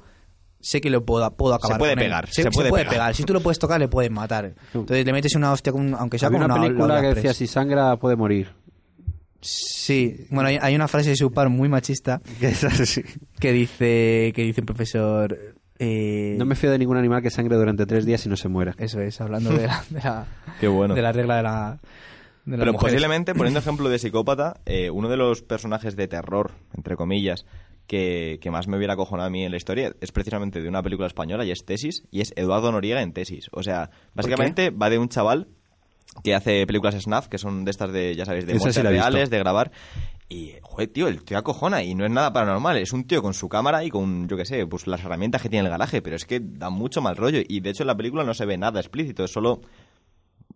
sé 0.61 0.81
que 0.81 0.91
lo 0.91 1.05
puedo, 1.05 1.31
puedo 1.37 1.55
acabar 1.55 1.79
puede 1.79 1.93
con 1.93 1.99
él. 2.01 2.05
pegar, 2.07 2.29
Se, 2.29 2.43
se 2.43 2.51
puede 2.51 2.69
puede 2.71 2.83
pegar. 2.83 2.95
pegar. 2.95 3.15
Si 3.15 3.23
tú 3.25 3.33
lo 3.33 3.41
puedes 3.41 3.59
tocar, 3.59 3.79
le 3.81 3.89
puedes 3.89 4.11
matar. 4.11 4.55
Entonces 4.75 5.07
le 5.07 5.13
metes 5.13 5.35
una 5.35 5.53
hostia, 5.53 5.73
con, 5.73 5.95
aunque 5.95 6.19
sea 6.19 6.27
Había 6.29 6.41
con 6.41 6.45
una 6.51 6.55
una 6.57 6.65
película 6.65 6.95
la 6.97 7.01
que 7.03 7.15
decía 7.15 7.33
si 7.35 7.47
sangra 7.47 7.97
puede 7.97 8.17
morir. 8.17 8.49
Sí, 9.43 10.27
bueno, 10.31 10.49
hay, 10.51 10.59
hay 10.61 10.75
una 10.75 10.87
frase 10.87 11.11
de 11.11 11.17
Supar 11.17 11.49
muy 11.49 11.69
machista 11.69 12.21
Que 12.41 12.49
es 12.49 12.63
así. 12.65 13.03
que 13.39 13.53
dice 13.53 14.33
que 14.35 14.43
dice 14.43 14.61
un 14.61 14.67
profesor 14.67 15.39
eh, 15.81 16.37
No 16.39 16.45
me 16.45 16.55
fío 16.55 16.71
de 16.71 16.79
ningún 16.79 16.97
animal 16.97 17.23
que 17.23 17.31
sangre 17.31 17.57
durante 17.57 17.87
tres 17.87 18.07
días 18.07 18.25
y 18.27 18.29
no 18.29 18.37
se 18.37 18.49
muera. 18.49 18.75
eso 18.79 19.01
es 19.01 19.21
hablando 19.21 19.51
de 19.51 19.67
la, 19.67 19.85
de 19.91 19.99
la, 20.01 20.27
Qué 20.61 20.69
bueno. 20.69 20.95
de 20.95 21.03
la 21.03 21.11
regla 21.13 21.37
de 21.39 21.43
la 21.43 21.79
de 22.45 22.57
las 22.57 22.61
Pero 22.61 22.73
mujeres. 22.73 22.95
posiblemente, 22.95 23.35
poniendo 23.35 23.59
ejemplo 23.61 23.89
de 23.89 23.99
psicópata, 23.99 24.61
eh, 24.67 24.91
uno 24.91 25.09
de 25.09 25.17
los 25.17 25.43
personajes 25.43 25.97
de 25.97 26.07
terror, 26.09 26.53
entre 26.77 26.97
comillas, 26.97 27.45
que, 27.87 28.39
que 28.41 28.51
más 28.51 28.69
me 28.69 28.77
hubiera 28.77 28.93
acojonado 28.95 29.27
a 29.27 29.31
mí 29.31 29.45
en 29.45 29.51
la 29.51 29.57
historia 29.57 29.93
es 30.01 30.13
precisamente 30.13 30.63
de 30.63 30.69
una 30.69 30.83
película 30.83 31.07
española 31.09 31.45
y 31.45 31.51
es 31.51 31.65
Tesis, 31.65 32.05
y 32.11 32.21
es 32.21 32.33
Eduardo 32.37 32.71
Noriega 32.71 33.03
en 33.03 33.13
Tesis. 33.13 33.49
O 33.53 33.63
sea, 33.63 33.91
básicamente 34.15 34.71
va 34.71 34.91
de 34.91 34.99
un 34.99 35.09
chaval 35.09 35.49
que 36.25 36.35
hace 36.35 36.67
películas 36.67 36.95
snuff, 37.01 37.29
que 37.29 37.39
son 37.39 37.65
de 37.65 37.71
estas 37.71 37.93
de, 37.93 38.15
ya 38.17 38.25
sabéis, 38.25 38.47
de 38.47 38.55
sí 38.55 38.59
muertes 38.59 38.85
reales, 38.85 39.31
de 39.31 39.39
grabar. 39.39 39.71
Y, 40.31 40.55
joder, 40.63 40.89
tío, 40.89 41.09
el 41.09 41.25
tío 41.25 41.37
acojona 41.37 41.83
y 41.83 41.97
no 41.97 42.07
es 42.07 42.11
nada 42.11 42.33
paranormal. 42.33 42.79
Es 42.79 42.93
un 42.93 43.05
tío 43.05 43.21
con 43.21 43.35
su 43.35 43.49
cámara 43.49 43.83
y 43.85 43.91
con, 43.91 44.29
yo 44.29 44.37
qué 44.37 44.45
sé, 44.45 44.65
pues 44.65 44.87
las 44.87 45.01
herramientas 45.01 45.43
que 45.43 45.49
tiene 45.49 45.65
el 45.67 45.71
garaje, 45.71 46.03
pero 46.03 46.15
es 46.15 46.25
que 46.25 46.41
da 46.41 46.71
mucho 46.71 47.03
mal 47.03 47.17
rollo. 47.17 47.41
Y 47.49 47.59
de 47.59 47.71
hecho 47.71 47.83
en 47.83 47.89
la 47.89 47.97
película 47.97 48.23
no 48.23 48.33
se 48.33 48.47
ve 48.47 48.57
nada 48.57 48.79
explícito, 48.79 49.25
es 49.25 49.33
solo 49.33 49.61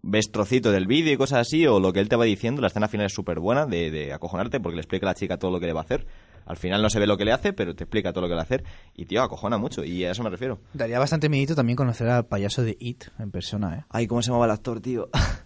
ves 0.00 0.30
trocitos 0.30 0.72
del 0.72 0.86
vídeo 0.86 1.12
y 1.12 1.16
cosas 1.16 1.40
así, 1.40 1.66
o 1.66 1.80
lo 1.80 1.92
que 1.92 1.98
él 1.98 2.08
te 2.08 2.14
va 2.14 2.24
diciendo. 2.24 2.60
La 2.60 2.68
escena 2.68 2.86
final 2.86 3.06
es 3.06 3.12
súper 3.12 3.40
buena 3.40 3.66
de, 3.66 3.90
de 3.90 4.12
acojonarte 4.12 4.60
porque 4.60 4.76
le 4.76 4.82
explica 4.82 5.06
a 5.06 5.10
la 5.10 5.14
chica 5.14 5.38
todo 5.38 5.50
lo 5.50 5.58
que 5.58 5.66
le 5.66 5.72
va 5.72 5.80
a 5.80 5.84
hacer. 5.84 6.06
Al 6.46 6.56
final 6.56 6.82
no 6.82 6.90
se 6.90 7.00
ve 7.00 7.06
lo 7.06 7.16
que 7.16 7.24
le 7.24 7.32
hace, 7.32 7.52
pero 7.52 7.74
te 7.74 7.84
explica 7.84 8.12
todo 8.12 8.22
lo 8.22 8.28
que 8.28 8.32
le 8.32 8.36
va 8.36 8.42
a 8.42 8.44
hacer. 8.44 8.64
Y, 8.94 9.06
tío, 9.06 9.22
acojona 9.22 9.58
mucho. 9.58 9.82
Y 9.82 10.04
a 10.04 10.10
eso 10.10 10.22
me 10.22 10.30
refiero. 10.30 10.60
Daría 10.72 10.98
bastante 10.98 11.28
miedito 11.28 11.54
también 11.54 11.76
conocer 11.76 12.08
al 12.08 12.26
payaso 12.26 12.62
de 12.62 12.76
It 12.78 13.04
en 13.18 13.30
persona, 13.30 13.76
¿eh? 13.76 13.84
Ay, 13.88 14.06
¿cómo 14.06 14.22
se 14.22 14.28
llamaba 14.28 14.44
el 14.44 14.52
actor, 14.52 14.80
tío? 14.80 15.08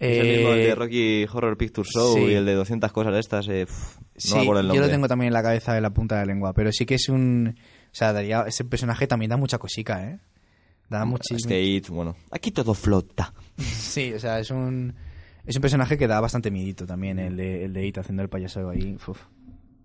Eh, 0.00 0.12
es 0.12 0.18
el 0.18 0.36
mismo 0.36 0.52
el 0.52 0.58
de 0.58 0.74
Rocky 0.74 1.26
Horror 1.32 1.56
Picture 1.56 1.88
Show 1.88 2.14
sí. 2.14 2.22
y 2.24 2.34
el 2.34 2.46
de 2.46 2.54
200 2.54 2.92
cosas 2.92 3.12
de 3.12 3.20
estas. 3.20 3.48
eh, 3.48 3.66
no 3.68 3.74
sí, 4.16 4.34
me 4.34 4.42
acuerdo 4.42 4.60
el 4.60 4.72
yo 4.72 4.80
lo 4.80 4.88
tengo 4.88 5.08
también 5.08 5.28
en 5.28 5.34
la 5.34 5.42
cabeza 5.42 5.74
de 5.74 5.80
la 5.80 5.90
punta 5.90 6.16
de 6.16 6.22
la 6.22 6.32
lengua, 6.32 6.52
pero 6.52 6.70
sí 6.72 6.86
que 6.86 6.94
es 6.94 7.08
un... 7.08 7.56
O 7.58 7.94
sea, 7.94 8.12
daría, 8.12 8.42
ese 8.46 8.64
personaje 8.64 9.06
también 9.06 9.30
da 9.30 9.36
mucha 9.36 9.58
cosica, 9.58 10.04
¿eh? 10.08 10.20
Da 10.88 11.04
muchísimo... 11.04 11.38
Es 11.38 11.46
que 11.46 11.62
It, 11.62 11.88
bueno, 11.88 12.16
aquí 12.30 12.50
todo 12.50 12.74
flota. 12.74 13.32
Sí, 13.58 14.12
o 14.12 14.18
sea, 14.20 14.38
es 14.38 14.50
un... 14.50 14.94
Es 15.44 15.56
un 15.56 15.62
personaje 15.62 15.96
que 15.96 16.06
da 16.06 16.20
bastante 16.20 16.50
miedito 16.50 16.86
también, 16.86 17.18
el 17.18 17.36
de, 17.36 17.64
el 17.64 17.72
de 17.72 17.86
It 17.86 17.98
haciendo 17.98 18.22
el 18.22 18.28
payaso 18.28 18.68
ahí. 18.68 18.96
uf. 19.06 19.18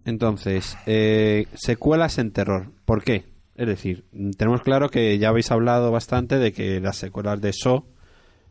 Entonces, 0.05 0.77
eh, 0.85 1.47
secuelas 1.53 2.17
en 2.17 2.31
terror. 2.31 2.71
¿Por 2.85 3.03
qué? 3.03 3.23
Es 3.55 3.67
decir, 3.67 4.05
mm, 4.11 4.31
tenemos 4.31 4.61
claro 4.61 4.89
que 4.89 5.17
ya 5.17 5.29
habéis 5.29 5.51
hablado 5.51 5.91
bastante 5.91 6.37
de 6.37 6.51
que 6.51 6.79
las 6.81 6.97
secuelas 6.97 7.39
de 7.39 7.53
So 7.53 7.87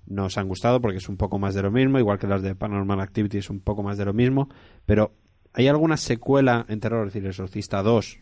nos 0.07 0.39
han 0.39 0.49
gustado 0.49 0.81
porque 0.81 0.99
es 0.99 1.09
un 1.09 1.17
poco 1.17 1.39
más 1.39 1.55
de 1.55 1.63
lo 1.63 1.71
mismo, 1.71 1.99
igual 1.99 2.19
que 2.19 2.27
las 2.27 2.43
de 2.43 2.55
Paranormal 2.55 3.01
Activity 3.01 3.39
es 3.39 3.51
un 3.51 3.61
poco 3.61 3.83
más 3.83 3.99
de 3.99 4.05
lo 4.05 4.13
mismo, 4.13 4.49
pero 4.87 5.13
¿hay 5.53 5.69
alguna 5.69 5.97
secuela 5.97 6.65
en 6.69 6.81
terror? 6.81 7.07
Es 7.07 7.15
decir, 7.15 7.27
Exorcista 7.27 7.83
2, 7.83 8.19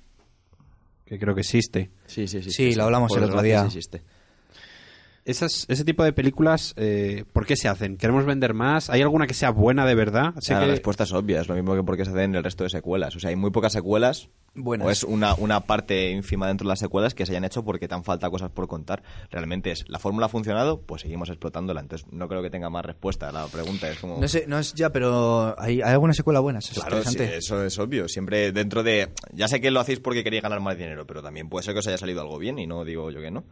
que 1.05 1.19
creo 1.19 1.35
que 1.35 1.41
existe. 1.41 1.91
Sí, 2.07 2.27
sí, 2.27 2.43
sí. 2.43 2.51
Sí, 2.51 2.75
lo 2.75 2.85
hablamos 2.85 3.17
el 3.17 3.25
otro 3.25 3.43
día. 3.43 3.65
existe. 3.65 4.03
Esas, 5.25 5.67
ese 5.69 5.85
tipo 5.85 6.03
de 6.03 6.13
películas, 6.13 6.73
eh, 6.77 7.25
¿por 7.33 7.45
qué 7.45 7.55
se 7.55 7.69
hacen? 7.69 7.99
¿Queremos 7.99 8.25
vender 8.25 8.55
más? 8.55 8.89
¿Hay 8.89 9.03
alguna 9.03 9.27
que 9.27 9.35
sea 9.35 9.51
buena 9.51 9.85
de 9.85 9.95
verdad? 9.95 10.33
Sé 10.37 10.47
sea, 10.49 10.61
que- 10.61 10.67
La 10.67 10.73
respuesta 10.73 11.05
es 11.05 11.13
obvia, 11.13 11.41
es 11.43 11.49
lo 11.49 11.55
mismo 11.55 11.75
que 11.75 11.83
porque 11.83 12.05
se 12.05 12.11
hacen 12.11 12.35
el 12.35 12.43
resto 12.43 12.65
de 12.65 12.71
secuelas. 12.71 13.15
O 13.17 13.21
sea, 13.21 13.31
hay 13.31 13.37
muy 13.37 13.51
pocas 13.51 13.73
secuelas. 13.73 14.31
Buenas. 14.55 14.87
O 14.87 14.91
es 14.91 15.05
una, 15.05 15.35
una 15.35 15.61
parte 15.61 16.11
ínfima 16.11 16.49
dentro 16.49 16.65
de 16.67 16.71
las 16.71 16.81
secuelas 16.81 17.15
que 17.15 17.25
se 17.27 17.33
hayan 17.33 17.45
hecho 17.45 17.63
porque 17.65 17.87
te 17.87 17.95
han 17.95 18.03
falta 18.03 18.31
cosas 18.31 18.51
por 18.51 18.67
contar. 18.67 19.03
Realmente 19.31 19.71
es, 19.71 19.85
la 19.89 19.99
fórmula 20.01 20.27
ha 20.27 20.29
funcionado, 20.31 20.81
pues 20.81 21.03
seguimos 21.03 21.29
explotándola. 21.29 21.81
Entonces, 21.83 22.09
no 22.11 22.27
creo 22.27 22.43
que 22.43 22.51
tenga 22.51 22.69
más 22.71 22.85
respuesta. 22.85 23.31
La 23.31 23.47
pregunta 23.47 23.89
es 23.91 23.99
como... 24.01 24.19
No 24.21 24.27
sé, 24.27 24.47
no 24.49 24.59
es 24.59 24.75
ya, 24.75 24.91
pero 24.91 25.55
¿hay, 25.61 25.83
hay 25.83 25.93
alguna 25.93 26.15
secuela 26.15 26.41
buena? 26.41 26.59
Eso 26.59 26.73
es 26.73 26.81
Claro, 26.81 27.05
sí, 27.05 27.19
eso 27.21 27.63
es 27.65 27.79
obvio. 27.79 28.09
Siempre 28.09 28.51
dentro 28.53 28.83
de... 28.83 29.11
Ya 29.33 29.47
sé 29.47 29.61
que 29.61 29.71
lo 29.71 29.79
hacéis 29.81 30.01
porque 30.01 30.25
queréis 30.25 30.43
ganar 30.43 30.61
más 30.61 30.77
dinero, 30.77 31.07
pero 31.07 31.23
también 31.23 31.49
puede 31.49 31.63
ser 31.65 31.75
que 31.75 31.81
os 31.81 31.87
haya 31.87 31.99
salido 31.99 32.23
algo 32.23 32.39
bien 32.39 32.59
y 32.59 32.67
no 32.67 32.85
digo 32.85 33.11
yo 33.13 33.21
que 33.21 33.31
no. 33.31 33.45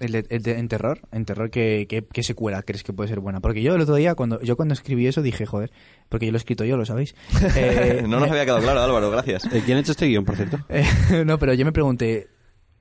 El 0.00 0.10
de, 0.12 0.26
el 0.28 0.42
de- 0.42 0.58
en 0.58 0.68
terror, 0.68 1.00
en 1.12 1.24
terror 1.24 1.50
¿qué, 1.50 1.86
qué, 1.88 2.04
qué 2.12 2.22
secuela 2.24 2.62
crees 2.62 2.82
que 2.82 2.92
puede 2.92 3.08
ser 3.08 3.20
buena? 3.20 3.40
Porque 3.40 3.62
yo 3.62 3.74
el 3.74 3.80
otro 3.80 3.94
día, 3.94 4.14
cuando 4.16 4.40
yo 4.42 4.56
cuando 4.56 4.74
escribí 4.74 5.06
eso 5.06 5.22
dije, 5.22 5.46
joder, 5.46 5.70
porque 6.08 6.26
yo 6.26 6.32
lo 6.32 6.36
he 6.36 6.40
escrito 6.40 6.64
yo, 6.64 6.76
lo 6.76 6.84
sabéis. 6.84 7.14
Eh, 7.56 8.02
no 8.08 8.18
nos 8.20 8.28
había 8.30 8.44
quedado 8.44 8.60
claro, 8.60 8.80
Álvaro, 8.80 9.10
gracias. 9.10 9.44
Eh, 9.52 9.62
¿Quién 9.64 9.78
ha 9.78 9.80
hecho 9.80 9.92
este 9.92 10.06
guion, 10.06 10.24
por 10.24 10.36
cierto? 10.36 10.58
Eh, 10.68 10.84
no, 11.24 11.38
pero 11.38 11.54
yo 11.54 11.64
me 11.64 11.72
pregunté, 11.72 12.28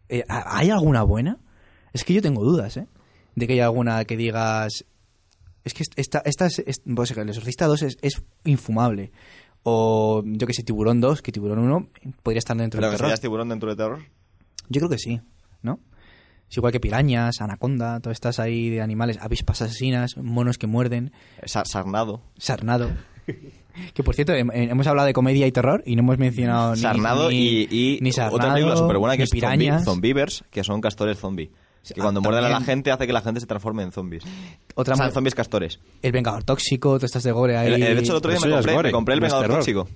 eh, 0.10 0.24
¿hay 0.28 0.70
alguna 0.72 1.04
buena? 1.04 1.38
Es 1.94 2.04
que 2.04 2.14
yo 2.14 2.22
tengo 2.22 2.44
dudas, 2.44 2.78
¿eh? 2.78 2.88
De 3.36 3.46
que 3.48 3.54
haya 3.54 3.66
alguna 3.66 4.04
que 4.06 4.18
digas... 4.18 4.84
Es 5.64 5.74
que 5.74 5.84
esta, 5.96 6.20
esta 6.26 6.48
es, 6.48 6.60
es- 6.66 6.82
pues, 6.96 7.12
el 7.12 7.30
Exorcista 7.30 7.68
2 7.68 7.82
es, 7.84 7.98
es 8.02 8.24
infumable. 8.44 9.12
O 9.62 10.24
yo 10.26 10.46
que 10.48 10.54
sé, 10.54 10.64
Tiburón 10.64 11.00
2, 11.00 11.22
que 11.22 11.32
Tiburón 11.32 11.60
1 11.60 11.90
podría 12.24 12.40
estar 12.40 12.58
dentro 12.58 12.80
¿Pero 12.80 12.88
del 12.88 12.94
que 12.94 12.98
terror. 12.98 13.08
serías 13.10 13.22
tiburón 13.22 13.50
dentro 13.50 13.70
de 13.70 13.76
terror? 13.76 14.00
Yo 14.68 14.80
creo 14.82 14.90
que 14.90 14.98
sí, 14.98 15.22
¿no? 15.62 15.80
Es 16.54 16.58
igual 16.58 16.72
que 16.72 16.80
pirañas, 16.80 17.42
anaconda, 17.42 18.00
todas 18.00 18.16
estas 18.16 18.40
ahí 18.40 18.70
de 18.70 18.80
animales, 18.80 19.18
avispas 19.20 19.64
asesinas, 19.64 20.16
monos 20.18 20.60
que 20.60 20.68
muerden, 20.68 21.12
Sa- 21.46 21.66
Sarnado. 21.66 22.22
sarnado. 22.38 22.92
que 23.96 24.04
por 24.04 24.14
cierto, 24.14 24.34
hem- 24.34 24.52
hemos 24.54 24.86
hablado 24.86 25.08
de 25.08 25.14
comedia 25.14 25.48
y 25.48 25.52
terror 25.52 25.82
y 25.84 25.96
no 25.96 26.04
hemos 26.04 26.20
mencionado 26.20 26.76
ni, 26.76 26.82
Sarnado 26.82 27.32
ni, 27.32 27.38
y, 27.38 27.68
y 27.72 28.00
ni 28.02 28.12
sarnado, 28.12 28.36
otra 28.36 28.54
película 28.54 28.78
súper 28.78 29.00
buena 29.00 29.18
que 29.18 29.24
es 29.24 29.32
pirañas. 29.32 29.84
Zombivers, 29.84 30.44
que 30.52 30.64
son 30.64 30.80
castores 30.80 31.18
zombie. 31.18 31.48
Que 31.88 31.96
Ah, 32.00 32.04
cuando 32.04 32.22
muerden 32.22 32.44
a 32.46 32.50
la 32.50 32.62
gente 32.62 32.92
hace 32.92 33.08
que 33.08 33.14
la 33.14 33.22
gente 33.22 33.40
se 33.40 33.48
transforme 33.48 33.82
en 33.82 33.92
zombies. 33.92 34.24
Otra 34.76 34.94
o 34.94 34.98
sea, 34.98 35.10
zombies 35.10 35.34
castores. 35.34 35.80
El 36.04 36.12
Vengador 36.12 36.44
Tóxico, 36.44 36.90
todas 36.98 37.06
estas 37.06 37.24
de 37.24 37.32
gore 37.32 37.58
ahí. 37.58 37.74
El, 37.74 37.82
el- 37.82 37.96
de 37.96 38.02
hecho, 38.04 38.12
el 38.12 38.18
otro 38.20 38.30
día 38.30 38.40
me 38.40 38.52
compré, 38.52 38.74
gore, 38.74 38.88
me 38.90 38.92
compré 38.94 39.14
el 39.16 39.22
Vengador 39.22 39.44
terror. 39.46 39.58
Tóxico. 39.58 39.88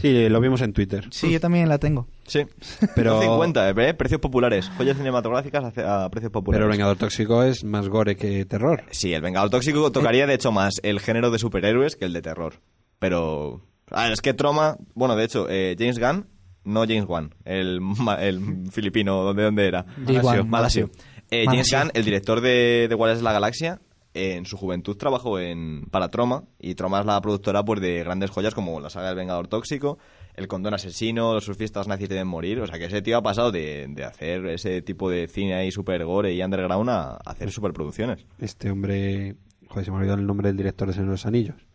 Sí, 0.00 0.28
lo 0.28 0.40
vimos 0.40 0.60
en 0.62 0.72
Twitter. 0.72 1.06
Sí, 1.10 1.30
yo 1.30 1.40
también 1.40 1.68
la 1.68 1.78
tengo. 1.78 2.06
Sí. 2.26 2.40
Pero- 2.94 3.20
50, 3.20 3.70
¿eh? 3.70 3.94
Precios 3.94 4.20
populares. 4.20 4.70
Joyas 4.76 4.96
cinematográficas 4.96 5.76
a, 5.78 6.04
a 6.04 6.10
precios 6.10 6.32
populares. 6.32 6.58
Pero 6.58 6.66
el 6.66 6.76
Vengador 6.78 6.96
Tóxico 6.96 7.42
es 7.42 7.64
más 7.64 7.88
gore 7.88 8.16
que 8.16 8.44
terror. 8.44 8.84
Sí, 8.90 9.12
el 9.12 9.20
Vengador 9.22 9.50
Tóxico 9.50 9.90
tocaría, 9.92 10.26
de 10.26 10.34
hecho, 10.34 10.52
más 10.52 10.74
el 10.82 11.00
género 11.00 11.30
de 11.30 11.38
superhéroes 11.38 11.96
que 11.96 12.04
el 12.06 12.12
de 12.12 12.22
terror. 12.22 12.54
Pero... 12.98 13.60
Ah, 13.90 14.08
es 14.12 14.20
que 14.20 14.34
Troma... 14.34 14.76
Bueno, 14.94 15.16
de 15.16 15.24
hecho, 15.24 15.46
eh, 15.50 15.76
James 15.78 15.98
Gunn... 15.98 16.26
No 16.62 16.80
James 16.82 17.06
Wan, 17.08 17.34
el, 17.46 17.80
el 18.20 18.70
filipino, 18.70 19.32
¿de 19.32 19.44
dónde 19.44 19.66
era? 19.66 19.86
James 20.06 20.22
Malasio. 20.22 20.44
Malasio. 20.44 20.90
Eh, 21.30 21.44
James 21.46 21.72
Malasio. 21.72 21.78
Gunn, 21.78 21.90
el 21.94 22.04
director 22.04 22.40
de, 22.42 22.86
de 22.86 22.94
Guardianes 22.94 23.20
de 23.20 23.24
la 23.24 23.32
Galaxia, 23.32 23.80
eh, 23.80 23.89
en 24.20 24.46
su 24.46 24.56
juventud 24.56 24.96
trabajó 24.96 25.38
en, 25.38 25.86
para 25.90 26.08
Troma, 26.08 26.44
y 26.58 26.74
Troma 26.74 27.00
es 27.00 27.06
la 27.06 27.20
productora 27.20 27.64
pues, 27.64 27.80
de 27.80 28.02
grandes 28.04 28.30
joyas 28.30 28.54
como 28.54 28.80
la 28.80 28.90
saga 28.90 29.08
del 29.08 29.16
Vengador 29.16 29.48
Tóxico, 29.48 29.98
El 30.34 30.48
Condón 30.48 30.74
Asesino, 30.74 31.34
Los 31.34 31.44
surfistas 31.44 31.88
nazis 31.88 32.08
deben 32.08 32.26
morir, 32.26 32.60
o 32.60 32.66
sea 32.66 32.78
que 32.78 32.86
ese 32.86 33.02
tío 33.02 33.18
ha 33.18 33.22
pasado 33.22 33.50
de, 33.50 33.86
de 33.88 34.04
hacer 34.04 34.46
ese 34.46 34.82
tipo 34.82 35.10
de 35.10 35.28
cine 35.28 35.54
ahí 35.54 35.70
super 35.70 36.04
gore 36.04 36.32
y 36.32 36.42
underground 36.42 36.90
a, 36.90 37.16
hacer 37.24 37.50
superproducciones. 37.50 38.26
Este 38.38 38.70
hombre... 38.70 39.36
Joder, 39.68 39.84
se 39.84 39.90
me 39.90 39.98
ha 39.98 40.00
olvidado 40.00 40.20
el 40.20 40.26
nombre 40.26 40.48
del 40.48 40.56
director 40.56 40.88
de 40.88 40.94
Señor 40.94 41.08
de 41.08 41.12
los 41.12 41.26
Anillos. 41.26 41.69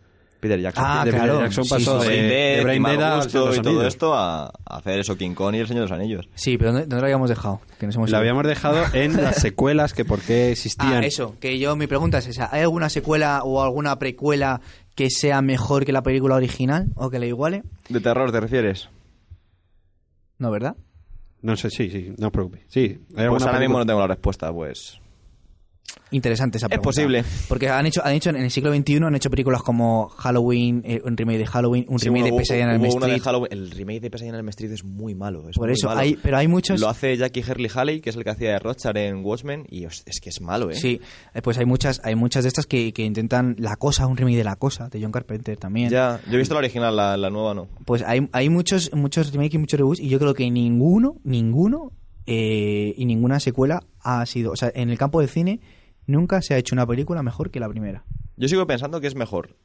Peter 0.48 0.60
Jackson. 0.62 0.84
Ah, 0.88 1.04
de 1.06 1.12
claro. 1.12 1.26
Peter 1.34 1.44
Jackson 1.50 1.66
pasó 1.70 2.02
sí, 2.02 2.08
de, 2.10 2.14
sí. 2.14 2.20
Brain 2.20 2.24
de 2.30 2.36
Dead, 2.36 2.64
Brain 2.64 2.84
Dead 2.84 3.02
a 3.04 3.20
de 3.22 3.28
y 3.28 3.32
todo 3.32 3.50
Anillos. 3.50 3.84
esto 3.86 4.14
a, 4.14 4.46
a 4.46 4.78
hacer 4.78 5.00
eso, 5.00 5.18
King 5.18 5.34
Kong 5.34 5.56
y 5.56 5.60
El 5.60 5.68
Señor 5.68 5.84
de 5.86 5.90
los 5.90 6.00
Anillos. 6.00 6.30
Sí, 6.36 6.58
pero 6.58 6.72
¿dónde, 6.72 6.88
dónde 6.88 6.98
lo 6.98 7.04
habíamos 7.04 7.30
dejado? 7.30 7.62
Que 7.80 7.86
nos 7.88 7.96
hemos 7.96 8.10
Lo 8.10 8.16
ido. 8.16 8.20
habíamos 8.20 8.46
dejado 8.46 8.84
en 8.94 9.16
las 9.24 9.36
secuelas 9.42 9.94
que 9.94 10.06
por 10.06 10.20
qué 10.22 10.52
existían. 10.52 11.04
Ah, 11.04 11.06
eso, 11.06 11.36
que 11.40 11.58
yo, 11.60 11.76
mi 11.76 11.88
pregunta 11.88 12.18
es 12.20 12.28
esa. 12.28 12.50
¿Hay 12.52 12.62
alguna 12.62 12.90
secuela 12.90 13.42
o 13.44 13.62
alguna 13.64 13.98
precuela 14.00 14.62
que 14.96 15.10
sea 15.10 15.42
mejor 15.42 15.84
que 15.86 15.92
la 15.92 16.04
película 16.04 16.36
original 16.36 16.88
o 16.96 17.10
que 17.10 17.20
la 17.20 17.26
iguale? 17.26 17.64
¿De 17.90 18.00
terror 18.00 18.32
te 18.32 18.40
refieres? 18.40 18.90
No, 20.38 20.52
¿verdad? 20.52 20.76
No 21.42 21.56
sé, 21.56 21.70
sí, 21.70 21.90
sí, 21.90 22.14
no 22.18 22.28
os 22.28 22.34
preocupéis. 22.34 22.66
Sí, 22.70 23.00
hay 23.16 23.28
Pues 23.28 23.44
ahora 23.44 23.60
mismo 23.60 23.76
película- 23.76 23.80
no 23.80 23.86
tengo 23.86 24.00
la 24.00 24.08
respuesta, 24.08 24.52
pues... 24.52 25.00
Interesante 26.12 26.58
esa 26.58 26.68
Es 26.68 26.70
pregunta. 26.70 26.88
posible. 26.88 27.24
Porque 27.50 27.68
han 27.70 27.86
hecho, 27.86 28.02
han 28.06 28.14
hecho 28.14 28.30
en 28.30 28.38
el 28.38 28.52
siglo 28.52 28.74
XXI 28.74 28.98
han 29.04 29.16
hecho 29.16 29.30
películas 29.30 29.62
como 29.64 30.08
Halloween, 30.10 30.82
eh, 30.86 31.02
un 31.04 31.18
remake 31.18 31.40
de 31.40 31.46
Halloween, 31.48 31.86
un 31.90 32.00
Sí, 32.00 32.06
remake 32.06 32.26
hubo- 32.26 32.36
de 32.36 32.38
Pesadilla 32.42 32.66
en 32.66 32.70
el 32.72 32.82
de 32.82 32.88
Street. 32.90 33.48
El 33.52 33.72
remake 33.72 34.00
de 34.02 34.10
Pesadilla 34.12 34.38
en 34.38 34.46
el 34.46 34.50
Street 34.50 34.72
es 34.72 34.84
muy 34.84 35.16
malo. 35.16 35.50
es 35.50 35.56
Por 35.58 35.68
muy 35.68 35.74
eso, 35.74 35.88
malo. 35.88 36.00
hay, 36.02 36.16
pero 36.22 36.38
hay 36.38 36.48
muchos... 36.48 36.80
Lo 36.80 36.90
hace 36.90 37.18
Jackie 37.18 37.44
Hurley 37.48 37.70
Halley, 37.74 38.02
que 38.02 38.12
es 38.12 38.16
el 38.16 38.24
que 38.24 38.30
hacía 38.30 38.52
de 38.52 38.60
Rothschild 38.60 38.98
en 38.98 39.26
Watchmen, 39.26 39.66
y 39.70 39.86
es 39.86 40.04
que 40.22 40.30
es 40.30 40.42
malo, 40.42 40.70
¿eh? 40.70 40.76
Sí, 40.76 41.02
eh, 41.34 41.42
pues 41.42 41.58
hay 41.58 41.66
muchas, 41.66 42.00
hay 42.04 42.16
muchas 42.16 42.44
de 42.44 42.50
estas 42.50 42.66
que, 42.68 42.94
que 42.94 43.04
intentan 43.04 43.56
La 43.60 43.76
Cosa, 43.76 44.06
un 44.08 44.16
remake 44.16 44.38
de 44.38 44.44
La 44.44 44.56
Cosa, 44.56 44.90
de 44.90 45.02
John 45.02 45.12
Carpenter 45.12 45.58
también. 45.58 45.90
Ya, 45.90 46.20
yo 46.28 46.36
he 46.36 46.38
visto 46.38 46.54
la 46.54 46.60
original, 46.60 46.96
la, 46.96 47.18
la 47.18 47.30
nueva 47.30 47.54
no. 47.54 47.68
Pues 47.86 48.04
hay, 48.04 48.30
hay 48.32 48.50
muchos, 48.50 48.92
muchos 48.94 49.32
remakes 49.32 49.56
y 49.56 49.58
muchos 49.58 49.78
reboots 49.80 50.00
y 50.00 50.08
yo 50.10 50.20
creo 50.20 50.34
que 50.34 50.50
ninguno, 50.50 51.16
ninguno 51.24 51.92
eh, 52.26 52.94
y 52.98 53.06
ninguna 53.06 53.40
secuela 53.40 53.84
ha 54.00 54.26
sido... 54.26 54.52
O 54.52 54.56
sea, 54.56 54.72
en 54.76 54.90
el 54.90 54.98
campo 54.98 55.20
del 55.20 55.30
cine 55.30 55.60
nunca 56.08 56.42
se 56.42 56.54
ha 56.54 56.58
hecho 56.58 56.76
una 56.76 56.86
película 56.86 57.24
mejor 57.24 57.52
que 57.52 57.60
la 57.60 57.70
primera. 57.70 58.04
Yo 58.38 58.48
sigo 58.48 58.66
pensando 58.68 59.00
que 59.02 59.08
es 59.08 59.16
mejor, 59.16 59.56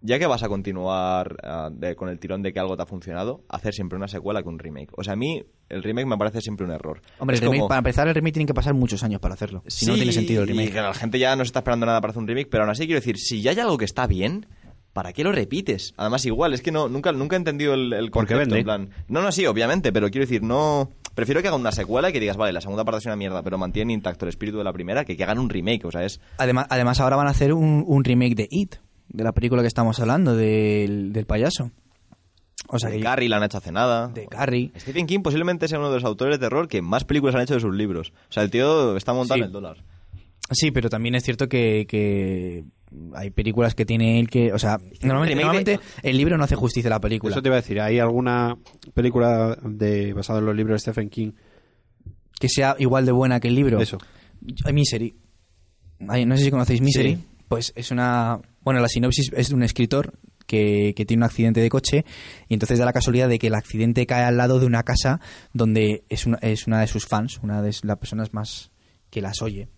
ya 0.00 0.18
que 0.18 0.26
vas 0.26 0.42
a 0.42 0.48
continuar 0.48 1.36
ah, 1.42 1.70
de- 1.72 1.96
con 1.96 2.08
el 2.08 2.18
tirón 2.18 2.42
de 2.42 2.52
que 2.52 2.60
algo 2.60 2.76
te 2.76 2.82
ha 2.82 2.86
funcionado, 2.86 3.44
hacer 3.48 3.74
siempre 3.74 3.96
una 3.96 4.08
secuela 4.08 4.42
que 4.42 4.48
un 4.48 4.58
remake. 4.58 4.90
O 4.96 5.02
sea, 5.04 5.14
a 5.14 5.16
mí 5.16 5.42
el 5.68 5.82
remake 5.82 6.06
me 6.06 6.16
parece 6.18 6.40
siempre 6.40 6.64
un 6.66 6.72
error. 6.72 7.00
Hombre, 7.18 7.36
Es 7.36 7.42
el 7.42 7.48
remake- 7.48 7.58
como- 7.60 7.68
para 7.68 7.78
empezar 7.78 8.08
el 8.08 8.14
remake 8.14 8.34
tiene 8.34 8.46
que 8.46 8.54
pasar 8.54 8.74
muchos 8.74 9.02
años 9.02 9.20
para 9.20 9.34
hacerlo. 9.34 9.62
Si 9.66 9.86
no, 9.86 9.94
tiene 9.94 10.12
sentido 10.12 10.42
el 10.42 10.50
Y 10.50 10.52
remake. 10.52 10.72
que 10.72 10.80
la 10.80 10.94
gente 10.94 11.18
ya 11.18 11.34
no 11.36 11.44
se 11.44 11.48
está 11.48 11.60
esperando 11.60 11.86
nada 11.86 12.00
para 12.00 12.10
hacer 12.12 12.20
un 12.20 12.28
remake, 12.28 12.48
pero 12.50 12.62
aún 12.64 12.70
así 12.70 12.86
quiero 12.86 13.00
decir, 13.00 13.18
si 13.18 13.42
ya 13.42 13.50
hay 13.52 13.58
algo 13.60 13.76
que 13.78 13.84
está 13.84 14.06
bien, 14.06 14.46
¿para 14.92 15.12
qué 15.12 15.24
lo 15.24 15.32
repites? 15.32 15.94
Además, 15.96 16.24
igual, 16.26 16.52
es 16.54 16.62
que 16.62 16.70
no, 16.70 16.88
nunca, 16.88 17.12
nunca 17.12 17.36
he 17.36 17.38
entendido 17.38 17.74
el, 17.74 17.92
el 17.92 18.10
Porque 18.10 18.34
concepto. 18.34 18.54
vende. 18.54 18.58
En 18.58 18.64
plan, 18.64 18.90
no, 19.08 19.22
no, 19.22 19.32
sí, 19.32 19.46
obviamente, 19.46 19.92
pero 19.92 20.10
quiero 20.10 20.24
decir, 20.26 20.42
no. 20.42 20.92
Prefiero 21.14 21.42
que 21.42 21.48
hagan 21.48 21.60
una 21.60 21.72
secuela 21.72 22.10
y 22.10 22.12
que 22.12 22.20
digas, 22.20 22.36
vale, 22.36 22.52
la 22.52 22.60
segunda 22.60 22.84
parte 22.84 22.98
es 23.00 23.06
una 23.06 23.16
mierda, 23.16 23.42
pero 23.42 23.58
mantienen 23.58 23.90
intacto 23.90 24.24
el 24.24 24.30
espíritu 24.30 24.58
de 24.58 24.64
la 24.64 24.72
primera, 24.72 25.04
que 25.04 25.16
que 25.16 25.22
hagan 25.24 25.38
un 25.38 25.50
remake, 25.50 25.84
o 25.84 25.90
sea, 25.90 26.04
es. 26.04 26.20
Además, 26.38 26.66
además 26.70 27.00
ahora 27.00 27.16
van 27.16 27.26
a 27.26 27.30
hacer 27.30 27.52
un, 27.52 27.84
un 27.86 28.04
remake 28.04 28.34
de 28.34 28.48
It. 28.50 28.76
de 29.08 29.24
la 29.24 29.32
película 29.32 29.60
que 29.62 29.68
estamos 29.68 30.00
hablando, 30.00 30.34
del, 30.36 31.12
del 31.12 31.26
payaso. 31.26 31.70
O 32.68 32.78
sea, 32.78 32.88
de 32.90 32.96
que- 32.98 33.02
Carrie 33.02 33.28
la 33.28 33.36
han 33.36 33.42
hecho 33.42 33.58
hace 33.58 33.72
nada. 33.72 34.08
de 34.08 34.26
Carrie. 34.26 34.72
Stephen 34.78 35.06
King 35.06 35.20
posiblemente 35.20 35.68
sea 35.68 35.78
uno 35.78 35.88
de 35.90 35.96
los 35.96 36.04
autores 36.04 36.38
de 36.38 36.46
terror 36.46 36.68
que 36.68 36.80
más 36.80 37.04
películas 37.04 37.34
han 37.34 37.42
hecho 37.42 37.54
de 37.54 37.60
sus 37.60 37.74
libros. 37.74 38.12
O 38.30 38.32
sea, 38.32 38.42
el 38.42 38.50
tío 38.50 38.96
está 38.96 39.12
montado 39.12 39.36
Sí. 39.36 39.40
en 39.40 39.46
el 39.46 39.52
dólar. 39.52 39.76
Sí, 40.50 40.70
pero 40.70 40.88
también 40.88 41.14
es 41.14 41.24
cierto 41.24 41.48
que, 41.48 41.86
que 41.88 42.64
hay 43.14 43.30
películas 43.30 43.74
que 43.74 43.84
tiene 43.84 44.18
él 44.20 44.28
que... 44.28 44.52
O 44.52 44.58
sea, 44.58 44.78
normalmente, 45.02 45.80
el 46.02 46.16
libro 46.16 46.36
no 46.36 46.44
hace 46.44 46.56
justicia 46.56 46.88
a 46.88 46.94
la 46.94 47.00
película. 47.00 47.32
Eso 47.32 47.42
te 47.42 47.48
iba 47.48 47.56
a 47.56 47.60
decir, 47.60 47.80
¿hay 47.80 47.98
alguna 47.98 48.56
película 48.94 49.56
de 49.62 50.12
basada 50.12 50.38
en 50.38 50.46
los 50.46 50.56
libros 50.56 50.74
de 50.74 50.90
Stephen 50.90 51.08
King? 51.08 51.32
Que 52.38 52.48
sea 52.48 52.76
igual 52.78 53.06
de 53.06 53.12
buena 53.12 53.40
que 53.40 53.48
el 53.48 53.54
libro. 53.54 53.80
Eso. 53.80 53.98
Hay 54.64 54.72
Misery. 54.72 55.14
No 56.00 56.36
sé 56.36 56.44
si 56.44 56.50
conocéis 56.50 56.80
Misery. 56.80 57.16
Sí. 57.16 57.24
Pues 57.48 57.72
es 57.76 57.90
una... 57.90 58.40
Bueno, 58.62 58.80
la 58.80 58.88
sinopsis 58.88 59.30
es 59.34 59.48
de 59.50 59.54
un 59.54 59.62
escritor 59.62 60.14
que, 60.46 60.94
que 60.96 61.04
tiene 61.04 61.20
un 61.20 61.24
accidente 61.24 61.60
de 61.60 61.68
coche 61.68 62.04
y 62.48 62.54
entonces 62.54 62.78
da 62.78 62.84
la 62.84 62.92
casualidad 62.92 63.28
de 63.28 63.38
que 63.38 63.48
el 63.48 63.54
accidente 63.54 64.06
cae 64.06 64.24
al 64.24 64.36
lado 64.36 64.58
de 64.58 64.66
una 64.66 64.82
casa 64.82 65.20
donde 65.52 66.04
es 66.08 66.26
una, 66.26 66.38
es 66.38 66.66
una 66.66 66.80
de 66.80 66.86
sus 66.86 67.06
fans, 67.06 67.38
una 67.42 67.62
de 67.62 67.74
las 67.82 67.98
personas 67.98 68.32
más 68.32 68.70
que 69.10 69.20
las 69.20 69.42
oye, 69.42 69.68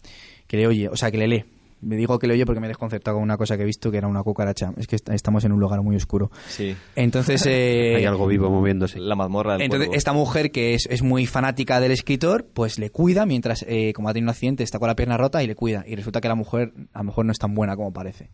que 0.46 0.56
le 0.56 0.66
oye, 0.66 0.88
o 0.88 0.96
sea, 0.96 1.10
que 1.10 1.18
le 1.18 1.28
lee. 1.28 1.44
Me 1.84 1.96
digo 1.96 2.18
que 2.18 2.26
le 2.26 2.34
oye 2.34 2.44
porque 2.46 2.60
me 2.60 2.66
he 2.66 2.68
desconcertado 2.68 3.16
con 3.16 3.22
una 3.22 3.36
cosa 3.36 3.56
que 3.56 3.62
he 3.62 3.66
visto 3.66 3.90
que 3.90 3.98
era 3.98 4.08
una 4.08 4.22
cucaracha. 4.22 4.72
Es 4.76 4.86
que 4.86 4.96
est- 4.96 5.08
estamos 5.10 5.44
en 5.44 5.52
un 5.52 5.60
lugar 5.60 5.82
muy 5.82 5.96
oscuro. 5.96 6.30
Sí. 6.48 6.74
Entonces... 6.96 7.44
eh, 7.46 7.94
Hay 7.96 8.04
algo 8.04 8.26
vivo 8.26 8.50
moviéndose. 8.50 8.98
La 8.98 9.14
mazmorra 9.14 9.52
del 9.54 9.62
entonces, 9.62 9.88
cuervo. 9.88 9.98
esta 9.98 10.12
mujer 10.12 10.50
que 10.50 10.74
es, 10.74 10.86
es 10.90 11.02
muy 11.02 11.26
fanática 11.26 11.80
del 11.80 11.92
escritor, 11.92 12.46
pues 12.52 12.78
le 12.78 12.90
cuida 12.90 13.26
mientras, 13.26 13.64
eh, 13.68 13.92
como 13.94 14.08
ha 14.08 14.12
tenido 14.12 14.26
un 14.26 14.30
accidente, 14.30 14.62
está 14.64 14.78
con 14.78 14.88
la 14.88 14.96
pierna 14.96 15.16
rota 15.16 15.42
y 15.42 15.46
le 15.46 15.54
cuida. 15.54 15.84
Y 15.86 15.94
resulta 15.96 16.20
que 16.20 16.28
la 16.28 16.34
mujer 16.34 16.72
a 16.92 16.98
lo 16.98 17.04
mejor 17.04 17.24
no 17.26 17.32
es 17.32 17.38
tan 17.38 17.54
buena 17.54 17.76
como 17.76 17.92
parece. 17.92 18.30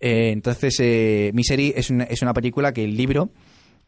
Eh, 0.00 0.30
entonces, 0.32 0.76
eh, 0.80 1.30
Misery 1.34 1.72
es 1.74 1.88
una, 1.90 2.04
es 2.04 2.20
una 2.22 2.34
película 2.34 2.72
que 2.72 2.84
el 2.84 2.96
libro 2.96 3.30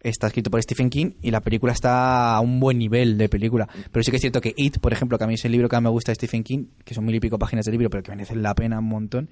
está 0.00 0.28
escrito 0.28 0.50
por 0.50 0.62
Stephen 0.62 0.90
King 0.90 1.12
y 1.22 1.30
la 1.30 1.40
película 1.40 1.72
está 1.72 2.34
a 2.36 2.40
un 2.40 2.60
buen 2.60 2.78
nivel 2.78 3.18
de 3.18 3.28
película. 3.28 3.68
Pero 3.90 4.02
sí 4.02 4.10
que 4.10 4.16
es 4.16 4.20
cierto 4.20 4.40
que 4.40 4.54
It, 4.56 4.78
por 4.78 4.92
ejemplo, 4.92 5.18
que 5.18 5.24
a 5.24 5.26
mí 5.26 5.34
es 5.34 5.44
el 5.44 5.52
libro 5.52 5.68
que 5.68 5.76
más 5.76 5.82
me 5.82 5.88
gusta 5.90 6.12
de 6.12 6.16
Stephen 6.16 6.44
King, 6.44 6.66
que 6.84 6.94
son 6.94 7.04
mil 7.04 7.14
y 7.14 7.20
pico 7.20 7.38
páginas 7.38 7.64
de 7.66 7.72
libro, 7.72 7.90
pero 7.90 8.02
que 8.02 8.10
merecen 8.12 8.42
la 8.42 8.54
pena 8.54 8.78
un 8.78 8.86
montón, 8.86 9.30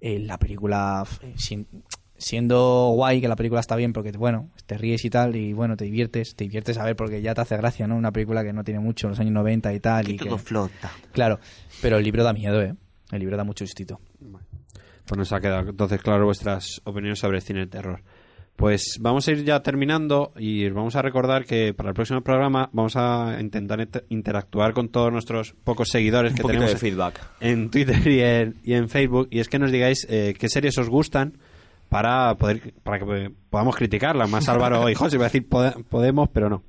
eh, 0.00 0.18
la 0.18 0.38
película, 0.38 1.04
eh, 1.22 1.34
sin- 1.36 1.66
siendo 2.16 2.90
guay, 2.94 3.20
que 3.20 3.28
la 3.28 3.36
película 3.36 3.60
está 3.60 3.76
bien, 3.76 3.92
porque 3.92 4.10
bueno, 4.12 4.50
te 4.66 4.76
ríes 4.76 5.04
y 5.04 5.10
tal, 5.10 5.36
y 5.36 5.52
bueno, 5.52 5.76
te 5.76 5.84
diviertes, 5.84 6.34
te 6.34 6.44
diviertes 6.44 6.76
a 6.78 6.84
ver 6.84 6.96
porque 6.96 7.22
ya 7.22 7.32
te 7.34 7.40
hace 7.42 7.56
gracia, 7.56 7.86
¿no? 7.86 7.96
Una 7.96 8.10
película 8.12 8.42
que 8.42 8.52
no 8.52 8.64
tiene 8.64 8.80
mucho, 8.80 9.08
los 9.08 9.18
años 9.20 9.32
90 9.32 9.72
y 9.72 9.80
tal. 9.80 10.08
y 10.10 10.16
que, 10.16 10.36
flota. 10.38 10.90
Claro, 11.12 11.38
pero 11.80 11.96
el 11.98 12.04
libro 12.04 12.24
da 12.24 12.32
miedo, 12.32 12.60
¿eh? 12.60 12.74
El 13.12 13.20
libro 13.20 13.36
da 13.36 13.44
mucho 13.44 13.64
sustito. 13.64 14.00
Pues 15.06 15.16
nos 15.16 15.32
ha 15.32 15.40
quedado 15.40 15.70
entonces 15.70 16.02
claro 16.02 16.26
vuestras 16.26 16.82
opiniones 16.84 17.18
sobre 17.20 17.38
el 17.38 17.42
cine 17.42 17.60
de 17.60 17.66
terror. 17.68 18.02
Pues 18.58 18.98
vamos 19.00 19.28
a 19.28 19.30
ir 19.30 19.44
ya 19.44 19.62
terminando 19.62 20.32
y 20.36 20.66
os 20.66 20.74
vamos 20.74 20.96
a 20.96 21.02
recordar 21.02 21.44
que 21.44 21.72
para 21.74 21.90
el 21.90 21.94
próximo 21.94 22.22
programa 22.22 22.68
vamos 22.72 22.96
a 22.96 23.36
intentar 23.40 23.78
inter- 23.78 24.04
interactuar 24.08 24.72
con 24.72 24.88
todos 24.88 25.12
nuestros 25.12 25.54
pocos 25.62 25.90
seguidores 25.90 26.32
Un 26.32 26.36
que 26.38 26.42
tenemos 26.42 26.70
de 26.72 26.76
feedback. 26.76 27.20
en 27.40 27.70
Twitter 27.70 28.04
y 28.08 28.20
en, 28.20 28.56
y 28.64 28.72
en 28.72 28.88
Facebook. 28.88 29.28
Y 29.30 29.38
es 29.38 29.48
que 29.48 29.60
nos 29.60 29.70
digáis 29.70 30.04
eh, 30.10 30.34
qué 30.36 30.48
series 30.48 30.76
os 30.76 30.88
gustan 30.88 31.34
para 31.88 32.34
poder 32.34 32.74
para 32.82 32.98
que 32.98 33.30
podamos 33.48 33.76
criticarlas 33.76 34.28
más 34.28 34.48
Álvaro 34.48 34.88
y 34.90 34.94
José 34.96 35.14
iba 35.16 35.26
a 35.26 35.28
decir 35.28 35.48
pode- 35.48 35.84
podemos 35.88 36.28
pero 36.28 36.50
no. 36.50 36.64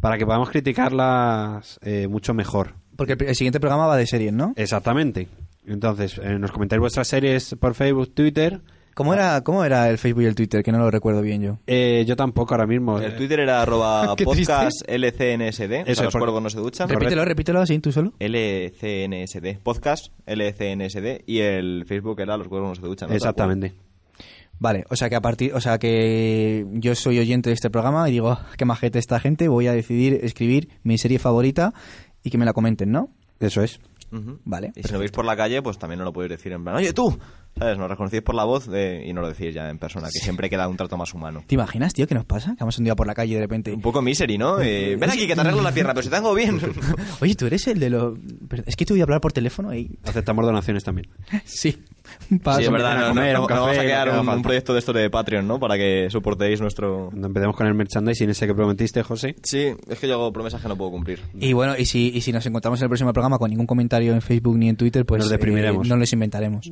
Para 0.00 0.16
que 0.16 0.24
podamos 0.24 0.48
criticarlas 0.48 1.78
eh, 1.82 2.08
mucho 2.08 2.32
mejor. 2.32 2.72
Porque 2.96 3.12
el, 3.12 3.22
el 3.22 3.34
siguiente 3.34 3.60
programa 3.60 3.86
va 3.86 3.98
de 3.98 4.06
series, 4.06 4.32
¿no? 4.32 4.54
exactamente. 4.56 5.28
Entonces 5.66 6.18
eh, 6.24 6.38
nos 6.38 6.52
comentáis 6.52 6.80
vuestras 6.80 7.06
series 7.06 7.54
por 7.60 7.74
Facebook 7.74 8.14
Twitter 8.14 8.62
¿Cómo 8.94 9.14
era, 9.14 9.40
¿Cómo 9.42 9.64
era 9.64 9.88
el 9.88 9.96
Facebook 9.98 10.22
y 10.22 10.26
el 10.26 10.34
Twitter? 10.34 10.62
Que 10.62 10.70
no 10.70 10.78
lo 10.78 10.90
recuerdo 10.90 11.22
bien 11.22 11.40
yo. 11.42 11.58
Eh, 11.66 12.04
yo 12.06 12.14
tampoco 12.14 12.52
ahora 12.54 12.66
mismo 12.66 12.98
El 12.98 13.12
Eh, 13.12 13.14
Twitter 13.16 13.40
era 13.40 13.62
arroba 13.62 14.14
podcast 14.24 14.82
LCNSD. 14.86 15.88
Eso, 15.88 16.02
los 16.04 16.12
porque- 16.12 16.18
cuervos 16.18 16.42
no 16.42 16.50
se 16.50 16.58
duchan. 16.58 16.88
Repítelo, 16.88 17.24
repítelo 17.24 17.60
así 17.60 17.78
tú 17.78 17.90
solo. 17.90 18.12
LCNSD. 18.18 19.58
Podcast 19.62 20.06
LCNSD. 20.26 21.22
Y 21.26 21.38
el 21.40 21.84
Facebook 21.86 22.20
era 22.20 22.36
los 22.36 22.48
cuervos 22.48 22.70
no 22.70 22.74
se 22.74 22.82
duchan. 22.82 23.08
¿no? 23.08 23.14
exactamente 23.14 23.74
Vale, 24.58 24.84
o 24.90 24.94
sea 24.96 25.08
que 25.08 25.16
a 25.16 25.20
partir, 25.20 25.52
o 25.54 25.60
sea 25.60 25.78
que 25.78 26.64
yo 26.74 26.94
soy 26.94 27.18
oyente 27.18 27.50
de 27.50 27.54
este 27.54 27.68
programa 27.68 28.08
y 28.08 28.12
digo, 28.12 28.30
"Ah, 28.30 28.46
qué 28.56 28.64
majete 28.64 29.00
esta 29.00 29.18
gente, 29.18 29.48
voy 29.48 29.66
a 29.66 29.72
decidir 29.72 30.20
escribir 30.22 30.68
mi 30.84 30.98
serie 30.98 31.18
favorita 31.18 31.74
y 32.22 32.30
que 32.30 32.38
me 32.38 32.44
la 32.44 32.52
comenten, 32.52 32.92
¿no? 32.92 33.08
eso 33.40 33.60
es 33.62 33.80
Vale. 34.44 34.72
Y 34.76 34.82
si 34.82 34.92
lo 34.92 34.98
veis 34.98 35.10
por 35.10 35.24
la 35.24 35.36
calle, 35.36 35.62
pues 35.62 35.78
también 35.78 35.98
no 35.98 36.04
lo 36.04 36.12
podéis 36.12 36.30
decir 36.32 36.52
en 36.52 36.62
plan, 36.62 36.76
oye 36.76 36.92
tú, 36.92 37.18
¿sabes? 37.58 37.78
Nos 37.78 37.88
reconocéis 37.88 38.22
por 38.22 38.34
la 38.34 38.44
voz 38.44 38.66
de- 38.66 39.04
y 39.06 39.12
no 39.12 39.20
lo 39.22 39.28
decís 39.28 39.54
ya 39.54 39.68
en 39.70 39.78
persona, 39.78 40.08
que 40.12 40.18
siempre 40.20 40.50
queda 40.50 40.68
un 40.68 40.76
trato 40.76 40.96
más 40.96 41.14
humano. 41.14 41.42
¿Te 41.46 41.54
imaginas, 41.54 41.94
tío, 41.94 42.06
qué 42.06 42.14
nos 42.14 42.24
pasa? 42.26 42.50
Que 42.50 42.58
vamos 42.60 42.76
un 42.78 42.84
día 42.84 42.94
por 42.94 43.06
la 43.06 43.14
calle 43.14 43.32
y 43.32 43.34
de 43.36 43.40
repente... 43.40 43.72
Un 43.72 43.80
poco 43.80 44.02
misery, 44.02 44.36
¿no? 44.38 44.60
Eh, 44.60 44.96
ven 45.00 45.10
aquí 45.10 45.26
que 45.26 45.34
te 45.34 45.40
arreglo 45.40 45.62
la 45.62 45.72
pierna, 45.72 45.94
pero 45.94 46.02
si 46.04 46.10
te 46.10 46.16
hago 46.16 46.34
bien. 46.34 46.60
Oye, 47.20 47.34
tú 47.34 47.46
eres 47.46 47.66
el 47.68 47.80
de 47.80 47.90
los... 47.90 48.18
Es 48.66 48.76
que 48.76 48.84
te 48.84 48.92
voy 48.92 49.00
a 49.00 49.04
hablar 49.04 49.20
por 49.20 49.32
teléfono 49.32 49.74
y... 49.74 49.98
aceptamos 50.04 50.44
donaciones 50.44 50.84
también 50.84 51.08
Sí. 51.44 51.82
Sí, 52.28 52.64
es 52.64 52.70
verdad, 52.70 53.04
a 53.04 53.08
comer, 53.08 53.34
no, 53.34 53.42
un 53.42 53.48
no 53.48 53.54
vamos 53.54 53.70
a 53.70 53.74
café, 53.74 53.84
crear 53.84 54.18
un, 54.18 54.28
un 54.28 54.42
proyecto 54.42 54.72
de 54.72 54.78
esto 54.78 54.92
de 54.92 55.10
Patreon, 55.10 55.46
¿no? 55.46 55.58
Para 55.60 55.76
que 55.76 56.08
soportéis 56.10 56.60
nuestro... 56.60 57.08
Cuando 57.10 57.26
empecemos 57.28 57.56
con 57.56 57.66
el 57.66 57.74
merchandising 57.74 58.30
ese 58.30 58.46
que 58.46 58.54
prometiste 58.54 59.02
José 59.02 59.34
Sí, 59.42 59.68
es 59.88 59.98
que 59.98 60.08
yo 60.08 60.14
hago 60.14 60.32
promesas 60.32 60.60
que 60.62 60.68
no 60.68 60.76
puedo 60.76 60.90
cumplir. 60.90 61.20
Y 61.38 61.52
bueno, 61.52 61.74
y 61.78 61.86
si, 61.86 62.08
y 62.14 62.20
si 62.20 62.32
nos 62.32 62.44
encontramos 62.46 62.80
en 62.80 62.84
el 62.84 62.88
próximo 62.88 63.12
programa 63.12 63.38
con 63.38 63.50
ningún 63.50 63.66
comentario 63.66 64.12
en 64.12 64.22
Facebook 64.22 64.56
ni 64.58 64.68
en 64.68 64.76
Twitter, 64.76 65.04
pues 65.04 65.20
Nos 65.20 65.30
deprimiremos. 65.30 65.86
eh, 65.86 65.88
no 65.90 65.96
les 65.96 66.12
inventaremos. 66.12 66.70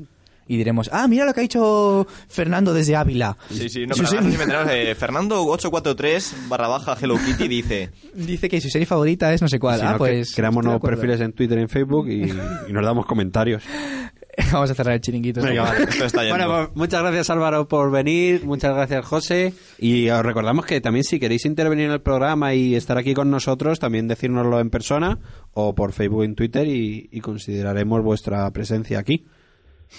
Y 0.49 0.57
diremos, 0.57 0.91
ah, 0.93 1.07
mira 1.07 1.25
lo 1.25 1.33
que 1.33 1.39
ha 1.39 1.43
dicho 1.43 2.07
Fernando 2.29 2.75
desde 2.75 2.97
Ávila. 2.97 3.37
Sí, 3.51 3.69
sí, 3.69 3.87
no, 3.87 3.95
pero 3.95 4.25
inventaremos, 4.27 4.73
eh, 4.73 4.95
Fernando 4.97 5.45
843 5.45 6.49
barra 6.49 6.67
baja 6.67 6.97
Hello 7.01 7.15
Kitty 7.25 7.47
dice... 7.47 7.91
Dice 8.15 8.49
que 8.49 8.61
su 8.61 8.69
serie 8.69 8.85
favorita 8.85 9.33
es 9.33 9.41
no 9.43 9.49
sé 9.49 9.61
cuál. 9.61 9.79
Si 9.79 9.87
ah, 9.87 9.93
no, 9.93 9.99
pues... 9.99 10.35
creamos 10.35 10.65
nuevos 10.65 10.83
perfiles 10.83 11.21
en 11.21 11.33
Twitter 11.35 11.57
y 11.59 11.63
en 11.63 11.69
Facebook 11.69 12.09
y, 12.09 12.25
y 12.69 12.73
nos 12.73 12.85
damos 12.85 13.07
comentarios 13.07 13.63
Vamos 14.53 14.71
a 14.71 14.75
cerrar 14.75 14.95
el 14.95 15.01
chiringuito. 15.01 15.43
Venga, 15.43 15.63
vale. 15.63 15.85
Esto 15.85 16.05
está 16.05 16.23
yendo. 16.23 16.37
Bueno, 16.37 16.67
pues, 16.67 16.77
muchas 16.77 17.03
gracias 17.03 17.31
Álvaro 17.31 17.69
por 17.69 17.91
venir, 17.91 18.45
muchas 18.45 18.75
gracias 18.75 19.05
José 19.05 19.55
y 19.79 20.09
os 20.09 20.23
recordamos 20.23 20.67
que 20.67 20.81
también 20.81 21.05
si 21.05 21.19
queréis 21.19 21.45
intervenir 21.45 21.87
en 21.87 21.93
el 21.93 22.01
programa 22.01 22.55
y 22.55 22.75
estar 22.75 22.99
aquí 22.99 23.15
con 23.15 23.31
nosotros, 23.31 23.79
también 23.79 24.09
decírnoslo 24.09 24.61
en 24.61 24.71
persona 24.71 25.19
o 25.53 25.75
por 25.75 25.93
Facebook 25.93 26.25
en 26.25 26.35
Twitter 26.35 26.67
y, 26.67 27.09
y 27.11 27.21
consideraremos 27.21 28.03
vuestra 28.03 28.51
presencia 28.51 28.99
aquí. 28.99 29.27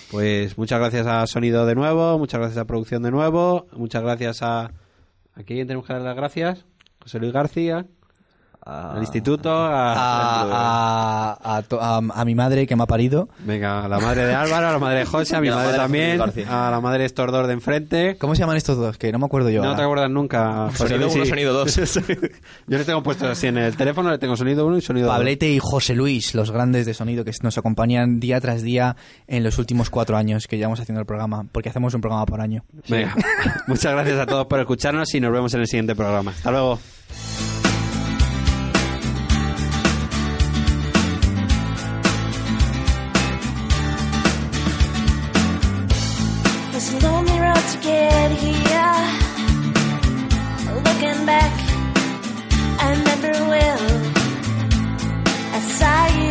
Pues 0.10 0.58
muchas 0.58 0.80
gracias 0.80 1.08
a 1.08 1.25
Sonido 1.27 1.65
de 1.65 1.75
nuevo, 1.75 2.17
muchas 2.17 2.39
gracias 2.39 2.58
a 2.60 2.65
Producción 2.65 3.04
de 3.04 3.12
nuevo, 3.12 3.67
muchas 3.73 4.01
gracias 4.04 4.41
a... 4.41 4.71
¿A 5.34 5.43
quién 5.43 5.67
tenemos 5.67 5.86
que 5.86 5.93
dar 5.93 6.01
las 6.01 6.15
gracias? 6.15 6.65
José 7.01 7.19
Luis 7.19 7.34
García, 7.34 7.86
Ah, 8.65 8.93
al 8.95 9.02
instituto, 9.02 9.50
a... 9.52 9.93
A, 9.93 11.38
a, 11.41 11.58
a 11.58 11.62
to- 11.63 11.82
a- 11.82 11.97
a 11.97 12.26
mi 12.26 12.36
madre 12.36 12.67
que 12.67 12.76
me 12.76 12.84
ha 12.84 12.86
parido. 12.86 13.28
Venga, 13.39 13.84
a 13.84 13.88
la 13.88 14.00
madre 14.00 14.26
de 14.28 14.36
Álvaro, 14.36 14.67
a 14.67 14.71
la 14.74 14.80
madre 14.80 15.00
de 15.00 15.06
José, 15.06 15.36
a 15.36 15.41
mi 15.41 15.47
a 15.50 15.56
madre 15.56 15.65
madre 15.67 15.78
también, 15.80 16.17
García. 16.19 16.67
a 16.67 16.71
la 16.71 16.80
madre 16.80 17.00
de 17.00 17.06
estos 17.06 17.32
dos 17.32 17.47
de 17.47 17.54
enfrente. 17.54 18.17
¿Cómo 18.19 18.36
se 18.36 18.41
llaman 18.41 18.58
estos 18.58 18.78
dos? 18.78 18.97
Que 18.97 19.12
no 19.12 19.17
me 19.19 19.26
acuerdo 19.26 19.50
yo. 19.50 19.62
No 19.62 19.69
ahora. 19.69 19.78
te 19.78 19.84
acuerdas 19.84 20.10
nunca. 20.12 20.67
José 20.67 20.78
Sonido 20.89 20.97
Luis, 21.00 21.15
uno, 21.15 21.24
sí. 21.26 21.30
sonido 21.30 21.54
dos. 21.54 21.76
Yo 22.67 22.78
le 22.78 22.86
tengo 22.86 23.02
puestos 23.04 23.30
así 23.30 23.47
en 23.47 23.58
el 23.58 23.76
teléfono, 23.76 24.12
le 24.12 24.17
tengo 24.19 24.36
sonido 24.38 24.65
1 24.67 24.78
y 24.78 24.82
sonido 24.82 25.08
2. 25.08 25.15
Pablete 25.15 25.50
y 25.50 25.60
José 25.60 25.95
Luis, 25.95 26.36
los 26.36 26.52
grandes 26.52 26.86
de 26.86 26.93
sonido 26.93 27.26
que 27.26 27.32
nos 27.41 27.58
acompañan 27.58 28.19
día 28.19 28.39
tras 28.41 28.62
día 28.62 28.95
en 29.28 29.43
los 29.43 29.58
últimos 29.58 29.89
cuatro 29.89 30.17
años 30.17 30.47
que 30.47 30.58
llevamos 30.58 30.80
haciendo 30.80 31.00
el 31.00 31.06
programa, 31.08 31.45
porque 31.52 31.69
hacemos 31.69 31.93
un 31.93 32.02
programa 32.02 32.26
por 32.26 32.41
año. 32.41 32.63
Venga, 32.88 33.15
muchas 33.67 33.91
gracias 33.93 34.19
a 34.19 34.26
todos 34.28 34.45
por 34.47 34.60
escucharnos 34.60 35.13
y 35.15 35.19
nos 35.19 35.32
vemos 35.34 35.54
en 35.56 35.62
el 35.62 35.67
siguiente 35.67 35.95
programa. 35.95 36.32
Hasta 36.32 36.52
luego. 36.52 36.80
It's 46.84 46.94
a 46.94 46.98
lonely 47.08 47.39
road 47.39 47.63
to 47.74 47.78
get 47.78 48.32
here. 48.32 48.96
Looking 50.88 51.26
back, 51.28 51.54
I 52.82 52.89
remember 52.98 53.34
well. 53.52 53.84
I 55.54 55.60
saw 55.78 56.08
you 56.17 56.31